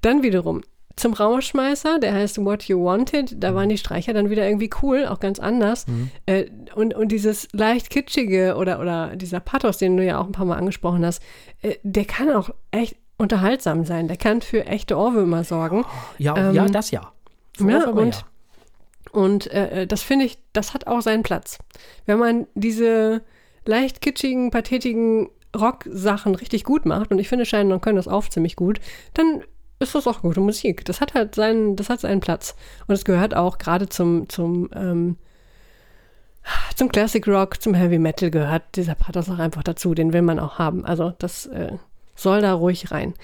Dann 0.00 0.22
wiederum, 0.22 0.62
zum 0.96 1.12
Rauschmeißer, 1.12 1.98
der 1.98 2.14
heißt 2.14 2.42
What 2.44 2.64
You 2.64 2.82
Wanted. 2.82 3.42
Da 3.42 3.54
waren 3.54 3.68
die 3.68 3.76
Streicher 3.76 4.14
dann 4.14 4.30
wieder 4.30 4.46
irgendwie 4.46 4.70
cool, 4.82 5.06
auch 5.06 5.20
ganz 5.20 5.38
anders. 5.38 5.86
Mhm. 5.86 6.10
Äh, 6.24 6.46
und, 6.74 6.94
und 6.94 7.12
dieses 7.12 7.48
leicht 7.52 7.90
kitschige 7.90 8.56
oder, 8.56 8.80
oder 8.80 9.14
dieser 9.14 9.40
Pathos, 9.40 9.76
den 9.76 9.96
du 9.96 10.04
ja 10.04 10.18
auch 10.18 10.26
ein 10.26 10.32
paar 10.32 10.46
Mal 10.46 10.56
angesprochen 10.56 11.04
hast, 11.04 11.22
äh, 11.60 11.74
der 11.82 12.06
kann 12.06 12.30
auch 12.30 12.50
echt 12.70 12.96
unterhaltsam 13.18 13.84
sein. 13.84 14.08
Der 14.08 14.16
kann 14.16 14.40
für 14.40 14.66
echte 14.66 14.96
Ohrwürmer 14.96 15.44
sorgen. 15.44 15.84
Ja, 16.18 16.36
ähm, 16.36 16.54
ja 16.54 16.66
das 16.66 16.90
ja. 16.90 17.12
ja 17.58 17.88
und 17.88 18.14
ja. 18.14 18.22
und 19.12 19.52
äh, 19.52 19.82
äh, 19.82 19.86
das 19.86 20.02
finde 20.02 20.24
ich, 20.24 20.38
das 20.54 20.72
hat 20.72 20.86
auch 20.86 21.02
seinen 21.02 21.22
Platz. 21.22 21.58
Wenn 22.06 22.18
man 22.18 22.46
diese 22.54 23.22
leicht 23.66 24.00
kitschigen, 24.00 24.50
pathetischen 24.50 25.28
Rock-Sachen 25.54 26.34
richtig 26.34 26.64
gut 26.64 26.86
macht, 26.86 27.10
und 27.10 27.18
ich 27.18 27.28
finde, 27.28 27.44
Scheinen 27.44 27.72
und 27.72 27.82
können 27.82 27.96
das 27.96 28.08
auch 28.08 28.28
ziemlich 28.28 28.56
gut, 28.56 28.80
dann 29.14 29.42
ist 29.78 29.94
das 29.94 30.06
auch 30.06 30.22
gute 30.22 30.40
Musik. 30.40 30.84
Das 30.84 31.00
hat 31.00 31.14
halt 31.14 31.34
seinen, 31.34 31.76
das 31.76 31.90
hat 31.90 32.00
seinen 32.00 32.20
Platz. 32.20 32.54
Und 32.86 32.94
es 32.94 33.04
gehört 33.04 33.34
auch 33.34 33.58
gerade 33.58 33.88
zum, 33.88 34.28
zum, 34.28 34.70
ähm, 34.74 35.16
zum 36.74 36.88
Classic 36.88 37.26
Rock, 37.26 37.60
zum 37.60 37.74
Heavy 37.74 37.98
Metal 37.98 38.30
gehört 38.30 38.62
dieser 38.76 38.94
Pathos 38.94 39.28
auch 39.28 39.38
einfach 39.38 39.62
dazu. 39.62 39.94
Den 39.94 40.12
will 40.12 40.22
man 40.22 40.38
auch 40.38 40.58
haben. 40.58 40.84
Also 40.84 41.12
das 41.18 41.46
äh, 41.46 41.72
soll 42.14 42.40
da 42.40 42.54
ruhig 42.54 42.90
rein. 42.90 43.14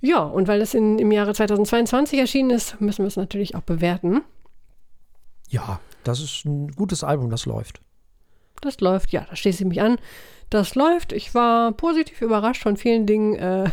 Ja, 0.00 0.22
und 0.22 0.48
weil 0.48 0.60
es 0.60 0.74
in, 0.74 0.98
im 0.98 1.12
Jahre 1.12 1.32
2022 1.32 2.18
erschienen 2.18 2.50
ist, 2.50 2.80
müssen 2.80 3.04
wir 3.04 3.08
es 3.08 3.16
natürlich 3.16 3.54
auch 3.54 3.62
bewerten. 3.62 4.22
Ja, 5.48 5.80
das 6.04 6.20
ist 6.20 6.44
ein 6.44 6.72
gutes 6.72 7.04
Album, 7.04 7.30
das 7.30 7.46
läuft. 7.46 7.80
Das 8.60 8.80
läuft, 8.80 9.12
ja, 9.12 9.26
da 9.28 9.36
schließe 9.36 9.62
ich 9.62 9.68
mich 9.68 9.80
an. 9.80 9.98
Das 10.50 10.74
läuft. 10.74 11.12
Ich 11.12 11.34
war 11.34 11.72
positiv 11.72 12.20
überrascht 12.20 12.62
von 12.62 12.76
vielen 12.76 13.06
Dingen. 13.06 13.34
Äh, 13.36 13.70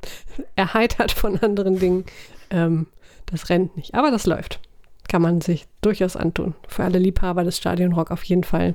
erheitert 0.56 1.12
von 1.12 1.38
anderen 1.38 1.78
Dingen. 1.78 2.04
Ähm, 2.50 2.86
das 3.26 3.48
rennt 3.48 3.76
nicht, 3.76 3.94
aber 3.94 4.10
das 4.10 4.26
läuft. 4.26 4.60
Kann 5.08 5.22
man 5.22 5.40
sich 5.40 5.66
durchaus 5.80 6.16
antun. 6.16 6.54
Für 6.66 6.84
alle 6.84 6.98
Liebhaber 6.98 7.44
des 7.44 7.56
Stadionrock 7.56 8.10
auf 8.10 8.22
jeden 8.24 8.44
Fall 8.44 8.74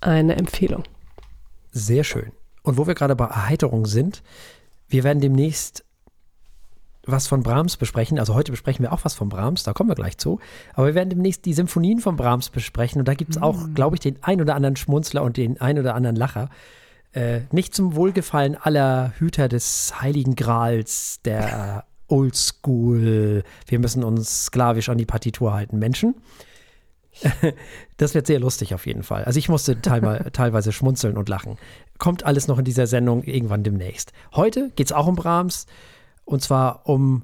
eine 0.00 0.36
Empfehlung. 0.36 0.84
Sehr 1.72 2.04
schön. 2.04 2.32
Und 2.62 2.78
wo 2.78 2.86
wir 2.86 2.94
gerade 2.94 3.16
bei 3.16 3.26
Erheiterung 3.26 3.86
sind, 3.86 4.22
wir 4.88 5.04
werden 5.04 5.20
demnächst 5.20 5.84
was 7.06 7.28
von 7.28 7.42
Brahms 7.42 7.76
besprechen. 7.76 8.18
Also 8.18 8.34
heute 8.34 8.50
besprechen 8.50 8.82
wir 8.82 8.92
auch 8.92 9.04
was 9.04 9.14
von 9.14 9.28
Brahms, 9.28 9.62
da 9.62 9.72
kommen 9.72 9.88
wir 9.88 9.94
gleich 9.94 10.18
zu. 10.18 10.40
Aber 10.74 10.86
wir 10.88 10.94
werden 10.94 11.10
demnächst 11.10 11.44
die 11.44 11.54
Symphonien 11.54 12.00
von 12.00 12.16
Brahms 12.16 12.50
besprechen. 12.50 13.00
Und 13.00 13.08
da 13.08 13.14
gibt 13.14 13.30
es 13.30 13.42
auch, 13.42 13.66
mm. 13.66 13.74
glaube 13.74 13.96
ich, 13.96 14.00
den 14.00 14.22
ein 14.22 14.40
oder 14.40 14.54
anderen 14.54 14.76
Schmunzler 14.76 15.22
und 15.22 15.36
den 15.36 15.60
ein 15.60 15.78
oder 15.78 15.94
anderen 15.94 16.16
Lacher. 16.16 16.48
Äh, 17.16 17.46
nicht 17.50 17.74
zum 17.74 17.96
Wohlgefallen 17.96 18.56
aller 18.56 19.14
Hüter 19.18 19.48
des 19.48 20.02
Heiligen 20.02 20.36
Grals, 20.36 21.20
der 21.24 21.86
Oldschool, 22.08 23.42
wir 23.66 23.78
müssen 23.78 24.04
uns 24.04 24.44
sklavisch 24.44 24.90
an 24.90 24.98
die 24.98 25.06
Partitur 25.06 25.54
halten, 25.54 25.78
Menschen. 25.78 26.14
Das 27.96 28.14
wird 28.14 28.26
sehr 28.26 28.38
lustig 28.38 28.74
auf 28.74 28.84
jeden 28.84 29.02
Fall. 29.02 29.24
Also 29.24 29.38
ich 29.38 29.48
musste 29.48 29.80
teilweise 29.80 30.70
schmunzeln 30.72 31.16
und 31.16 31.30
lachen. 31.30 31.56
Kommt 31.96 32.24
alles 32.26 32.48
noch 32.48 32.58
in 32.58 32.66
dieser 32.66 32.86
Sendung 32.86 33.22
irgendwann 33.22 33.64
demnächst. 33.64 34.12
Heute 34.34 34.70
geht 34.76 34.88
es 34.88 34.92
auch 34.92 35.06
um 35.06 35.16
Brahms. 35.16 35.64
Und 36.26 36.42
zwar 36.42 36.86
um 36.86 37.22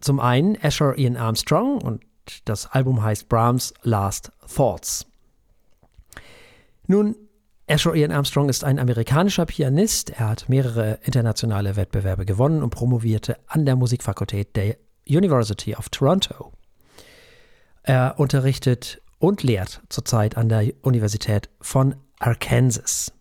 zum 0.00 0.20
einen 0.20 0.56
Asher 0.62 0.96
Ian 0.96 1.18
Armstrong 1.18 1.82
und 1.82 2.02
das 2.46 2.64
Album 2.64 3.02
heißt 3.02 3.28
Brahms 3.28 3.74
Last 3.82 4.32
Thoughts. 4.54 5.04
Nun, 6.86 7.14
Asher 7.70 7.94
Ian 7.94 8.12
Armstrong 8.12 8.48
ist 8.48 8.64
ein 8.64 8.78
amerikanischer 8.78 9.44
Pianist. 9.44 10.08
Er 10.08 10.30
hat 10.30 10.48
mehrere 10.48 11.00
internationale 11.02 11.76
Wettbewerbe 11.76 12.24
gewonnen 12.24 12.62
und 12.62 12.70
promovierte 12.70 13.36
an 13.46 13.66
der 13.66 13.76
Musikfakultät 13.76 14.56
der 14.56 14.78
University 15.06 15.74
of 15.76 15.90
Toronto. 15.90 16.52
Er 17.82 18.14
unterrichtet 18.16 19.02
und 19.18 19.42
lehrt 19.42 19.82
zurzeit 19.90 20.38
an 20.38 20.48
der 20.48 20.72
Universität 20.80 21.50
von 21.60 21.96
Arkansas. 22.18 23.12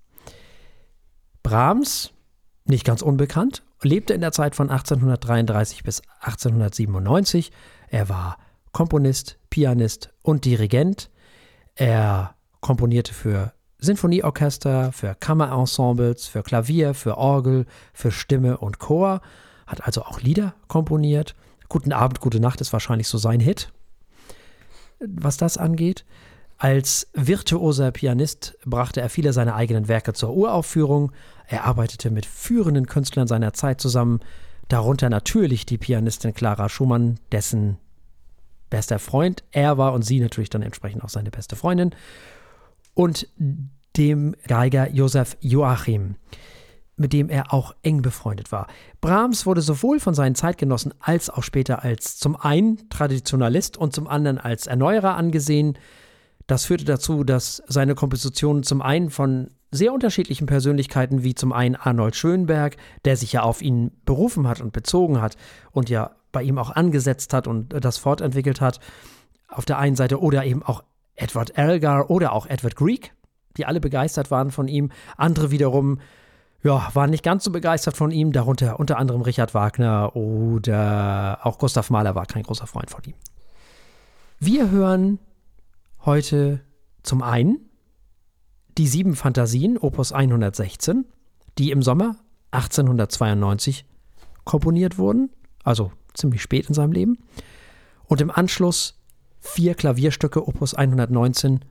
Brahms, 1.43 2.13
nicht 2.63 2.85
ganz 2.85 3.01
unbekannt, 3.01 3.63
lebte 3.81 4.13
in 4.13 4.21
der 4.21 4.31
Zeit 4.31 4.55
von 4.55 4.69
1833 4.69 5.83
bis 5.83 6.01
1897. 6.21 7.51
Er 7.89 8.07
war 8.07 8.37
Komponist, 8.71 9.39
Pianist 9.49 10.13
und 10.21 10.45
Dirigent. 10.45 11.09
Er 11.75 12.35
komponierte 12.61 13.13
für 13.13 13.53
Sinfonieorchester, 13.79 14.91
für 14.91 15.15
Kammerensembles, 15.15 16.27
für 16.27 16.43
Klavier, 16.43 16.93
für 16.93 17.17
Orgel, 17.17 17.65
für 17.93 18.11
Stimme 18.11 18.57
und 18.57 18.79
Chor, 18.79 19.21
hat 19.67 19.85
also 19.85 20.03
auch 20.03 20.21
Lieder 20.21 20.55
komponiert. 20.67 21.35
Guten 21.69 21.93
Abend, 21.93 22.19
gute 22.19 22.39
Nacht 22.39 22.61
ist 22.61 22.73
wahrscheinlich 22.73 23.07
so 23.07 23.17
sein 23.17 23.39
Hit, 23.39 23.71
was 24.99 25.37
das 25.37 25.57
angeht. 25.57 26.05
Als 26.57 27.07
virtuoser 27.13 27.91
Pianist 27.91 28.57
brachte 28.65 28.99
er 28.99 29.09
viele 29.09 29.31
seiner 29.31 29.53
eigenen 29.53 29.87
Werke 29.87 30.13
zur 30.13 30.33
Uraufführung. 30.33 31.11
Er 31.47 31.65
arbeitete 31.65 32.09
mit 32.09 32.25
führenden 32.25 32.87
Künstlern 32.87 33.27
seiner 33.27 33.53
Zeit 33.53 33.79
zusammen, 33.79 34.21
darunter 34.69 35.09
natürlich 35.09 35.67
die 35.67 35.77
Pianistin 35.77 36.33
Clara 36.33 36.67
Schumann, 36.67 37.19
dessen 37.31 37.77
bester 38.71 38.97
Freund 38.97 39.43
er 39.51 39.77
war 39.77 39.93
und 39.93 40.01
sie 40.01 40.19
natürlich 40.19 40.49
dann 40.49 40.63
entsprechend 40.63 41.03
auch 41.03 41.09
seine 41.09 41.29
beste 41.29 41.55
Freundin 41.55 41.91
und 42.97 43.27
dem 43.95 44.35
Geiger 44.47 44.91
Josef 44.91 45.37
Joachim, 45.39 46.15
mit 46.95 47.13
dem 47.13 47.29
er 47.29 47.53
auch 47.53 47.75
eng 47.83 48.01
befreundet 48.01 48.51
war. 48.51 48.65
Brahms 49.01 49.45
wurde 49.45 49.61
sowohl 49.61 49.99
von 49.99 50.15
seinen 50.15 50.33
Zeitgenossen 50.33 50.95
als 50.99 51.29
auch 51.29 51.43
später 51.43 51.83
als 51.83 52.17
zum 52.17 52.35
einen 52.35 52.89
Traditionalist 52.89 53.77
und 53.77 53.93
zum 53.93 54.07
anderen 54.07 54.39
als 54.39 54.65
Erneuerer 54.65 55.15
angesehen. 55.15 55.77
Das 56.47 56.65
führte 56.65 56.85
dazu, 56.85 57.23
dass 57.23 57.61
seine 57.67 57.93
Kompositionen 57.93 58.63
zum 58.63 58.81
einen 58.81 59.11
von 59.11 59.51
sehr 59.69 59.93
unterschiedlichen 59.93 60.47
Persönlichkeiten, 60.47 61.21
wie 61.21 61.35
zum 61.35 61.53
einen 61.53 61.75
Arnold 61.75 62.15
Schönberg, 62.15 62.77
der 63.05 63.15
sich 63.15 63.33
ja 63.33 63.43
auf 63.43 63.61
ihn 63.61 63.91
berufen 64.05 64.47
hat 64.47 64.59
und 64.59 64.73
bezogen 64.73 65.21
hat 65.21 65.37
und 65.71 65.91
ja 65.91 66.15
bei 66.31 66.41
ihm 66.41 66.57
auch 66.57 66.71
angesetzt 66.71 67.31
hat 67.31 67.45
und 67.45 67.75
das 67.79 67.99
fortentwickelt 67.99 68.59
hat, 68.59 68.79
auf 69.49 69.65
der 69.65 69.77
einen 69.77 69.95
Seite, 69.95 70.19
oder 70.19 70.45
eben 70.45 70.63
auch 70.63 70.83
Edward 71.17 71.57
Elgar 71.57 72.09
oder 72.09 72.31
auch 72.31 72.45
Edward 72.45 72.75
Greek, 72.75 73.13
die 73.57 73.65
alle 73.65 73.79
begeistert 73.79 74.31
waren 74.31 74.51
von 74.51 74.67
ihm. 74.67 74.91
Andere 75.17 75.51
wiederum 75.51 75.99
ja, 76.63 76.89
waren 76.93 77.09
nicht 77.09 77.23
ganz 77.23 77.43
so 77.43 77.51
begeistert 77.51 77.97
von 77.97 78.11
ihm, 78.11 78.31
darunter 78.31 78.79
unter 78.79 78.97
anderem 78.97 79.21
Richard 79.21 79.53
Wagner 79.53 80.15
oder 80.15 81.39
auch 81.43 81.59
Gustav 81.59 81.89
Mahler 81.89 82.15
war 82.15 82.25
kein 82.25 82.43
großer 82.43 82.67
Freund 82.67 82.89
von 82.89 83.03
ihm. 83.03 83.13
Wir 84.39 84.69
hören 84.69 85.19
heute 86.05 86.61
zum 87.03 87.21
einen 87.21 87.69
die 88.77 88.87
sieben 88.87 89.15
Fantasien, 89.15 89.77
Opus 89.77 90.11
116, 90.11 91.05
die 91.57 91.71
im 91.71 91.81
Sommer 91.81 92.17
1892 92.51 93.85
komponiert 94.43 94.97
wurden, 94.97 95.31
also 95.63 95.91
ziemlich 96.13 96.41
spät 96.41 96.67
in 96.67 96.73
seinem 96.73 96.91
Leben. 96.91 97.17
Und 98.05 98.21
im 98.21 98.31
Anschluss 98.31 98.99
vier 99.47 99.75
Klavierstücke 99.75 100.47
Opus 100.47 100.73
119 100.73 101.61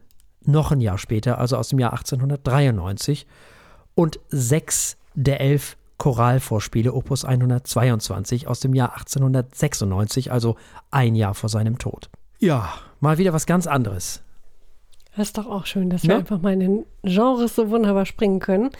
noch 0.44 0.72
ein 0.72 0.80
Jahr 0.80 0.98
später, 0.98 1.38
also 1.38 1.56
aus 1.56 1.68
dem 1.68 1.78
Jahr 1.78 1.92
1893 1.92 3.26
und 3.94 4.18
sechs 4.28 4.96
der 5.14 5.40
elf 5.40 5.76
Choralvorspiele 5.98 6.92
Opus 6.92 7.24
122 7.24 8.48
aus 8.48 8.60
dem 8.60 8.74
Jahr 8.74 8.92
1896, 8.94 10.30
also 10.30 10.56
ein 10.90 11.14
Jahr 11.14 11.34
vor 11.34 11.48
seinem 11.48 11.78
Tod. 11.78 12.10
Ja, 12.38 12.74
mal 13.00 13.18
wieder 13.18 13.32
was 13.32 13.46
ganz 13.46 13.66
anderes. 13.66 14.22
Das 15.16 15.28
ist 15.28 15.38
doch 15.38 15.46
auch 15.46 15.64
schön, 15.64 15.88
dass 15.88 16.02
wir 16.02 16.10
ja? 16.10 16.18
einfach 16.18 16.40
mal 16.40 16.52
in 16.52 16.60
den 16.60 16.86
Genres 17.02 17.56
so 17.56 17.70
wunderbar 17.70 18.04
springen 18.04 18.40
können. 18.40 18.70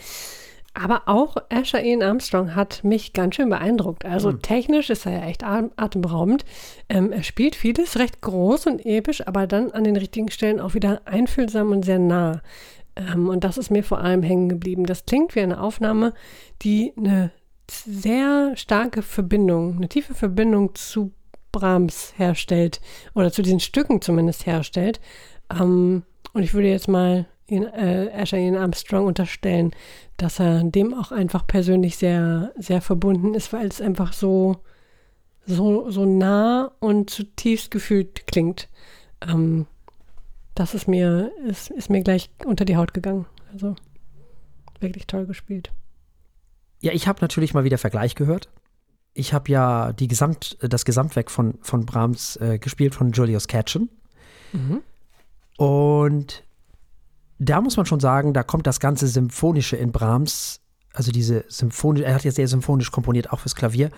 Aber 0.79 1.05
auch 1.07 1.37
Asher 1.49 1.83
Ian 1.83 2.03
Armstrong 2.03 2.55
hat 2.55 2.85
mich 2.85 3.15
ganz 3.15 3.37
schön 3.37 3.49
beeindruckt. 3.49 4.05
Also 4.05 4.33
mhm. 4.33 4.43
technisch 4.43 4.91
ist 4.91 5.07
er 5.07 5.13
ja 5.13 5.27
echt 5.27 5.43
atemberaubend. 5.43 6.45
Ähm, 6.91 7.13
er 7.13 7.23
spielt 7.23 7.57
vieles 7.57 7.99
recht 7.99 8.21
groß 8.21 8.67
und 8.67 8.85
episch, 8.85 9.27
aber 9.27 9.47
dann 9.47 9.71
an 9.71 9.85
den 9.85 9.97
richtigen 9.97 10.31
Stellen 10.31 10.61
auch 10.61 10.75
wieder 10.75 11.01
einfühlsam 11.07 11.71
und 11.71 11.87
sehr 11.87 11.99
nah. 11.99 12.43
Ähm, 12.95 13.31
und 13.31 13.43
das 13.43 13.57
ist 13.57 13.71
mir 13.71 13.83
vor 13.83 14.01
allem 14.01 14.23
hängen 14.23 14.51
geblieben. 14.51 14.85
Das 14.85 15.07
klingt 15.07 15.35
wie 15.35 15.41
eine 15.41 15.63
Aufnahme, 15.63 16.13
die 16.61 16.93
eine 16.99 17.31
sehr 17.71 18.55
starke 18.55 19.01
Verbindung, 19.01 19.77
eine 19.77 19.89
tiefe 19.89 20.13
Verbindung 20.13 20.75
zu 20.75 21.11
Brahms 21.53 22.13
herstellt 22.19 22.83
oder 23.15 23.33
zu 23.33 23.41
diesen 23.41 23.61
Stücken 23.61 24.03
zumindest 24.03 24.45
herstellt. 24.45 25.01
Ähm, 25.51 26.03
und 26.35 26.43
ich 26.43 26.53
würde 26.53 26.69
jetzt 26.69 26.89
mal 26.89 27.25
in, 27.47 27.65
äh, 27.65 28.11
Asher 28.15 28.39
Ian 28.39 28.57
Armstrong 28.57 29.07
unterstellen, 29.07 29.73
dass 30.17 30.41
er 30.41 30.65
dem 30.65 30.95
auch 30.95 31.13
einfach 31.13 31.47
persönlich 31.47 31.97
sehr, 31.97 32.53
sehr 32.57 32.81
verbunden 32.81 33.35
ist, 33.35 33.53
weil 33.53 33.67
es 33.67 33.81
einfach 33.81 34.13
so, 34.13 34.63
so, 35.47 35.91
so 35.91 36.05
nah 36.05 36.73
und 36.81 37.11
zutiefst 37.11 37.71
gefühlt 37.71 38.27
klingt. 38.27 38.69
Ähm, 39.21 39.67
das 40.55 40.75
ist 40.75 40.89
mir, 40.89 41.31
ist, 41.47 41.71
ist 41.71 41.91
mir 41.91 42.03
gleich 42.03 42.31
unter 42.45 42.65
die 42.65 42.77
Haut 42.77 42.95
gegangen. 42.95 43.27
Also 43.53 43.77
wirklich 44.81 45.07
toll 45.07 45.27
gespielt. 45.27 45.71
Ja, 46.81 46.93
ich 46.93 47.07
habe 47.07 47.21
natürlich 47.21 47.55
mal 47.55 47.65
wieder 47.65 47.79
Vergleich 47.79 48.15
gehört. 48.15 48.51
Ich 49.15 49.33
habe 49.33 49.51
ja 49.51 49.93
die 49.93 50.09
Gesamt, 50.09 50.59
das 50.61 50.85
Gesamtwerk 50.85 51.31
von, 51.31 51.55
von 51.63 51.87
Brahms 51.87 52.37
äh, 52.37 52.59
gespielt 52.59 52.95
von 52.95 53.13
Julius 53.13 53.49
Katchen. 53.49 53.89
Mhm. 54.53 54.83
Und 55.57 56.45
da 57.39 57.61
muss 57.61 57.77
man 57.77 57.87
schon 57.87 58.01
sagen, 58.01 58.33
da 58.33 58.43
kommt 58.43 58.67
das 58.67 58.81
ganze 58.81 59.07
Symphonische 59.07 59.77
in 59.77 59.93
Brahms, 59.93 60.61
also 60.93 61.13
diese 61.13 61.45
Symphonie, 61.49 62.03
er 62.03 62.15
hat 62.15 62.25
ja 62.25 62.31
sehr 62.31 62.49
symphonisch 62.49 62.91
komponiert, 62.91 63.33
auch 63.33 63.41
fürs 63.41 63.55
Klavier, 63.55 63.91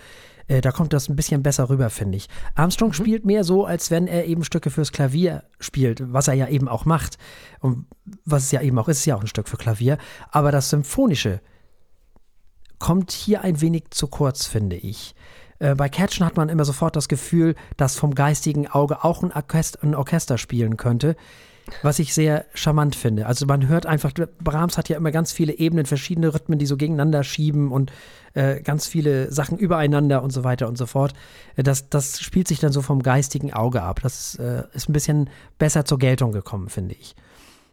äh, 0.49 0.61
da 0.61 0.71
kommt 0.71 0.91
das 0.91 1.07
ein 1.07 1.15
bisschen 1.15 1.43
besser 1.43 1.69
rüber, 1.69 1.89
finde 1.89 2.17
ich. 2.17 2.27
Armstrong 2.55 2.89
mhm. 2.89 2.93
spielt 2.93 3.25
mehr 3.25 3.43
so, 3.45 3.65
als 3.65 3.91
wenn 3.91 4.07
er 4.07 4.25
eben 4.25 4.43
Stücke 4.43 4.69
fürs 4.69 4.91
Klavier 4.91 5.43
spielt, 5.59 6.11
was 6.11 6.27
er 6.27 6.33
ja 6.33 6.49
eben 6.49 6.67
auch 6.67 6.85
macht. 6.85 7.17
Und 7.59 7.85
was 8.25 8.43
es 8.43 8.51
ja 8.51 8.61
eben 8.61 8.77
auch 8.77 8.89
ist, 8.89 8.99
ist 8.99 9.05
ja 9.05 9.15
auch 9.15 9.21
ein 9.21 9.27
Stück 9.27 9.47
für 9.47 9.57
Klavier. 9.57 9.97
Aber 10.31 10.51
das 10.51 10.69
Symphonische 10.69 11.39
kommt 12.79 13.11
hier 13.11 13.41
ein 13.41 13.61
wenig 13.61 13.91
zu 13.91 14.07
kurz, 14.07 14.47
finde 14.47 14.75
ich. 14.75 15.13
Äh, 15.59 15.75
bei 15.75 15.87
Catchen 15.87 16.25
hat 16.25 16.35
man 16.35 16.49
immer 16.49 16.65
sofort 16.65 16.95
das 16.95 17.07
Gefühl, 17.07 17.55
dass 17.77 17.95
vom 17.95 18.15
geistigen 18.15 18.67
Auge 18.67 19.03
auch 19.03 19.21
ein 19.21 19.31
Orchester, 19.31 19.83
ein 19.83 19.95
Orchester 19.95 20.37
spielen 20.37 20.77
könnte 20.77 21.15
was 21.81 21.99
ich 21.99 22.13
sehr 22.13 22.45
charmant 22.53 22.95
finde. 22.95 23.25
Also 23.25 23.45
man 23.45 23.67
hört 23.67 23.85
einfach, 23.85 24.11
Brahms 24.43 24.77
hat 24.77 24.89
ja 24.89 24.97
immer 24.97 25.11
ganz 25.11 25.31
viele 25.31 25.53
Ebenen, 25.53 25.85
verschiedene 25.85 26.33
Rhythmen, 26.33 26.59
die 26.59 26.65
so 26.65 26.77
gegeneinander 26.77 27.23
schieben 27.23 27.71
und 27.71 27.91
äh, 28.33 28.61
ganz 28.61 28.87
viele 28.87 29.31
Sachen 29.31 29.57
übereinander 29.57 30.23
und 30.23 30.31
so 30.31 30.43
weiter 30.43 30.67
und 30.67 30.77
so 30.77 30.85
fort. 30.85 31.13
Äh, 31.55 31.63
das, 31.63 31.89
das 31.89 32.19
spielt 32.21 32.47
sich 32.47 32.59
dann 32.59 32.71
so 32.71 32.81
vom 32.81 33.01
geistigen 33.01 33.53
Auge 33.53 33.81
ab. 33.81 33.99
Das 34.01 34.35
äh, 34.35 34.63
ist 34.73 34.89
ein 34.89 34.93
bisschen 34.93 35.29
besser 35.57 35.85
zur 35.85 35.99
Geltung 35.99 36.31
gekommen, 36.31 36.69
finde 36.69 36.95
ich. 36.95 37.15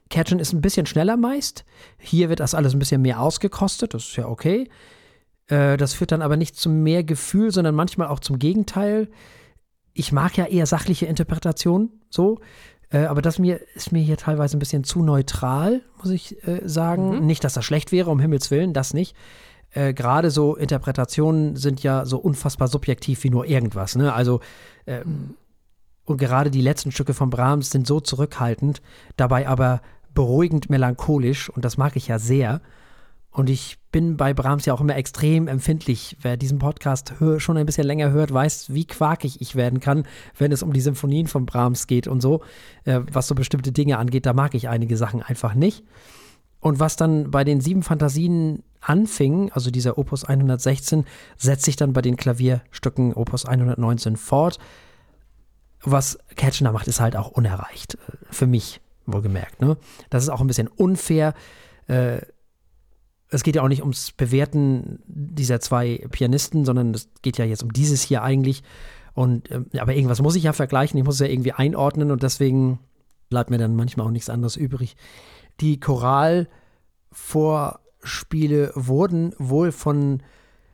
Catchen 0.09 0.39
ist 0.39 0.53
ein 0.53 0.61
bisschen 0.61 0.87
schneller 0.87 1.17
meist. 1.17 1.65
Hier 1.99 2.29
wird 2.29 2.41
das 2.41 2.55
alles 2.55 2.75
ein 2.75 2.79
bisschen 2.79 3.03
mehr 3.03 3.21
ausgekostet, 3.21 3.95
das 3.95 4.05
ist 4.05 4.17
ja 4.17 4.29
okay. 4.29 4.69
Äh, 5.49 5.77
das 5.77 5.95
führt 5.95 6.13
dann 6.13 6.23
aber 6.23 6.37
nicht 6.37 6.57
zum 6.57 6.83
mehr 6.83 7.05
Gefühl, 7.05 7.51
sondern 7.51 7.75
manchmal 7.75 8.09
auch 8.09 8.21
zum 8.21 8.39
Gegenteil. 8.39 9.09
Ich 9.93 10.13
mag 10.13 10.37
ja 10.37 10.45
eher 10.47 10.67
sachliche 10.67 11.07
Interpretationen, 11.07 11.91
so. 12.11 12.41
Äh, 12.91 13.05
aber 13.07 13.23
das 13.23 13.39
mir, 13.39 13.61
ist 13.75 13.93
mir 13.93 14.03
hier 14.03 14.17
teilweise 14.17 14.57
ein 14.57 14.61
bisschen 14.61 14.85
zu 14.85 15.03
neutral, 15.03 15.83
muss 15.99 16.11
ich 16.11 16.47
äh, 16.47 16.61
sagen. 16.65 17.21
Mhm. 17.21 17.27
Nicht, 17.27 17.45
dass 17.45 17.55
das 17.55 17.65
schlecht 17.65 17.93
wäre, 17.93 18.11
um 18.11 18.21
Himmels 18.21 18.51
Willen, 18.51 18.73
das 18.73 18.95
nicht. 18.95 19.17
Äh, 19.73 19.93
Gerade 19.93 20.31
so 20.31 20.57
Interpretationen 20.57 21.57
sind 21.57 21.83
ja 21.83 22.05
so 22.05 22.19
unfassbar 22.19 22.69
subjektiv 22.69 23.23
wie 23.25 23.31
nur 23.31 23.47
irgendwas. 23.47 23.97
Ne? 23.97 24.13
Also, 24.13 24.41
mhm. 24.87 25.35
und 26.05 26.19
gerade 26.19 26.51
die 26.51 26.61
letzten 26.61 26.93
Stücke 26.93 27.13
von 27.13 27.31
Brahms 27.31 27.71
sind 27.71 27.87
so 27.87 28.01
zurückhaltend, 28.01 28.81
dabei 29.17 29.49
aber 29.49 29.81
beruhigend 30.15 30.71
melancholisch, 30.71 31.51
und 31.51 31.65
das 31.65 31.77
mag 31.77 31.97
ich 31.97 32.09
ja 32.09 32.19
sehr. 32.19 32.61
Und 33.37 33.51
ich 33.51 33.77
bin 33.93 34.17
bei 34.17 34.33
Brahms 34.33 34.65
ja 34.65 34.73
auch 34.73 34.81
immer 34.81 34.97
extrem 34.97 35.47
empfindlich. 35.47 36.17
Wer 36.23 36.39
diesen 36.39 36.59
Podcast 36.59 37.13
schon 37.37 37.59
ein 37.59 37.67
bisschen 37.67 37.87
länger 37.87 38.11
hört, 38.11 38.33
weiß, 38.33 38.73
wie 38.73 38.87
quakig 38.87 39.43
ich 39.43 39.57
werden 39.57 39.79
kann, 39.79 40.05
wenn 40.39 40.53
es 40.53 40.63
um 40.63 40.73
die 40.73 40.81
Symphonien 40.81 41.27
von 41.27 41.45
Brahms 41.45 41.87
geht 41.87 42.09
und 42.09 42.23
so. 42.23 42.41
Äh, 42.85 43.01
was 43.13 43.29
so 43.29 43.35
bestimmte 43.35 43.73
Dinge 43.73 43.99
angeht, 43.99 44.25
da 44.25 44.33
mag 44.33 44.55
ich 44.55 44.71
einige 44.71 44.97
Sachen 44.97 45.23
einfach 45.23 45.53
nicht. 45.53 45.85
Und 46.61 46.81
was 46.81 46.97
dann 46.97 47.31
bei 47.31 47.45
den 47.45 47.61
sieben 47.61 47.83
Fantasien 47.83 48.63
anfing, 48.81 49.53
also 49.53 49.71
dieser 49.71 49.99
Opus 49.99 50.25
116, 50.25 51.05
setzt 51.37 51.67
sich 51.67 51.77
dann 51.77 51.93
bei 51.93 52.01
den 52.01 52.17
Klavierstücken 52.17 53.13
Opus 53.13 53.45
119 53.45 54.17
fort. 54.17 54.59
Was 55.83 56.19
Ketchner 56.37 56.73
macht, 56.73 56.89
ist 56.89 57.01
halt 57.01 57.17
auch 57.17 57.33
unerreicht. 57.33 57.97
Äh, 57.97 58.17
für 58.31 58.47
mich, 58.47 58.81
wohlgemerkt. 59.05 59.61
Ne? 59.61 59.77
Das 60.09 60.23
ist 60.23 60.31
auch 60.31 60.41
ein 60.41 60.47
bisschen 60.47 60.69
unfair. 60.69 61.35
Äh, 61.87 62.23
es 63.29 63.43
geht 63.43 63.57
ja 63.57 63.63
auch 63.63 63.69
nicht 63.69 63.83
ums 63.83 64.13
Bewerten 64.13 65.01
dieser 65.07 65.61
zwei 65.61 66.07
Pianisten, 66.11 66.65
sondern 66.65 66.95
es 66.95 67.09
geht 67.23 67.37
ja 67.39 67.45
jetzt 67.45 67.63
um 67.63 67.73
dieses 67.73 68.03
hier 68.03 68.23
eigentlich. 68.23 68.63
Und 69.15 69.51
äh, 69.51 69.63
aber 69.79 69.95
irgendwas 69.95 70.23
muss 70.23 70.37
ich 70.37 70.45
ja 70.45 70.53
vergleichen, 70.53 70.99
ich 70.99 71.05
muss 71.05 71.17
es 71.17 71.21
ja 71.21 71.27
irgendwie 71.27 71.53
einordnen 71.53 72.11
und 72.11 72.23
deswegen 72.23 72.79
bleibt 73.29 73.51
mir 73.51 73.59
dann 73.59 73.75
manchmal 73.75 74.07
auch 74.07 74.13
nichts 74.13 74.31
anderes 74.31 74.57
übrig. 74.57 74.97
Die 75.61 75.81
Choralvorspiele 75.81 78.73
wurden 78.75 79.35
wohl 79.39 79.73
von 79.73 80.23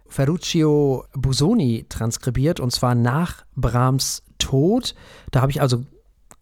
Ferruccio 0.08 1.06
Busoni 1.14 1.86
transkribiert 1.88 2.60
und 2.60 2.72
zwar 2.72 2.94
nach 2.94 3.46
Brahms 3.56 4.22
Tod. 4.38 4.94
Da 5.30 5.40
habe 5.40 5.52
ich 5.52 5.62
also 5.62 5.84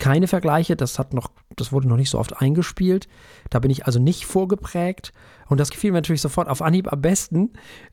keine 0.01 0.27
Vergleiche, 0.27 0.75
das 0.75 0.99
hat 0.99 1.15
noch, 1.15 1.31
das 1.55 1.71
wurde 1.71 1.87
noch 1.87 1.97
nicht 1.97 2.11
so 2.11 2.19
oft 2.19 2.41
eingespielt. 2.41 3.07
Da 3.51 3.61
bin 3.61 3.71
ich 3.71 3.87
also 3.87 4.01
nicht 4.01 4.27
vorgeprägt. 4.27 5.13
Und 5.49 5.61
das 5.61 5.71
gefiel 5.71 5.93
mir 5.93 5.99
natürlich 5.99 6.23
sofort 6.23 6.49
auf 6.49 6.63
Anhieb 6.63 6.93
am 6.93 7.01
besten. 7.01 7.51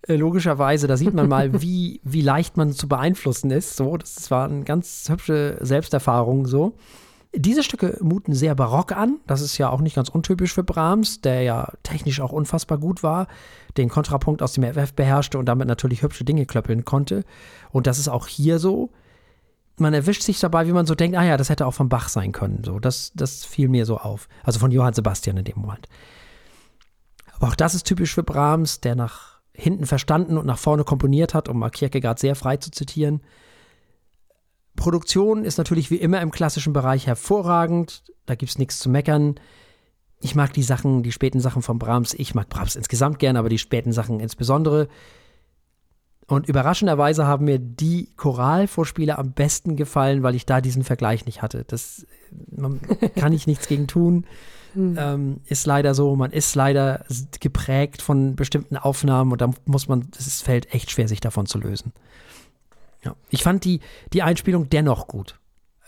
Äh, 0.08 0.16
logischerweise, 0.16 0.88
da 0.88 0.98
sieht 0.98 1.14
man 1.14 1.28
mal, 1.28 1.62
wie, 1.62 2.02
wie 2.04 2.22
leicht 2.22 2.58
man 2.58 2.72
zu 2.72 2.88
beeinflussen 2.88 3.52
ist. 3.52 3.76
So, 3.76 3.98
das 3.98 4.32
war 4.32 4.50
eine 4.50 4.64
ganz 4.64 5.06
hübsche 5.10 5.58
Selbsterfahrung 5.62 6.48
so. 6.48 6.74
Diese 7.36 7.62
Stücke 7.62 7.98
muten 8.02 8.34
sehr 8.34 8.56
barock 8.56 8.94
an. 8.94 9.20
Das 9.28 9.42
ist 9.42 9.58
ja 9.58 9.70
auch 9.70 9.82
nicht 9.82 9.96
ganz 9.96 10.10
untypisch 10.10 10.54
für 10.54 10.64
Brahms, 10.64 11.22
der 11.22 11.44
ja 11.44 11.74
technisch 11.84 12.22
auch 12.22 12.32
unfassbar 12.32 12.78
gut 12.78 13.04
war, 13.04 13.28
den 13.76 13.90
Kontrapunkt 13.90 14.42
aus 14.42 14.54
dem 14.54 14.64
FF 14.64 14.94
beherrschte 14.94 15.38
und 15.38 15.46
damit 15.46 15.68
natürlich 15.68 16.02
hübsche 16.02 16.24
Dinge 16.24 16.46
klöppeln 16.46 16.86
konnte. 16.86 17.26
Und 17.72 17.86
das 17.86 18.00
ist 18.00 18.08
auch 18.08 18.28
hier 18.28 18.60
so. 18.60 18.92
Man 19.78 19.94
erwischt 19.94 20.24
sich 20.24 20.40
dabei, 20.40 20.68
wie 20.68 20.72
man 20.72 20.86
so 20.86 20.96
denkt, 20.96 21.16
ah 21.18 21.24
ja, 21.24 21.38
das 21.38 21.50
hätte 21.50 21.66
auch 21.66 21.74
von 21.74 21.90
Bach 21.90 22.10
sein 22.10 22.32
können. 22.32 22.64
So, 22.64 22.80
das, 22.80 23.12
das 23.14 23.46
fiel 23.46 23.70
mir 23.70 23.86
so 23.86 23.98
auf. 23.98 24.28
Also 24.44 24.60
von 24.60 24.72
Johann 24.72 24.94
Sebastian 24.94 25.38
in 25.38 25.46
dem 25.46 25.60
Moment. 25.60 25.88
Aber 27.34 27.50
auch 27.50 27.56
das 27.56 27.76
ist 27.76 27.86
typisch 27.86 28.16
für 28.16 28.24
Brahms, 28.24 28.82
der 28.82 28.96
nach 28.96 29.40
hinten 29.54 29.86
verstanden 29.86 30.38
und 30.38 30.46
nach 30.46 30.58
vorne 30.58 30.84
komponiert 30.84 31.34
hat, 31.34 31.48
um 31.50 31.70
Kierkegaard 31.70 32.20
sehr 32.20 32.36
frei 32.36 32.58
zu 32.58 32.72
zitieren. 32.72 33.22
Produktion 34.76 35.44
ist 35.44 35.58
natürlich 35.58 35.92
wie 35.92 35.98
immer 35.98 36.22
im 36.22 36.32
klassischen 36.32 36.74
Bereich 36.74 37.06
hervorragend. 37.08 38.04
Da 38.26 38.36
gibt 38.36 38.52
es 38.52 38.58
nichts 38.58 38.80
zu 38.80 38.90
meckern. 38.90 39.36
Ich 40.22 40.36
mag 40.36 40.54
die 40.54 40.64
Sachen, 40.64 41.04
die 41.04 41.12
späten 41.12 41.40
Sachen 41.40 41.62
von 41.62 41.78
Brahms. 41.78 42.14
Ich 42.14 42.34
mag 42.34 42.50
Brahms 42.50 42.76
insgesamt 42.76 43.20
gern, 43.20 43.38
aber 43.38 43.50
die 43.50 43.58
späten 43.58 43.92
Sachen 43.92 44.20
insbesondere. 44.20 44.88
Und 46.28 46.48
überraschenderweise 46.48 47.26
haben 47.26 47.46
mir 47.46 47.58
die 47.58 48.10
Choralvorspiele 48.18 49.18
am 49.18 49.32
besten 49.32 49.78
gefallen, 49.78 50.24
weil 50.24 50.36
ich 50.36 50.46
da 50.46 50.60
diesen 50.60 50.84
Vergleich 50.84 51.26
nicht 51.26 51.42
hatte. 51.42 51.64
Das 51.66 52.06
man, 52.56 52.82
kann 53.16 53.32
ich 53.32 53.48
nichts 53.48 53.68
gegen 53.68 53.88
tun. 53.88 54.26
Hm. 54.74 54.98
Ähm, 55.00 55.42
ist 55.46 55.66
leider 55.66 55.96
so. 55.96 56.16
Man 56.18 56.32
ist 56.32 56.54
leider 56.54 57.06
geprägt 57.40 58.02
von 58.02 58.36
bestimmten 58.36 58.76
Aufnahmen 58.76 59.32
und 59.32 59.42
da 59.42 59.52
muss 59.66 59.88
man, 59.88 60.10
es 60.18 60.42
fällt 60.42 60.74
echt 60.74 60.92
schwer, 60.92 61.08
sich 61.08 61.22
davon 61.22 61.46
zu 61.46 61.60
lösen. 61.60 61.94
Ja. 63.06 63.16
Ich 63.30 63.44
fand 63.44 63.64
die, 63.64 63.80
die 64.12 64.22
Einspielung 64.22 64.70
dennoch 64.70 65.08
gut. 65.08 65.40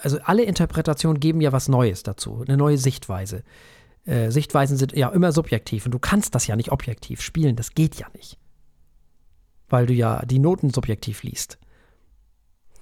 Also 0.01 0.19
alle 0.23 0.43
Interpretationen 0.43 1.19
geben 1.19 1.41
ja 1.41 1.51
was 1.51 1.67
Neues 1.67 2.03
dazu, 2.03 2.45
eine 2.47 2.55
neue 2.55 2.77
Sichtweise. 2.77 3.43
Äh, 4.05 4.31
Sichtweisen 4.31 4.77
sind 4.77 4.93
ja 4.93 5.09
immer 5.09 5.33
subjektiv 5.33 5.85
und 5.85 5.91
du 5.91 5.99
kannst 5.99 6.33
das 6.33 6.47
ja 6.47 6.55
nicht 6.55 6.71
objektiv 6.71 7.21
spielen, 7.21 7.57
das 7.57 7.73
geht 7.73 7.95
ja 7.95 8.07
nicht. 8.15 8.37
Weil 9.69 9.85
du 9.85 9.93
ja 9.93 10.25
die 10.25 10.39
Noten 10.39 10.71
subjektiv 10.71 11.23
liest. 11.23 11.57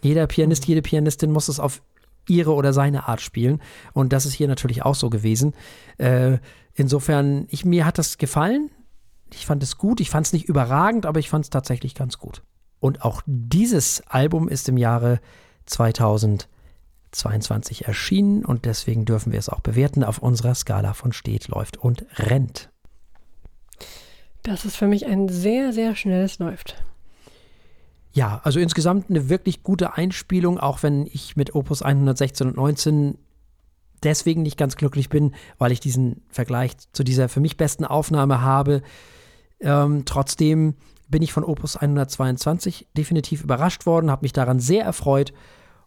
Jeder 0.01 0.27
Pianist, 0.27 0.63
hm. 0.63 0.69
jede 0.69 0.81
Pianistin 0.81 1.31
muss 1.31 1.47
es 1.47 1.59
auf 1.59 1.81
ihre 2.27 2.53
oder 2.53 2.73
seine 2.73 3.07
Art 3.07 3.21
spielen. 3.21 3.61
Und 3.93 4.13
das 4.13 4.25
ist 4.25 4.33
hier 4.33 4.47
natürlich 4.47 4.83
auch 4.83 4.95
so 4.95 5.09
gewesen. 5.09 5.53
Äh, 5.97 6.37
insofern, 6.73 7.47
ich, 7.49 7.65
mir 7.65 7.85
hat 7.85 7.97
das 7.97 8.17
gefallen. 8.17 8.69
Ich 9.33 9.45
fand 9.45 9.63
es 9.63 9.77
gut. 9.77 9.99
Ich 9.99 10.09
fand 10.09 10.27
es 10.27 10.33
nicht 10.33 10.45
überragend, 10.45 11.05
aber 11.05 11.19
ich 11.19 11.29
fand 11.29 11.45
es 11.45 11.49
tatsächlich 11.49 11.95
ganz 11.95 12.17
gut. 12.17 12.43
Und 12.79 13.03
auch 13.03 13.21
dieses 13.25 14.03
Album 14.07 14.49
ist 14.49 14.69
im 14.69 14.77
Jahre 14.77 15.19
2022 15.65 17.85
erschienen 17.85 18.45
und 18.45 18.65
deswegen 18.65 19.05
dürfen 19.05 19.31
wir 19.31 19.39
es 19.39 19.49
auch 19.49 19.61
bewerten 19.61 20.03
auf 20.03 20.19
unserer 20.19 20.53
Skala 20.53 20.93
von 20.93 21.11
steht, 21.11 21.47
läuft 21.47 21.77
und 21.77 22.05
rennt. 22.17 22.69
Das 24.47 24.63
ist 24.63 24.77
für 24.77 24.87
mich 24.87 25.05
ein 25.05 25.27
sehr, 25.27 25.73
sehr 25.73 25.93
schnelles 25.93 26.39
Läuft. 26.39 26.81
Ja, 28.13 28.39
also 28.45 28.61
insgesamt 28.61 29.09
eine 29.09 29.27
wirklich 29.27 29.61
gute 29.61 29.95
Einspielung, 29.95 30.57
auch 30.57 30.83
wenn 30.83 31.05
ich 31.05 31.35
mit 31.35 31.53
Opus 31.53 31.81
116 31.81 32.47
und 32.47 32.55
19 32.55 33.17
deswegen 34.03 34.43
nicht 34.43 34.57
ganz 34.57 34.77
glücklich 34.77 35.09
bin, 35.09 35.35
weil 35.57 35.73
ich 35.73 35.81
diesen 35.81 36.21
Vergleich 36.29 36.77
zu 36.93 37.03
dieser 37.03 37.27
für 37.27 37.41
mich 37.41 37.57
besten 37.57 37.83
Aufnahme 37.83 38.41
habe. 38.41 38.83
Ähm, 39.59 40.03
trotzdem 40.05 40.75
bin 41.09 41.21
ich 41.21 41.33
von 41.33 41.43
Opus 41.43 41.75
122 41.75 42.87
definitiv 42.95 43.43
überrascht 43.43 43.85
worden, 43.85 44.09
habe 44.09 44.23
mich 44.23 44.33
daran 44.33 44.61
sehr 44.61 44.85
erfreut 44.85 45.33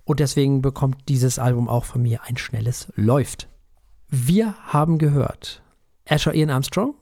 und 0.04 0.20
deswegen 0.20 0.60
bekommt 0.60 1.08
dieses 1.08 1.38
Album 1.38 1.66
auch 1.66 1.86
von 1.86 2.02
mir 2.02 2.24
ein 2.24 2.36
schnelles 2.36 2.92
Läuft. 2.94 3.48
Wir 4.10 4.54
haben 4.66 4.98
gehört, 4.98 5.62
Asher 6.06 6.34
Ian 6.34 6.50
Armstrong, 6.50 6.94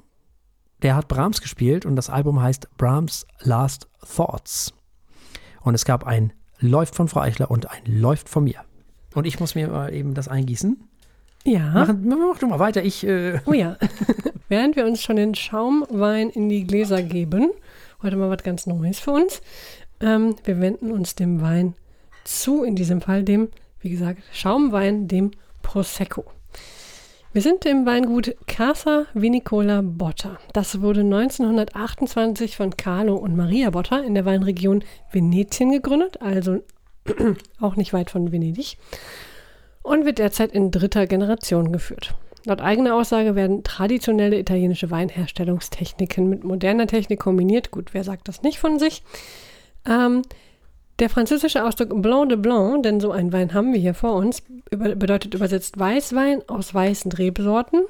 der 0.83 0.97
hat 0.97 1.09
Brahms 1.09 1.41
gespielt 1.41 1.87
und 1.87 1.97
das 1.97 2.11
Album 2.11 2.41
heißt 2.41 2.69
Brahms 2.77 3.27
Last 3.41 3.89
Thoughts. 4.17 4.73
Und 5.63 5.75
es 5.75 5.85
gab 5.85 6.07
ein 6.07 6.33
Läuft 6.61 6.95
von 6.95 7.09
Frau 7.09 7.21
Eichler 7.21 7.51
und 7.51 7.71
ein 7.71 7.83
Läuft 7.87 8.29
von 8.29 8.45
mir. 8.45 8.61
Und 9.15 9.27
ich 9.27 9.41
muss 9.41 9.55
mir 9.55 9.69
mal 9.69 9.93
eben 9.93 10.15
das 10.15 10.29
eingießen. 10.29 10.77
Ja. 11.45 11.71
Mach, 11.73 11.95
mach 11.95 12.39
du 12.39 12.47
mal 12.47 12.59
weiter. 12.59 12.85
Ich, 12.85 13.07
äh 13.07 13.41
oh 13.47 13.53
ja. 13.53 13.77
Während 14.49 14.77
wir 14.77 14.87
uns 14.87 15.03
schon 15.03 15.17
den 15.17 15.35
Schaumwein 15.35 16.31
in 16.31 16.49
die 16.49 16.65
Gläser 16.65 17.03
geben, 17.03 17.51
heute 18.03 18.17
mal 18.17 18.31
was 18.31 18.43
ganz 18.43 18.67
Neues 18.67 18.99
für 18.99 19.13
uns. 19.13 19.41
Ähm, 20.01 20.37
wir 20.45 20.61
wenden 20.61 20.91
uns 20.91 21.15
dem 21.15 21.41
Wein 21.41 21.75
zu, 22.25 22.65
in 22.65 22.77
diesem 22.77 23.01
Fall 23.01 23.25
dem, 23.25 23.49
wie 23.81 23.91
gesagt, 23.91 24.23
Schaumwein, 24.33 25.09
dem 25.09 25.33
Prosecco. 25.63 26.25
Wir 27.35 27.43
sind 27.43 27.67
im 27.67 27.85
Weingut 27.85 28.35
Casa 28.47 29.05
Vinicola 29.13 29.83
Botta. 29.83 30.39
Das 30.55 30.81
wurde 30.81 31.01
1928 31.01 32.57
von 32.57 32.75
Carlo 32.75 33.17
und 33.17 33.37
Maria 33.37 33.69
Botta 33.69 33.99
in 33.99 34.15
der 34.15 34.25
Weinregion 34.25 34.83
Venetien 35.13 35.71
gegründet, 35.71 36.23
also 36.23 36.63
auch 37.61 37.77
nicht 37.77 37.93
weit 37.93 38.09
von 38.09 38.33
Venedig, 38.33 38.79
und 39.83 40.07
wird 40.07 40.19
derzeit 40.19 40.53
in 40.53 40.71
dritter 40.71 41.07
Generation 41.07 41.71
geführt. 41.71 42.15
Laut 42.47 42.63
eigener 42.63 42.95
Aussage 42.95 43.35
werden 43.35 43.63
traditionelle 43.63 44.39
italienische 44.39 44.91
Weinherstellungstechniken 44.91 46.31
mit 46.31 46.45
moderner 46.45 46.87
Technik 46.87 47.21
kombiniert. 47.21 47.71
Gut, 47.71 47.93
wer 47.93 48.05
sagt 48.05 48.29
das 48.29 48.41
nicht 48.41 48.59
von 48.59 48.79
sich? 48.79 49.03
Ähm, 49.87 50.23
der 50.99 51.09
französische 51.09 51.65
Ausdruck 51.65 52.03
Blanc 52.03 52.29
de 52.29 52.39
Blanc, 52.39 52.83
denn 52.83 53.01
so 53.01 53.13
einen 53.13 53.33
Wein 53.33 53.55
haben 53.55 53.73
wir 53.73 53.81
hier 53.81 53.95
vor 53.95 54.15
uns, 54.15 54.43
über, 54.71 54.95
bedeutet 54.97 55.35
übersetzt 55.35 55.79
Weißwein 55.79 56.43
aus 56.49 56.75
weißen 56.75 57.13
Rebsorten. 57.13 57.83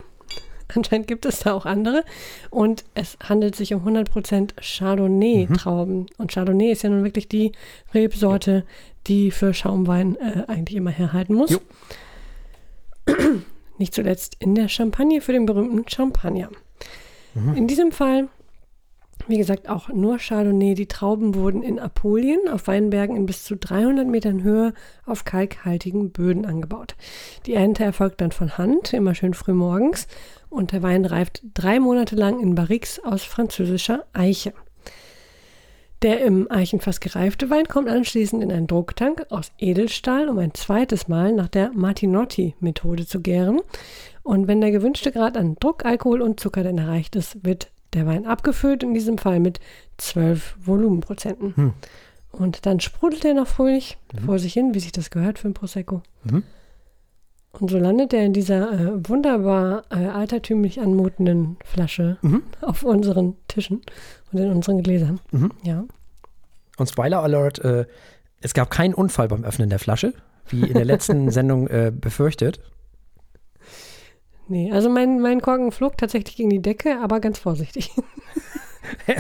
Anscheinend 0.75 1.07
gibt 1.07 1.25
es 1.25 1.41
da 1.41 1.55
auch 1.55 1.65
andere. 1.65 2.05
Und 2.51 2.85
es 2.95 3.17
handelt 3.27 3.57
sich 3.57 3.73
um 3.73 3.87
100% 3.87 4.51
Chardonnay-Trauben. 4.61 6.01
Mhm. 6.01 6.07
Und 6.19 6.33
Chardonnay 6.33 6.73
ist 6.73 6.83
ja 6.83 6.91
nun 6.91 7.05
wirklich 7.05 7.29
die 7.29 7.53
Rebsorte, 7.95 8.65
die 9.07 9.31
für 9.31 9.55
Schaumwein 9.55 10.17
äh, 10.17 10.45
eigentlich 10.47 10.77
immer 10.77 10.91
herhalten 10.91 11.35
muss. 11.35 11.51
Jo. 11.51 11.61
Nicht 13.79 13.95
zuletzt 13.95 14.37
in 14.41 14.55
der 14.55 14.69
Champagne 14.69 15.23
für 15.23 15.33
den 15.33 15.47
berühmten 15.47 15.89
Champagner. 15.89 16.51
Mhm. 17.35 17.55
In 17.55 17.67
diesem 17.67 17.93
Fall 17.93 18.29
wie 19.29 19.39
gesagt, 19.39 19.69
auch 19.69 19.89
nur 19.89 20.19
Chardonnay. 20.19 20.75
Die 20.75 20.89
Trauben 20.89 21.35
wurden 21.35 21.63
in 21.63 21.79
Apulien 21.79 22.49
auf 22.51 22.67
Weinbergen 22.67 23.17
in 23.17 23.27
bis 23.27 23.45
zu 23.45 23.57
300 23.57 24.07
Metern 24.07 24.43
Höhe 24.43 24.73
auf 25.07 25.25
kalkhaltigen 25.25 26.11
Böden 26.11 26.47
angebaut. 26.47 26.97
Die 27.47 27.55
Ernte 27.55 27.85
erfolgt 27.85 28.21
dann 28.21 28.33
von 28.33 28.59
Hand, 28.59 28.93
immer 28.93 29.15
schön 29.15 29.35
früh 29.35 29.53
morgens. 29.53 30.09
Und 30.49 30.73
der 30.73 30.83
Wein 30.83 31.05
reift 31.05 31.43
drei 31.55 31.79
Monate 31.79 32.17
lang 32.17 32.41
in 32.41 32.55
Barriques 32.55 33.05
aus 33.05 33.23
französischer 33.23 34.07
Eiche. 34.15 34.55
Der 36.03 36.25
im 36.25 36.49
Eichenfass 36.51 37.01
gereifte 37.01 37.51
Wein 37.51 37.67
kommt 37.67 37.89
anschließend 37.89 38.43
in 38.43 38.53
einen 38.53 38.69
Drucktank 38.69 39.27
aus 39.31 39.51
Edelstahl, 39.59 40.29
um 40.29 40.39
ein 40.39 40.55
zweites 40.55 41.09
Mal 41.09 41.33
nach 41.33 41.49
der 41.49 41.73
Martinotti-Methode 41.73 43.05
zu 43.05 43.21
gären. 43.21 43.61
Und 44.23 44.47
wenn 44.47 44.61
der 44.61 44.71
gewünschte 44.71 45.11
Grad 45.11 45.37
an 45.37 45.57
Druck, 45.59 45.85
Alkohol 45.85 46.23
und 46.23 46.39
Zucker 46.39 46.63
dann 46.63 46.79
erreicht 46.79 47.17
ist, 47.17 47.45
wird 47.45 47.73
der 47.95 48.07
Wein 48.07 48.27
abgefüllt, 48.27 48.83
in 48.83 48.95
diesem 48.95 49.19
Fall 49.19 49.41
mit 49.41 49.61
12 49.99 50.57
Volumenprozenten. 50.61 51.57
Hm. 51.57 51.73
Und 52.31 52.67
dann 52.67 52.81
sprudelt 52.81 53.25
er 53.25 53.35
noch 53.35 53.47
fröhlich 53.47 53.99
mhm. 54.13 54.27
vor 54.27 54.39
sich 54.39 54.53
hin, 54.53 54.75
wie 54.75 54.81
sich 54.81 54.93
das 54.93 55.11
gehört 55.11 55.39
für 55.39 55.49
ein 55.49 55.55
Prosecco. 55.55 56.03
Mhm. 56.25 56.43
Und 57.53 57.71
so 57.71 57.79
landet 57.79 58.13
er 58.13 58.25
in 58.25 58.33
dieser 58.33 58.73
äh, 58.73 59.09
wunderbar 59.09 59.85
äh, 59.91 60.07
altertümlich 60.07 60.81
anmutenden 60.81 61.57
Flasche 61.65 62.19
mhm. 62.23 62.43
auf 62.61 62.85
unseren 62.85 63.37
Tischen 63.49 63.83
und 64.33 64.39
in 64.39 64.51
unseren 64.51 64.83
Gläsern. 64.83 65.21
Mhm. 65.33 65.51
Ja. 65.65 65.85
Und 66.77 66.89
Spoiler 66.89 67.23
Alert, 67.23 67.59
äh, 67.61 67.87
es 68.41 68.55
gab 68.55 68.71
keinen 68.71 68.95
Unfall 68.95 69.29
beim 69.29 69.45
Öffnen 69.45 69.71
der 69.71 69.79
Flasche, 69.79 70.13
wie 70.49 70.63
in 70.63 70.75
der 70.75 70.85
letzten 70.85 71.31
Sendung 71.33 71.67
äh, 71.69 71.91
befürchtet. 71.93 72.61
Nee, 74.49 74.73
also 74.73 74.89
mein, 74.89 75.21
mein 75.21 75.43
Korken 75.43 75.73
flog 75.73 75.99
tatsächlich 75.99 76.37
gegen 76.37 76.51
die 76.51 76.63
Decke, 76.63 76.99
aber 77.01 77.21
ganz 77.21 77.39
vorsichtig. 77.39 77.91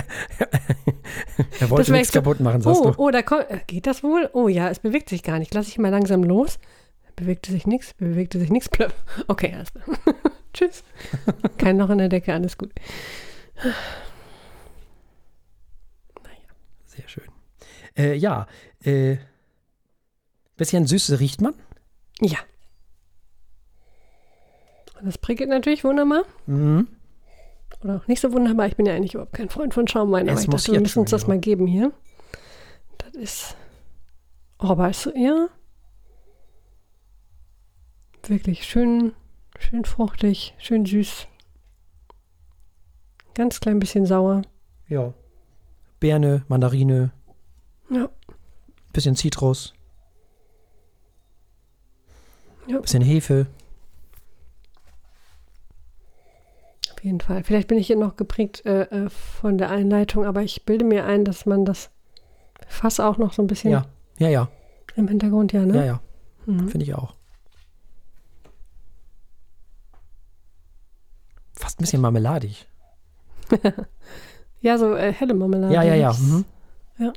er 1.60 1.70
wollte 1.70 1.92
nichts 1.92 2.12
so, 2.12 2.20
kaputt 2.20 2.40
machen, 2.40 2.62
sagst 2.62 2.80
oh, 2.80 2.90
du. 2.90 2.98
Oh, 2.98 3.10
da 3.10 3.20
kommt, 3.22 3.46
geht 3.66 3.86
das 3.86 4.02
wohl? 4.02 4.30
Oh 4.32 4.48
ja, 4.48 4.70
es 4.70 4.78
bewegt 4.78 5.10
sich 5.10 5.22
gar 5.22 5.38
nicht. 5.38 5.52
Lass 5.52 5.68
ich 5.68 5.78
mal 5.78 5.90
langsam 5.90 6.24
los. 6.24 6.58
Bewegte 7.14 7.52
sich 7.52 7.66
nichts, 7.66 7.92
bewegte 7.94 8.38
sich 8.38 8.50
nichts. 8.50 8.70
Okay, 9.26 9.52
alles 9.54 9.68
Tschüss. 10.54 10.82
Kein 11.58 11.76
Loch 11.76 11.90
in 11.90 11.98
der 11.98 12.08
Decke, 12.08 12.32
alles 12.32 12.56
gut. 12.56 12.72
Naja. 16.22 16.38
Sehr 16.86 17.08
schön. 17.08 17.28
Äh, 17.96 18.14
ja, 18.14 18.46
äh, 18.82 19.16
bisschen 20.56 20.86
süß 20.86 21.18
riecht 21.20 21.42
man. 21.42 21.54
Ja. 22.20 22.38
Das 25.02 25.18
prickelt 25.18 25.48
natürlich 25.48 25.84
wunderbar. 25.84 26.24
Mhm. 26.46 26.88
Oder 27.82 27.96
auch 27.96 28.06
nicht 28.08 28.20
so 28.20 28.32
wunderbar. 28.32 28.66
Ich 28.66 28.76
bin 28.76 28.86
ja 28.86 28.94
eigentlich 28.94 29.14
überhaupt 29.14 29.34
kein 29.34 29.50
Freund 29.50 29.74
von 29.74 29.86
Schaumwein, 29.86 30.28
aber 30.28 30.40
ich 30.40 30.48
dachte, 30.48 30.72
wir 30.72 30.80
müssen 30.80 31.00
uns 31.00 31.10
das 31.10 31.26
mal 31.26 31.38
geben 31.38 31.66
hier. 31.66 31.92
Das 32.98 33.14
ist. 33.14 33.56
Oh, 34.58 34.76
weißt 34.76 35.06
du, 35.06 35.10
ja. 35.16 35.48
Wirklich 38.26 38.64
schön, 38.64 39.12
schön 39.58 39.84
fruchtig, 39.84 40.54
schön 40.58 40.84
süß. 40.84 41.28
Ganz 43.34 43.60
klein 43.60 43.78
bisschen 43.78 44.04
sauer. 44.04 44.42
Ja. 44.88 45.14
Birne, 46.00 46.44
Mandarine. 46.48 47.12
Ja. 47.88 48.08
Bisschen 48.92 49.14
Zitrus. 49.14 49.74
Ja. 52.66 52.80
Bisschen 52.80 53.02
Hefe. 53.02 53.46
Auf 56.98 57.04
jeden 57.04 57.20
Fall. 57.20 57.44
Vielleicht 57.44 57.68
bin 57.68 57.78
ich 57.78 57.86
hier 57.86 57.94
noch 57.96 58.16
geprägt 58.16 58.66
äh, 58.66 58.82
äh, 58.82 59.08
von 59.08 59.56
der 59.56 59.70
Einleitung, 59.70 60.24
aber 60.24 60.42
ich 60.42 60.64
bilde 60.64 60.84
mir 60.84 61.04
ein, 61.04 61.24
dass 61.24 61.46
man 61.46 61.64
das 61.64 61.90
Fass 62.66 62.98
auch 62.98 63.18
noch 63.18 63.32
so 63.32 63.40
ein 63.40 63.46
bisschen. 63.46 63.70
Ja, 63.70 63.86
ja, 64.18 64.28
ja. 64.28 64.48
Im 64.96 65.06
Hintergrund, 65.06 65.52
ja, 65.52 65.64
ne? 65.64 65.76
Ja, 65.76 65.84
ja. 65.84 66.00
Mhm. 66.46 66.68
Finde 66.68 66.84
ich 66.84 66.94
auch. 66.96 67.14
Fast 71.52 71.78
ein 71.78 71.82
bisschen 71.82 72.00
marmeladig. 72.00 72.66
ja, 74.60 74.76
so 74.76 74.96
äh, 74.96 75.12
helle 75.12 75.34
Marmelade. 75.34 75.72
Ja, 75.72 75.84
ja, 75.84 75.94
ja. 75.94 76.12
Mhm. 76.12 76.44
Ja. 76.98 77.12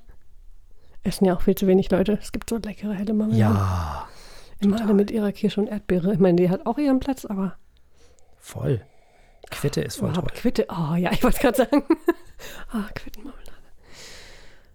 Essen 1.01 1.25
ja 1.25 1.35
auch 1.35 1.41
viel 1.41 1.55
zu 1.55 1.65
wenig 1.65 1.89
Leute. 1.89 2.19
Es 2.21 2.31
gibt 2.31 2.51
so 2.51 2.57
leckere 2.57 2.93
helle 2.93 3.13
Marmelade. 3.13 3.55
Ja. 3.55 4.07
Immer 4.59 4.79
alle 4.79 4.93
mit 4.93 5.09
ihrer 5.09 5.31
Kirsche 5.31 5.59
und 5.59 5.69
Erdbeere. 5.69 6.13
Ich 6.13 6.19
meine, 6.19 6.35
die 6.35 6.51
hat 6.51 6.67
auch 6.67 6.77
ihren 6.77 6.99
Platz, 6.99 7.25
aber. 7.25 7.55
Voll. 8.37 8.85
Quitte 9.51 9.81
ist 9.81 9.97
voll 9.97 10.09
oh, 10.09 10.13
toll. 10.13 10.27
Quitte, 10.33 10.65
oh 10.69 10.95
ja, 10.95 11.11
ich 11.13 11.23
wollte 11.23 11.39
gerade 11.39 11.57
sagen. 11.57 11.83
Ah, 12.71 12.85
oh, 12.89 12.93
Quittenmarmelade. 12.95 13.51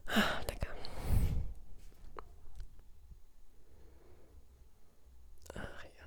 Ah, 0.06 0.40
lecker. 0.48 0.68
Ach 5.54 5.84
ja. 5.84 6.04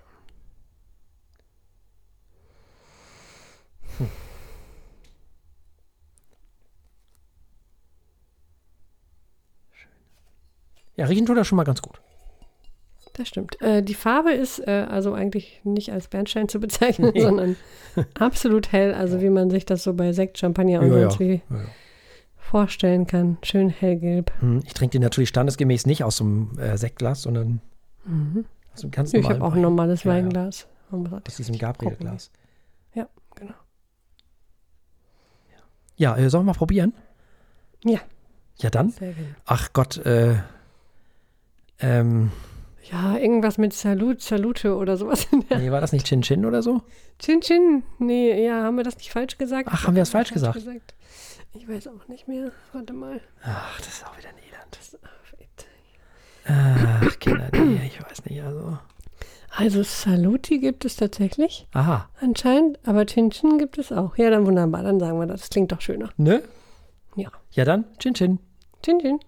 Hm. 3.98 4.10
Schön. 9.74 9.92
Ja, 10.96 11.06
riechen 11.08 11.26
tut 11.26 11.38
das 11.38 11.48
schon 11.48 11.58
mal 11.58 11.66
ganz 11.66 11.82
gut. 11.82 12.00
Das 13.20 13.28
stimmt. 13.28 13.62
Äh, 13.62 13.84
die 13.84 13.96
Farbe 13.96 14.32
ist 14.32 14.66
äh, 14.66 14.86
also 14.90 15.12
eigentlich 15.12 15.60
nicht 15.66 15.92
als 15.92 16.08
Bernstein 16.08 16.48
zu 16.48 16.62
bezeichnen, 16.62 17.12
nee. 17.14 17.22
sondern 17.22 17.58
absolut 18.14 18.72
hell, 18.72 18.94
also 18.94 19.20
wie 19.20 19.30
man 19.30 19.50
sich 19.50 19.66
das 19.66 19.84
so 19.84 19.94
bei 19.94 20.14
Sekt, 20.14 20.38
Champagner 20.38 20.80
und 20.80 20.88
ja, 20.88 21.02
sonst 21.02 21.20
ja. 21.20 21.20
wie 21.20 21.34
ja, 21.34 21.60
vorstellen 22.38 23.08
kann. 23.08 23.38
Schön 23.44 23.70
hellgelb. 23.70 24.32
Hm, 24.40 24.62
ich 24.66 24.74
trinke 24.74 24.94
den 24.94 25.02
natürlich 25.02 25.28
standesgemäß 25.28 25.86
nicht 25.86 26.06
aus 26.06 26.16
dem 26.16 26.58
äh, 26.58 26.78
Sektglas, 26.78 27.24
sondern 27.24 27.60
mhm. 28.06 28.46
aus 28.74 28.82
dem 28.82 28.92
ganz 28.92 29.12
normalen. 29.12 29.32
Ich 29.32 29.38
habe 29.38 29.46
auch 29.46 29.54
ein 29.54 29.62
normales 29.62 30.06
Weinglas. 30.06 30.68
Aus 30.90 31.36
diesem 31.36 31.58
Gabriel-Glas. 31.58 32.32
Ja, 32.94 33.10
genau. 33.36 33.54
Ja, 35.98 36.16
äh, 36.16 36.30
sollen 36.30 36.46
wir 36.46 36.54
mal 36.54 36.58
probieren? 36.58 36.94
Ja. 37.84 38.00
Ja, 38.60 38.70
dann. 38.70 38.94
Ach 39.46 39.74
Gott, 39.74 39.98
äh, 40.06 40.36
ähm, 41.82 42.32
ja, 42.92 43.18
irgendwas 43.18 43.58
mit 43.58 43.74
Salut, 43.74 44.22
Salute 44.22 44.76
oder 44.76 44.98
sowas. 44.98 45.28
Nee, 45.50 45.72
war 45.72 45.82
das 45.82 45.92
nicht 45.92 46.06
Chin 46.06 46.22
Chin 46.22 46.46
oder 46.46 46.62
so? 46.62 46.82
Chin 47.20 47.42
Chin. 47.42 47.84
Nee, 47.98 48.46
ja, 48.46 48.64
haben 48.64 48.78
wir 48.78 48.84
das 48.84 48.98
nicht 48.98 49.12
falsch 49.12 49.38
gesagt? 49.38 49.70
Ach, 49.72 49.86
haben 49.86 49.96
wir 49.96 50.02
das 50.02 50.10
falsch, 50.10 50.32
gesagt? 50.32 50.56
gesagt? 50.56 50.96
Ich 51.54 51.68
weiß 51.68 51.88
auch 51.88 52.08
nicht 52.08 52.28
mehr. 52.28 52.52
Warte 52.74 52.94
mal. 52.94 53.22
Ach, 53.44 53.78
das 53.78 53.88
ist 53.88 54.06
auch 54.06 54.18
wieder 54.18 54.30
Niederland. 54.34 54.50
Ach, 56.52 57.20
Kinder, 57.20 57.50
nee, 57.54 57.86
ich 57.86 58.04
weiß 58.04 58.26
nicht, 58.26 58.42
also. 58.42 58.80
Also 59.56 59.84
Saluti 59.84 60.60
gibt 60.60 60.86
es 60.86 60.96
tatsächlich. 60.96 61.68
Aha. 61.74 62.10
Anscheinend, 62.22 62.80
aber 62.86 63.06
Chin 63.06 63.30
Chin 63.30 63.58
gibt 63.58 63.78
es 63.78 63.92
auch. 63.92 64.18
Ja, 64.18 64.30
dann 64.30 64.46
wunderbar, 64.46 64.84
dann 64.84 65.00
sagen 65.00 65.20
wir 65.20 65.28
das. 65.28 65.42
Das 65.42 65.50
klingt 65.50 65.72
doch 65.72 65.82
schöner. 65.82 66.10
Ne? 66.18 66.42
Ja. 67.16 67.30
Ja, 67.52 67.66
dann 67.66 67.86
Chin 68.00 68.14
Chin. 68.14 68.40
Chin 68.84 69.00
Chin. 69.00 69.20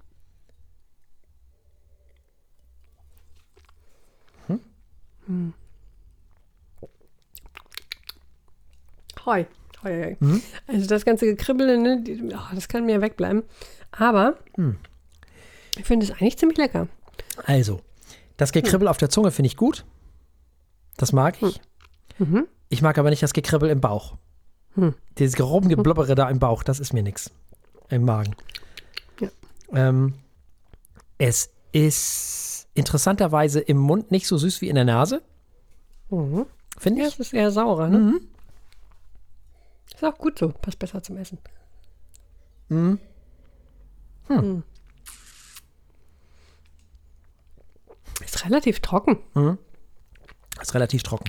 Hm. 5.32 5.54
Hoi. 9.26 9.46
Hoi, 9.84 10.04
hoi. 10.04 10.18
Mhm. 10.20 10.42
Also 10.68 10.88
das 10.88 11.06
ganze 11.06 11.26
Gekribbel, 11.26 11.78
ne, 11.78 12.04
die, 12.04 12.34
oh, 12.34 12.54
das 12.54 12.68
kann 12.68 12.86
mir 12.86 13.02
wegbleiben. 13.02 13.44
Aber 13.92 14.38
mhm. 14.58 14.78
ich 15.78 15.86
finde 15.86 16.06
es 16.06 16.12
eigentlich 16.12 16.38
ziemlich 16.38 16.58
lecker. 16.58 16.88
Also, 17.46 17.82
das 18.38 18.52
Gekribbel 18.52 18.88
mhm. 18.88 18.90
auf 18.90 18.98
der 18.98 19.10
Zunge 19.10 19.32
finde 19.32 19.48
ich 19.48 19.56
gut. 19.56 19.86
Das 20.98 21.14
mag 21.14 21.42
ich. 21.42 21.62
Hm. 22.18 22.32
Mhm. 22.32 22.48
Ich 22.70 22.82
mag 22.82 22.98
aber 22.98 23.10
nicht 23.10 23.24
das 23.24 23.34
Gekribbel 23.34 23.70
im 23.70 23.80
Bauch. 23.80 24.18
Hm. 24.76 24.94
Dieses 25.18 25.40
Rumgeblubbere 25.40 26.16
da 26.16 26.30
im 26.30 26.40
Bauch, 26.40 26.64
das 26.64 26.80
ist 26.80 26.94
mir 26.94 27.04
nichts. 27.04 27.32
Im 27.90 28.04
Magen. 28.04 28.36
Ja. 29.20 29.30
Ähm, 29.74 30.14
es 31.18 31.50
ist 31.72 32.68
interessanterweise 32.74 33.60
im 33.60 33.78
Mund 33.78 34.12
nicht 34.12 34.28
so 34.28 34.38
süß 34.38 34.62
wie 34.62 34.70
in 34.70 34.76
der 34.76 34.86
Nase. 34.86 35.22
Mhm. 36.10 36.46
Finde 36.78 37.02
ich. 37.02 37.08
Ja, 37.08 37.14
es 37.14 37.20
ist 37.20 37.34
eher 37.34 37.52
saurer, 37.52 37.88
ne? 37.90 37.98
Mhm. 37.98 38.28
Ist 39.94 40.04
auch 40.04 40.18
gut 40.18 40.40
so. 40.40 40.50
Passt 40.50 40.80
besser 40.80 41.04
zum 41.04 41.18
Essen. 41.18 41.38
Mhm. 42.70 43.00
Hm. 44.28 44.38
Mhm. 44.38 44.64
Ist 48.24 48.46
relativ 48.46 48.80
trocken. 48.80 49.20
Mhm. 49.34 49.58
Ist 50.62 50.74
relativ 50.74 51.04
trocken. 51.04 51.26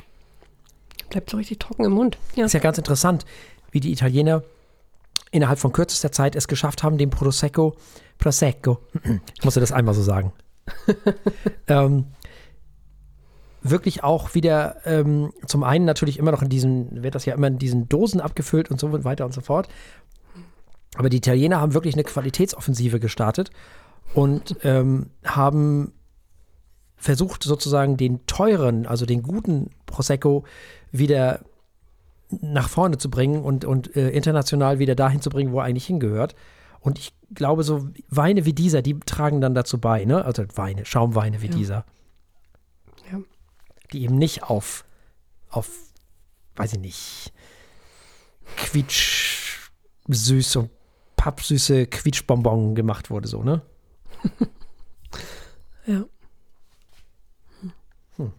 Bleibt 1.11 1.31
so 1.31 1.37
richtig 1.37 1.59
trocken 1.59 1.85
im 1.85 1.93
Mund. 1.93 2.19
Ja. 2.37 2.45
Ist 2.45 2.53
ja 2.53 2.61
ganz 2.61 2.79
interessant, 2.79 3.25
wie 3.71 3.81
die 3.81 3.93
Italiener 3.93 4.43
innerhalb 5.31 5.59
von 5.59 5.73
kürzester 5.73 6.13
Zeit 6.13 6.37
es 6.37 6.47
geschafft 6.49 6.83
haben, 6.83 6.99
den 6.99 7.11
Prosecco, 7.11 7.77
Prosecco, 8.23 8.79
ich 9.37 9.45
musste 9.45 9.59
das 9.59 9.73
einmal 9.73 9.95
so 9.95 10.03
sagen, 10.03 10.33
ähm, 11.67 12.07
wirklich 13.63 14.05
auch 14.05 14.37
wieder 14.37 14.77
ähm, 14.85 15.33
zum 15.47 15.65
einen 15.65 15.85
natürlich 15.85 16.21
immer 16.21 16.31
noch 16.31 16.43
in 16.43 16.49
diesen, 16.49 17.03
wird 17.03 17.17
das 17.17 17.25
ja 17.25 17.35
immer 17.35 17.49
in 17.49 17.59
diesen 17.59 17.89
Dosen 17.89 18.21
abgefüllt 18.21 18.71
und 18.71 18.79
so 18.79 19.05
weiter 19.05 19.25
und 19.25 19.35
so 19.35 19.41
fort. 19.41 19.69
Aber 20.95 21.09
die 21.09 21.17
Italiener 21.17 21.61
haben 21.61 21.75
wirklich 21.75 21.95
eine 21.95 22.05
Qualitätsoffensive 22.05 23.01
gestartet 23.01 23.51
und 24.15 24.57
ähm, 24.63 25.11
haben 25.25 25.93
versucht 26.97 27.43
sozusagen 27.43 27.97
den 27.97 28.25
teuren, 28.27 28.87
also 28.87 29.05
den 29.05 29.23
guten 29.23 29.71
Prosecco 29.87 30.45
wieder 30.93 31.41
nach 32.41 32.69
vorne 32.69 32.99
zu 32.99 33.11
bringen 33.11 33.43
und, 33.43 33.65
und 33.65 33.97
äh, 33.97 34.11
international 34.11 34.79
wieder 34.79 34.95
dahin 34.95 35.21
zu 35.21 35.29
bringen, 35.29 35.51
wo 35.51 35.59
er 35.59 35.65
eigentlich 35.65 35.87
hingehört. 35.87 36.37
Und 36.83 36.99
ich 36.99 37.15
glaube, 37.33 37.63
so 37.63 37.89
Weine 38.09 38.45
wie 38.45 38.53
dieser, 38.53 38.83
die 38.83 38.99
tragen 39.01 39.41
dann 39.41 39.55
dazu 39.55 39.81
bei, 39.81 40.05
ne? 40.05 40.25
Also 40.25 40.45
Weine, 40.57 40.85
Schaumweine 40.85 41.41
wie 41.41 41.47
ja. 41.47 41.53
dieser. 41.53 41.85
Ja. 43.11 43.21
Die 43.93 44.03
eben 44.03 44.17
nicht 44.17 44.43
auf, 44.43 44.85
auf, 45.49 45.71
weiß 46.57 46.75
ich 46.75 46.81
nicht, 46.81 47.33
Quietsch, 48.57 49.71
süß 50.09 50.57
und 50.57 50.71
pappsüße 51.17 51.87
Quietschbonbon 51.87 52.75
gemacht 52.75 53.11
wurde, 53.11 53.29
so, 53.29 53.45
ne? 53.45 53.63
ja. 55.87 56.05
Hm. 58.17 58.33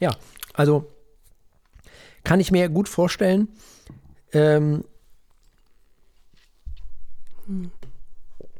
Ja, 0.00 0.14
also 0.52 0.92
kann 2.24 2.40
ich 2.40 2.50
mir 2.50 2.68
gut 2.68 2.90
vorstellen, 2.90 3.48
ähm, 4.36 4.84
hm. 7.46 7.70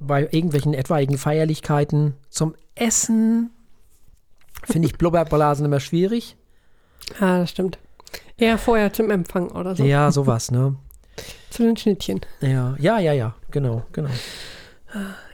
bei 0.00 0.22
irgendwelchen 0.22 0.74
etwaigen 0.74 1.18
Feierlichkeiten 1.18 2.14
zum 2.30 2.54
Essen 2.74 3.50
finde 4.64 4.88
ich 4.88 4.98
Blubberblasen 4.98 5.64
immer 5.64 5.80
schwierig. 5.80 6.36
Ah, 7.20 7.38
das 7.38 7.50
stimmt. 7.50 7.78
Eher 8.36 8.58
vorher 8.58 8.92
zum 8.92 9.10
Empfang 9.10 9.50
oder 9.50 9.76
so. 9.76 9.84
Ja, 9.84 10.10
sowas, 10.10 10.50
ne? 10.50 10.76
Zu 11.50 11.62
den 11.62 11.76
Schnittchen. 11.76 12.20
Ja, 12.40 12.76
ja, 12.78 12.98
ja, 12.98 13.12
ja, 13.12 13.34
genau, 13.50 13.84
genau. 13.92 14.10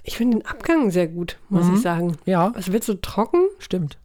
Ich 0.05 0.17
finde 0.17 0.39
den 0.39 0.47
Abgang 0.47 0.91
sehr 0.91 1.09
gut, 1.09 1.39
muss 1.49 1.67
mhm. 1.67 1.75
ich 1.75 1.83
sagen. 1.83 2.19
Ja. 2.25 2.53
Es 2.57 2.73
wird 2.73 2.85
so 2.85 2.95
trocken. 2.95 3.49
Stimmt. 3.59 3.99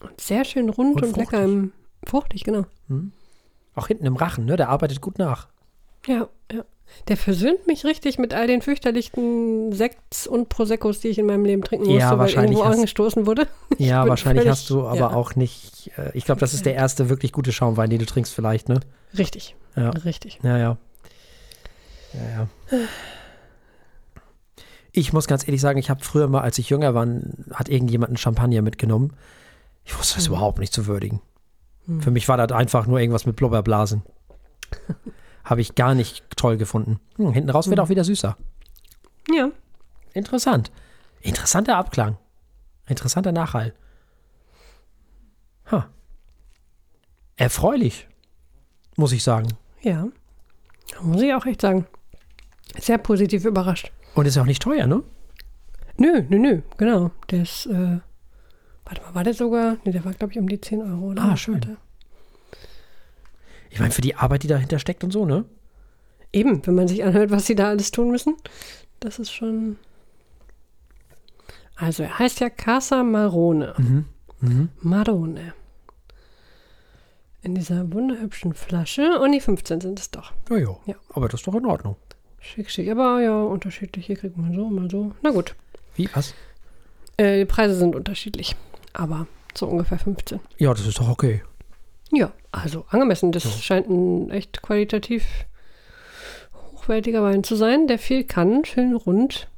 Und 0.00 0.20
sehr 0.20 0.44
schön 0.44 0.68
rund 0.68 0.96
und, 0.96 1.08
und 1.08 1.16
lecker 1.16 1.42
im 1.42 1.72
fruchtig, 2.06 2.44
genau. 2.44 2.64
Mhm. 2.88 3.12
Auch 3.74 3.88
hinten 3.88 4.06
im 4.06 4.16
Rachen, 4.16 4.44
ne? 4.44 4.56
Der 4.56 4.68
arbeitet 4.68 5.00
gut 5.00 5.18
nach. 5.18 5.48
Ja, 6.06 6.28
ja. 6.52 6.64
Der 7.08 7.16
versöhnt 7.16 7.66
mich 7.66 7.84
richtig 7.84 8.18
mit 8.18 8.34
all 8.34 8.46
den 8.46 8.62
fürchterlichen 8.62 9.72
Sekts 9.72 10.26
und 10.26 10.48
Proseccos, 10.48 11.00
die 11.00 11.08
ich 11.08 11.18
in 11.18 11.26
meinem 11.26 11.44
Leben 11.44 11.62
trinken 11.62 11.86
musste, 11.86 12.00
ja, 12.00 12.18
weil 12.18 12.30
irgendwo 12.30 12.64
hast, 12.64 12.76
angestoßen 12.76 13.26
wurde. 13.26 13.46
Ja, 13.78 14.06
wahrscheinlich 14.08 14.42
völlig, 14.42 14.50
hast 14.50 14.68
du 14.70 14.86
aber 14.86 14.96
ja. 14.98 15.10
auch 15.14 15.36
nicht. 15.36 15.90
Äh, 15.96 16.10
ich 16.14 16.24
glaube, 16.24 16.40
das 16.40 16.52
ist 16.52 16.66
der 16.66 16.74
erste 16.74 17.08
wirklich 17.08 17.32
gute 17.32 17.52
Schaumwein, 17.52 17.88
den 17.88 17.98
du 17.98 18.06
trinkst, 18.06 18.34
vielleicht, 18.34 18.68
ne? 18.68 18.80
Richtig. 19.16 19.54
Ja. 19.76 19.90
Richtig. 19.90 20.38
Ja, 20.42 20.58
ja. 20.58 20.76
Ja, 22.12 22.48
ja. 22.70 22.78
Ich 24.92 25.12
muss 25.12 25.28
ganz 25.28 25.46
ehrlich 25.46 25.60
sagen, 25.60 25.78
ich 25.78 25.88
habe 25.88 26.04
früher 26.04 26.28
mal, 26.28 26.40
als 26.40 26.58
ich 26.58 26.68
jünger 26.68 26.94
war, 26.94 27.06
hat 27.54 27.68
irgendjemand 27.68 28.10
einen 28.10 28.16
Champagner 28.16 28.62
mitgenommen. 28.62 29.12
Ich 29.84 29.96
wusste 29.98 30.16
das 30.16 30.28
mhm. 30.28 30.34
überhaupt 30.34 30.58
nicht 30.58 30.72
zu 30.72 30.86
würdigen. 30.86 31.20
Mhm. 31.86 32.02
Für 32.02 32.10
mich 32.10 32.28
war 32.28 32.36
das 32.36 32.52
einfach 32.52 32.86
nur 32.86 32.98
irgendwas 32.98 33.26
mit 33.26 33.36
Blubberblasen. 33.36 34.02
Habe 35.50 35.62
ich 35.62 35.74
gar 35.74 35.96
nicht 35.96 36.22
toll 36.36 36.56
gefunden. 36.56 37.00
Hm, 37.16 37.32
hinten 37.32 37.50
raus 37.50 37.68
wird 37.68 37.78
mhm. 37.78 37.84
auch 37.84 37.88
wieder 37.88 38.04
süßer. 38.04 38.36
Ja. 39.34 39.50
Interessant. 40.14 40.70
Interessanter 41.22 41.76
Abklang. 41.76 42.18
Interessanter 42.86 43.32
Nachhall. 43.32 43.74
Ha. 45.72 45.88
Erfreulich, 47.34 48.06
muss 48.96 49.10
ich 49.10 49.24
sagen. 49.24 49.48
Ja. 49.82 50.06
Muss 51.02 51.20
ich 51.20 51.34
auch 51.34 51.46
echt 51.46 51.62
sagen. 51.62 51.84
Sehr 52.78 52.98
positiv 52.98 53.44
überrascht. 53.44 53.90
Und 54.14 54.26
ist 54.26 54.38
auch 54.38 54.46
nicht 54.46 54.62
teuer, 54.62 54.86
ne? 54.86 55.02
Nö, 55.96 56.22
nö, 56.28 56.38
nö, 56.38 56.62
genau. 56.76 57.10
Der 57.28 57.42
ist, 57.42 57.66
äh, 57.66 57.98
warte 58.84 59.02
mal, 59.02 59.14
war 59.14 59.24
der 59.24 59.34
sogar? 59.34 59.78
Ne, 59.84 59.90
der 59.90 60.04
war, 60.04 60.12
glaube 60.12 60.32
ich, 60.32 60.38
um 60.38 60.48
die 60.48 60.60
10 60.60 60.80
Euro, 60.80 61.10
oder? 61.10 61.22
Ah, 61.22 61.36
schön. 61.36 61.54
Warte. 61.54 61.76
Ich 63.70 63.78
meine, 63.78 63.92
für 63.92 64.02
die 64.02 64.16
Arbeit, 64.16 64.42
die 64.42 64.48
dahinter 64.48 64.78
steckt 64.78 65.04
und 65.04 65.12
so, 65.12 65.24
ne? 65.24 65.44
Eben, 66.32 66.64
wenn 66.66 66.74
man 66.74 66.88
sich 66.88 67.02
anhört, 67.04 67.30
was 67.30 67.46
sie 67.46 67.54
da 67.54 67.68
alles 67.68 67.90
tun 67.90 68.10
müssen. 68.10 68.36
Das 69.00 69.18
ist 69.18 69.32
schon. 69.32 69.78
Also, 71.76 72.02
er 72.02 72.18
heißt 72.18 72.40
ja 72.40 72.50
Casa 72.50 73.02
Marone. 73.02 73.74
Mhm. 73.78 74.04
Mhm. 74.40 74.68
Marone. 74.80 75.54
In 77.42 77.54
dieser 77.54 77.90
wunderhübschen 77.92 78.54
Flasche. 78.54 79.18
Und 79.18 79.32
die 79.32 79.40
15 79.40 79.80
sind 79.80 79.98
es 79.98 80.10
doch. 80.10 80.32
Ja, 80.50 80.58
ja. 80.58 80.76
ja. 80.86 80.94
Aber 81.14 81.28
das 81.28 81.40
ist 81.40 81.46
doch 81.46 81.54
in 81.54 81.64
Ordnung. 81.64 81.96
Schick, 82.38 82.70
schick. 82.70 82.90
Aber 82.90 83.20
ja, 83.22 83.42
unterschiedlich. 83.42 84.06
Hier 84.06 84.16
kriegt 84.16 84.36
man 84.36 84.54
so, 84.54 84.68
mal 84.68 84.90
so. 84.90 85.12
Na 85.22 85.30
gut. 85.30 85.54
Wie, 85.94 86.08
was? 86.12 86.34
Äh, 87.16 87.38
die 87.38 87.46
Preise 87.46 87.74
sind 87.74 87.96
unterschiedlich. 87.96 88.56
Aber 88.92 89.26
so 89.54 89.66
ungefähr 89.66 89.98
15. 89.98 90.40
Ja, 90.58 90.74
das 90.74 90.86
ist 90.86 90.98
doch 90.98 91.08
okay. 91.08 91.42
Ja, 92.12 92.32
also 92.52 92.84
angemessen. 92.88 93.32
Das 93.32 93.44
ja. 93.44 93.50
scheint 93.50 93.88
ein 93.88 94.30
echt 94.30 94.62
qualitativ 94.62 95.24
hochwertiger 96.74 97.22
Wein 97.22 97.44
zu 97.44 97.56
sein, 97.56 97.86
der 97.86 97.98
viel 97.98 98.24
kann, 98.24 98.64
schön 98.64 98.94
rund. 98.94 99.48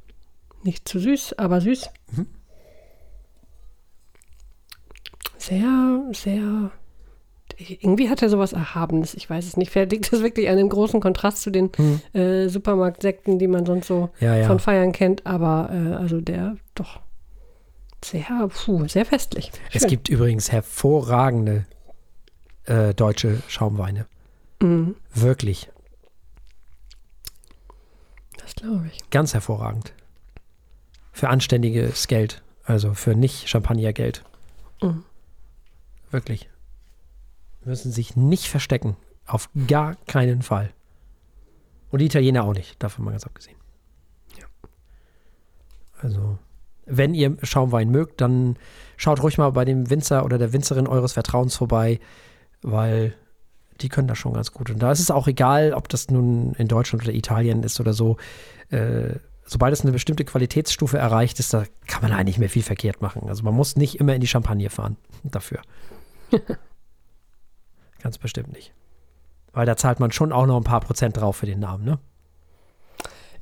Nicht 0.63 0.87
zu 0.87 0.99
süß, 0.99 1.37
aber 1.39 1.61
süß. 1.61 1.89
Mhm. 2.15 2.27
Sehr, 5.37 6.03
sehr. 6.13 6.71
Irgendwie 7.57 8.09
hat 8.09 8.21
er 8.21 8.29
sowas 8.29 8.53
Erhabenes. 8.53 9.13
Ich 9.13 9.29
weiß 9.29 9.45
es 9.45 9.57
nicht. 9.57 9.71
Vielleicht 9.71 9.91
liegt 9.91 10.11
das 10.11 10.21
wirklich 10.21 10.47
an 10.49 10.57
dem 10.57 10.69
großen 10.69 11.01
Kontrast 11.01 11.41
zu 11.41 11.51
den 11.51 11.69
mhm. 11.77 12.01
äh, 12.19 12.47
Supermarktsekten, 12.47 13.39
die 13.39 13.47
man 13.47 13.65
sonst 13.65 13.87
so 13.87 14.09
ja, 14.19 14.37
ja. 14.37 14.47
von 14.47 14.59
Feiern 14.59 14.93
kennt. 14.93 15.25
Aber 15.25 15.69
äh, 15.71 15.95
also 15.95 16.21
der 16.21 16.55
doch 16.75 17.01
sehr, 18.03 18.47
puh, 18.47 18.87
sehr 18.87 19.05
festlich. 19.05 19.51
Schön. 19.69 19.81
Es 19.81 19.87
gibt 19.87 20.07
übrigens 20.07 20.51
hervorragende 20.51 21.65
äh, 22.65 22.93
deutsche 22.93 23.41
Schaumweine. 23.47 24.05
Mhm. 24.61 24.95
Wirklich. 25.13 25.69
Das 28.37 28.55
glaube 28.55 28.87
ich. 28.87 29.09
Ganz 29.09 29.33
hervorragend. 29.33 29.93
Für 31.11 31.29
anständiges 31.29 32.07
Geld. 32.07 32.41
Also 32.65 32.93
für 32.93 33.15
nicht 33.15 33.49
Champagnergeld. 33.49 34.23
Mhm. 34.81 35.03
Wirklich. 36.11 36.49
Müssen 37.65 37.91
sich 37.91 38.15
nicht 38.15 38.49
verstecken. 38.49 38.97
Auf 39.25 39.49
gar 39.67 39.95
keinen 40.07 40.41
Fall. 40.41 40.71
Und 41.91 41.99
die 41.99 42.05
Italiener 42.05 42.43
auch 42.43 42.53
nicht, 42.53 42.81
davon 42.81 43.05
mal 43.05 43.11
ganz 43.11 43.25
abgesehen. 43.25 43.57
Ja. 44.39 44.45
Also, 46.01 46.37
wenn 46.85 47.13
ihr 47.13 47.37
Schaumwein 47.43 47.89
mögt, 47.89 48.19
dann 48.19 48.57
schaut 48.97 49.21
ruhig 49.21 49.37
mal 49.37 49.51
bei 49.51 49.63
dem 49.63 49.89
Winzer 49.89 50.25
oder 50.25 50.37
der 50.37 50.53
Winzerin 50.53 50.87
eures 50.87 51.13
Vertrauens 51.13 51.55
vorbei 51.55 51.99
weil 52.63 53.13
die 53.81 53.89
können 53.89 54.07
das 54.07 54.17
schon 54.17 54.33
ganz 54.33 54.51
gut. 54.51 54.69
Und 54.69 54.79
da 54.79 54.91
ist 54.91 54.99
es 54.99 55.11
auch 55.11 55.27
egal, 55.27 55.73
ob 55.73 55.89
das 55.89 56.09
nun 56.09 56.53
in 56.53 56.67
Deutschland 56.67 57.03
oder 57.03 57.13
Italien 57.13 57.63
ist 57.63 57.79
oder 57.79 57.93
so. 57.93 58.17
Äh, 58.69 59.15
sobald 59.45 59.73
es 59.73 59.81
eine 59.81 59.91
bestimmte 59.91 60.25
Qualitätsstufe 60.25 60.97
erreicht 60.97 61.39
ist, 61.39 61.53
da 61.53 61.65
kann 61.87 62.01
man 62.01 62.11
eigentlich 62.11 62.39
mehr 62.39 62.49
viel 62.49 62.63
verkehrt 62.63 63.01
machen. 63.01 63.27
Also 63.27 63.43
man 63.43 63.53
muss 63.53 63.75
nicht 63.75 63.99
immer 63.99 64.15
in 64.15 64.21
die 64.21 64.27
Champagne 64.27 64.69
fahren 64.69 64.97
dafür. 65.23 65.61
ganz 68.01 68.17
bestimmt 68.17 68.53
nicht. 68.53 68.73
Weil 69.51 69.65
da 69.65 69.77
zahlt 69.77 69.99
man 69.99 70.11
schon 70.11 70.31
auch 70.31 70.45
noch 70.45 70.57
ein 70.57 70.63
paar 70.63 70.81
Prozent 70.81 71.17
drauf 71.17 71.37
für 71.37 71.45
den 71.45 71.59
Namen, 71.59 71.85
ne? 71.85 71.99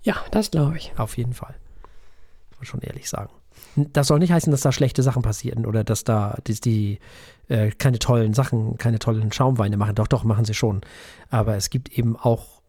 Ja, 0.04 0.16
das 0.32 0.52
glaube 0.52 0.78
ich. 0.78 0.92
Auf 0.98 1.18
jeden 1.18 1.34
Fall. 1.34 1.56
Muss 2.50 2.60
man 2.60 2.66
schon 2.66 2.82
ehrlich 2.82 3.08
sagen. 3.10 3.32
Das 3.76 4.08
soll 4.08 4.20
nicht 4.20 4.32
heißen, 4.32 4.52
dass 4.52 4.62
da 4.62 4.72
schlechte 4.72 5.04
Sachen 5.04 5.22
passieren 5.22 5.66
oder 5.66 5.84
dass 5.84 6.04
da 6.04 6.38
die, 6.48 6.60
die 6.60 7.00
äh, 7.52 7.72
keine 7.72 8.00
tollen 8.00 8.34
Sachen, 8.34 8.78
keine 8.78 8.98
tollen 8.98 9.32
Schaumweine 9.32 9.78
machen. 9.78 9.96
Doch, 9.96 10.08
doch, 10.08 10.24
machen 10.24 10.46
sie 10.46 10.54
schon. 10.54 10.82
Aber 11.30 11.56
es 11.58 11.70
gibt 11.70 11.90
eben 11.98 12.16
auch 12.16 12.62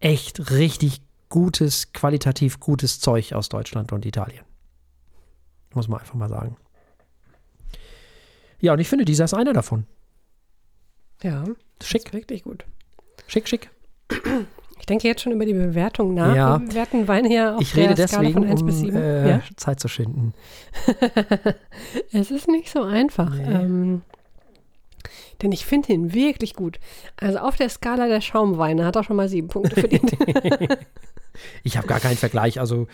echt 0.00 0.50
richtig 0.50 1.02
gutes, 1.28 1.92
qualitativ 1.92 2.58
gutes 2.58 3.00
Zeug 3.00 3.34
aus 3.34 3.48
Deutschland 3.48 3.92
und 3.92 4.06
Italien. 4.06 4.44
Muss 5.74 5.88
man 5.88 6.00
einfach 6.00 6.14
mal 6.14 6.28
sagen. 6.28 6.56
Ja, 8.60 8.72
und 8.72 8.78
ich 8.80 8.88
finde, 8.88 9.04
dieser 9.04 9.24
ist 9.24 9.34
einer 9.34 9.52
davon. 9.52 9.86
Ja, 11.22 11.44
schick. 11.82 12.12
wirklich 12.12 12.44
gut. 12.44 12.64
Schick, 13.26 13.48
schick. 13.48 13.70
Ich 14.88 14.90
denke 14.90 15.08
jetzt 15.08 15.20
schon 15.20 15.32
über 15.32 15.44
die 15.44 15.52
Bewertung 15.52 16.14
nach. 16.14 16.34
Ja. 16.34 16.58
Wir 16.58 16.66
bewerten 16.66 17.08
Wein 17.08 17.26
hier 17.26 17.56
auf 17.56 17.60
ich 17.60 17.76
rede 17.76 17.94
der 17.94 18.08
Skala 18.08 18.22
deswegen, 18.22 18.40
von 18.40 18.50
1 18.50 18.64
bis 18.64 18.78
7. 18.78 18.96
Um, 18.96 19.02
äh, 19.02 19.28
ja? 19.28 19.42
Zeit 19.56 19.80
zu 19.80 19.86
schinden. 19.86 20.32
es 22.10 22.30
ist 22.30 22.48
nicht 22.48 22.70
so 22.70 22.84
einfach. 22.84 23.28
Nee. 23.34 23.52
Ähm, 23.52 24.00
denn 25.42 25.52
ich 25.52 25.66
finde 25.66 25.92
ihn 25.92 26.14
wirklich 26.14 26.54
gut. 26.54 26.80
Also 27.20 27.36
auf 27.36 27.56
der 27.56 27.68
Skala 27.68 28.08
der 28.08 28.22
Schaumweine 28.22 28.86
hat 28.86 28.96
er 28.96 29.04
schon 29.04 29.16
mal 29.16 29.28
sieben 29.28 29.48
Punkte 29.48 29.74
verdient. 29.78 30.16
ich 31.64 31.76
habe 31.76 31.86
gar 31.86 32.00
keinen 32.00 32.16
Vergleich. 32.16 32.58
Also 32.58 32.86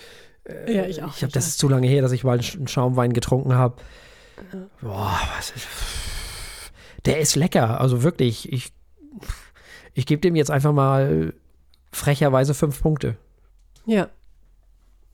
äh, 0.48 0.74
ja, 0.74 0.86
ich 0.86 1.00
auch. 1.04 1.14
Ich 1.16 1.22
habe 1.22 1.32
das 1.32 1.46
ist 1.46 1.60
zu 1.60 1.68
lange 1.68 1.86
her, 1.86 2.02
dass 2.02 2.10
ich 2.10 2.24
mal 2.24 2.40
einen 2.40 2.66
Schaumwein 2.66 3.12
getrunken 3.12 3.54
habe. 3.54 3.76
Boah, 4.80 5.20
was 5.36 5.50
ist, 5.50 5.68
der 7.06 7.20
ist 7.20 7.36
lecker. 7.36 7.80
Also 7.80 8.02
wirklich, 8.02 8.52
ich, 8.52 8.72
ich 9.92 10.06
gebe 10.06 10.20
dem 10.20 10.34
jetzt 10.34 10.50
einfach 10.50 10.72
mal 10.72 11.34
frecherweise 11.94 12.54
fünf 12.54 12.82
Punkte. 12.82 13.16
Ja. 13.86 14.08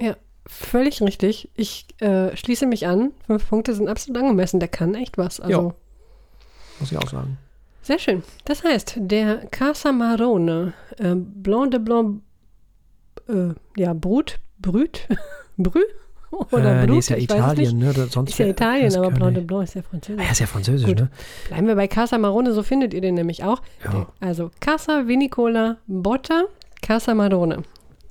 Ja, 0.01 0.17
völlig 0.47 1.03
richtig. 1.03 1.51
Ich 1.55 1.87
äh, 2.01 2.35
schließe 2.37 2.67
mich 2.67 2.87
an. 2.87 3.13
Fünf 3.27 3.49
Punkte 3.49 3.75
sind 3.75 3.89
absolut 3.89 4.21
angemessen. 4.23 4.61
Der 4.61 4.69
kann 4.69 4.95
echt 4.95 5.19
was. 5.19 5.41
Also. 5.41 5.53
Ja. 5.69 5.75
Muss 6.81 6.93
ich 6.93 6.99
auch 6.99 7.09
sagen. 7.09 7.39
Sehr 7.83 7.99
schön. 7.99 8.23
Das 8.45 8.63
heißt, 8.65 8.95
der 8.97 9.47
Casa 9.49 9.93
Marone, 9.93 10.73
äh, 10.99 11.15
Blanc 11.15 11.71
de 11.73 11.81
Blanc, 11.81 12.23
äh, 13.29 13.55
ja, 13.77 13.93
Brut, 13.95 14.39
Brut, 14.59 15.09
Brü, 15.57 15.81
Oder 16.31 16.83
äh, 16.83 16.87
Brut, 16.87 16.91
nee, 16.91 16.99
ist 16.99 17.09
ja 17.09 17.17
ich 17.17 17.29
weiß 17.29 17.39
Italien, 17.39 17.79
ne? 17.79 17.93
Sonst 17.93 18.31
Ist 18.31 18.39
ja 18.39 18.47
Italien, 18.47 18.95
aber 18.97 19.11
Blanc 19.11 19.35
de 19.35 19.45
Blanc 19.45 19.65
ist 19.65 19.75
ja 19.75 19.83
französisch. 19.83 20.21
Ah, 20.21 20.25
Ja, 20.27 20.33
ist 20.33 20.41
ja 20.41 20.47
französisch, 20.47 20.89
Gut. 20.89 21.01
ne? 21.01 21.11
Bleiben 21.49 21.67
wir 21.67 21.75
bei 21.75 21.89
Casa 21.89 22.19
Marone, 22.19 22.53
so 22.53 22.63
findet 22.63 22.95
ihr 22.95 23.01
den 23.01 23.15
nämlich 23.15 23.45
auch. 23.45 23.63
Ja. 23.85 24.07
Also 24.21 24.51
Casa 24.61 25.07
Vinicola 25.09 25.79
Botta 25.87 26.45
Casa 26.81 27.15
Marone. 27.15 27.63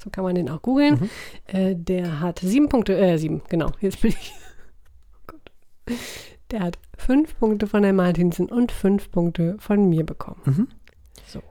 So 0.01 0.09
kann 0.09 0.23
man 0.23 0.35
den 0.35 0.49
auch 0.49 0.61
googeln. 0.61 0.99
Mhm. 0.99 1.09
Äh, 1.47 1.75
der 1.75 2.19
hat 2.19 2.39
sieben 2.39 2.69
Punkte, 2.69 2.97
äh, 2.97 3.17
sieben, 3.17 3.41
genau, 3.49 3.71
jetzt 3.79 4.01
bin 4.01 4.11
ich. 4.11 4.33
Oh 5.11 5.21
Gott. 5.27 5.97
Der 6.51 6.61
hat 6.61 6.79
fünf 6.97 7.37
Punkte 7.37 7.67
von 7.67 7.83
der 7.83 7.93
Martinsen 7.93 8.47
und 8.47 8.71
fünf 8.71 9.11
Punkte 9.11 9.57
von 9.59 9.89
mir 9.89 10.05
bekommen. 10.05 10.41
Mhm. 10.45 10.67
So. 11.27 11.41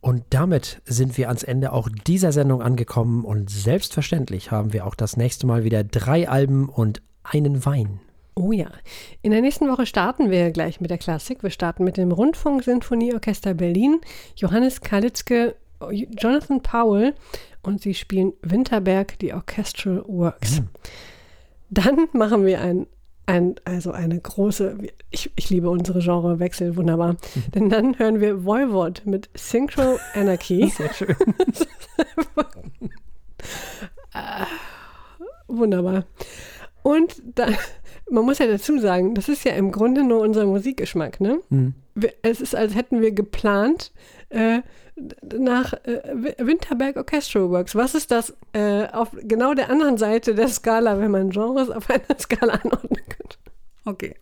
Und 0.00 0.24
damit 0.30 0.82
sind 0.84 1.16
wir 1.16 1.28
ans 1.28 1.42
Ende 1.42 1.72
auch 1.72 1.88
dieser 2.06 2.32
Sendung 2.32 2.62
angekommen 2.62 3.24
und 3.24 3.50
selbstverständlich 3.50 4.50
haben 4.50 4.72
wir 4.72 4.86
auch 4.86 4.94
das 4.94 5.16
nächste 5.16 5.46
Mal 5.46 5.64
wieder 5.64 5.84
drei 5.84 6.28
Alben 6.28 6.68
und 6.68 7.02
einen 7.22 7.64
Wein. 7.64 8.00
Oh 8.34 8.52
ja. 8.52 8.70
In 9.22 9.32
der 9.32 9.42
nächsten 9.42 9.68
Woche 9.68 9.86
starten 9.86 10.30
wir 10.30 10.50
gleich 10.50 10.80
mit 10.80 10.90
der 10.90 10.98
Klassik. 10.98 11.42
Wir 11.42 11.50
starten 11.50 11.84
mit 11.84 11.96
dem 11.96 12.12
Rundfunk-Sinfonieorchester 12.12 13.54
Berlin, 13.54 14.00
Johannes 14.36 14.80
Kalitzke, 14.80 15.56
Jonathan 15.90 16.62
Powell 16.62 17.14
und 17.62 17.80
sie 17.82 17.94
spielen 17.94 18.32
Winterberg, 18.42 19.18
die 19.18 19.32
Orchestral 19.32 20.02
Works. 20.06 20.62
Dann 21.70 22.08
machen 22.12 22.44
wir 22.44 22.60
ein, 22.60 22.86
ein, 23.26 23.54
also 23.64 23.92
eine 23.92 24.18
große, 24.18 24.78
ich, 25.10 25.30
ich 25.36 25.50
liebe 25.50 25.70
unsere 25.70 26.00
Genrewechsel, 26.00 26.76
wunderbar. 26.76 27.16
Denn 27.54 27.70
dann 27.70 27.98
hören 27.98 28.20
wir 28.20 28.44
Voivod 28.44 29.02
mit 29.06 29.30
Synchro 29.34 29.98
Anarchy. 30.14 30.68
Sehr 30.76 30.92
schön. 30.92 31.16
Wunderbar. 35.46 36.04
Und 36.82 37.22
dann, 37.34 37.56
man 38.10 38.24
muss 38.24 38.38
ja 38.38 38.46
dazu 38.46 38.78
sagen, 38.78 39.14
das 39.14 39.28
ist 39.28 39.44
ja 39.44 39.52
im 39.52 39.70
Grunde 39.70 40.02
nur 40.02 40.20
unser 40.20 40.46
Musikgeschmack, 40.46 41.20
ne? 41.20 41.40
Mhm. 41.50 41.74
Es 42.22 42.40
ist, 42.40 42.54
als 42.54 42.74
hätten 42.74 43.00
wir 43.00 43.12
geplant 43.12 43.92
äh, 44.30 44.60
nach 45.38 45.72
äh, 45.84 46.00
Wi- 46.14 46.34
Winterberg 46.46 46.96
Orchestral 46.96 47.50
Works. 47.50 47.74
Was 47.74 47.94
ist 47.94 48.10
das 48.10 48.34
äh, 48.52 48.86
auf 48.88 49.10
genau 49.22 49.54
der 49.54 49.70
anderen 49.70 49.96
Seite 49.98 50.34
der 50.34 50.48
Skala, 50.48 50.98
wenn 50.98 51.10
man 51.10 51.30
Genres 51.30 51.70
auf 51.70 51.88
einer 51.90 52.02
Skala 52.18 52.54
anordnen 52.54 53.02
könnte? 53.08 53.36
Okay. 53.84 54.14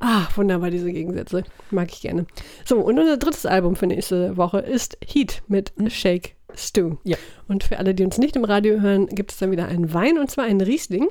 Ah, 0.00 0.26
wunderbar, 0.34 0.70
diese 0.70 0.92
Gegensätze. 0.92 1.44
Mag 1.70 1.90
ich 1.92 2.00
gerne. 2.00 2.26
So, 2.64 2.78
und 2.80 2.98
unser 2.98 3.16
drittes 3.16 3.46
Album 3.46 3.76
für 3.76 3.86
nächste 3.86 4.36
Woche 4.36 4.58
ist 4.58 4.98
Heat 5.06 5.42
mit 5.48 5.72
Shake 5.88 6.34
Stew. 6.54 6.96
Ja. 7.04 7.16
Und 7.48 7.64
für 7.64 7.78
alle, 7.78 7.94
die 7.94 8.04
uns 8.04 8.18
nicht 8.18 8.36
im 8.36 8.44
Radio 8.44 8.80
hören, 8.80 9.06
gibt 9.06 9.32
es 9.32 9.38
dann 9.38 9.50
wieder 9.52 9.66
einen 9.66 9.94
Wein 9.94 10.18
und 10.18 10.30
zwar 10.30 10.44
einen 10.44 10.60
Riesling 10.60 11.08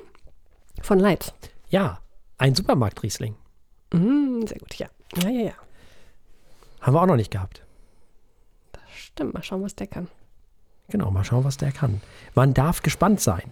von 0.82 1.00
Leitz. 1.00 1.34
Ja, 1.70 2.00
ein 2.38 2.54
Supermarkt-Riesling. 2.54 3.36
Mm, 3.94 4.46
sehr 4.46 4.60
gut, 4.60 4.76
ja. 4.76 4.88
Ja, 5.24 5.30
ja, 5.30 5.42
ja. 5.48 5.54
Haben 6.82 6.94
wir 6.96 7.02
auch 7.02 7.08
noch 7.08 7.16
nicht 7.16 7.32
gehabt. 7.32 7.64
Stimmt, 9.14 9.34
mal 9.34 9.44
schauen, 9.44 9.62
was 9.62 9.76
der 9.76 9.88
kann. 9.88 10.08
Genau, 10.90 11.12
mal 11.12 11.24
schauen, 11.24 11.44
was 11.44 11.58
der 11.58 11.72
kann. 11.72 12.02
Man 12.36 12.54
darf 12.54 12.82
gespannt 12.82 13.22
sein. 13.22 13.52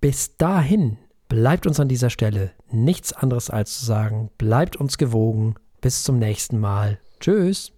Bis 0.00 0.36
dahin 0.36 0.98
bleibt 1.28 1.66
uns 1.66 1.80
an 1.80 1.88
dieser 1.88 2.10
Stelle 2.10 2.52
nichts 2.70 3.12
anderes 3.12 3.50
als 3.50 3.78
zu 3.78 3.84
sagen, 3.84 4.30
bleibt 4.36 4.76
uns 4.76 4.98
gewogen. 4.98 5.54
Bis 5.80 6.02
zum 6.02 6.18
nächsten 6.18 6.58
Mal. 6.58 6.98
Tschüss. 7.20 7.72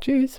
Tschüss. 0.00 0.38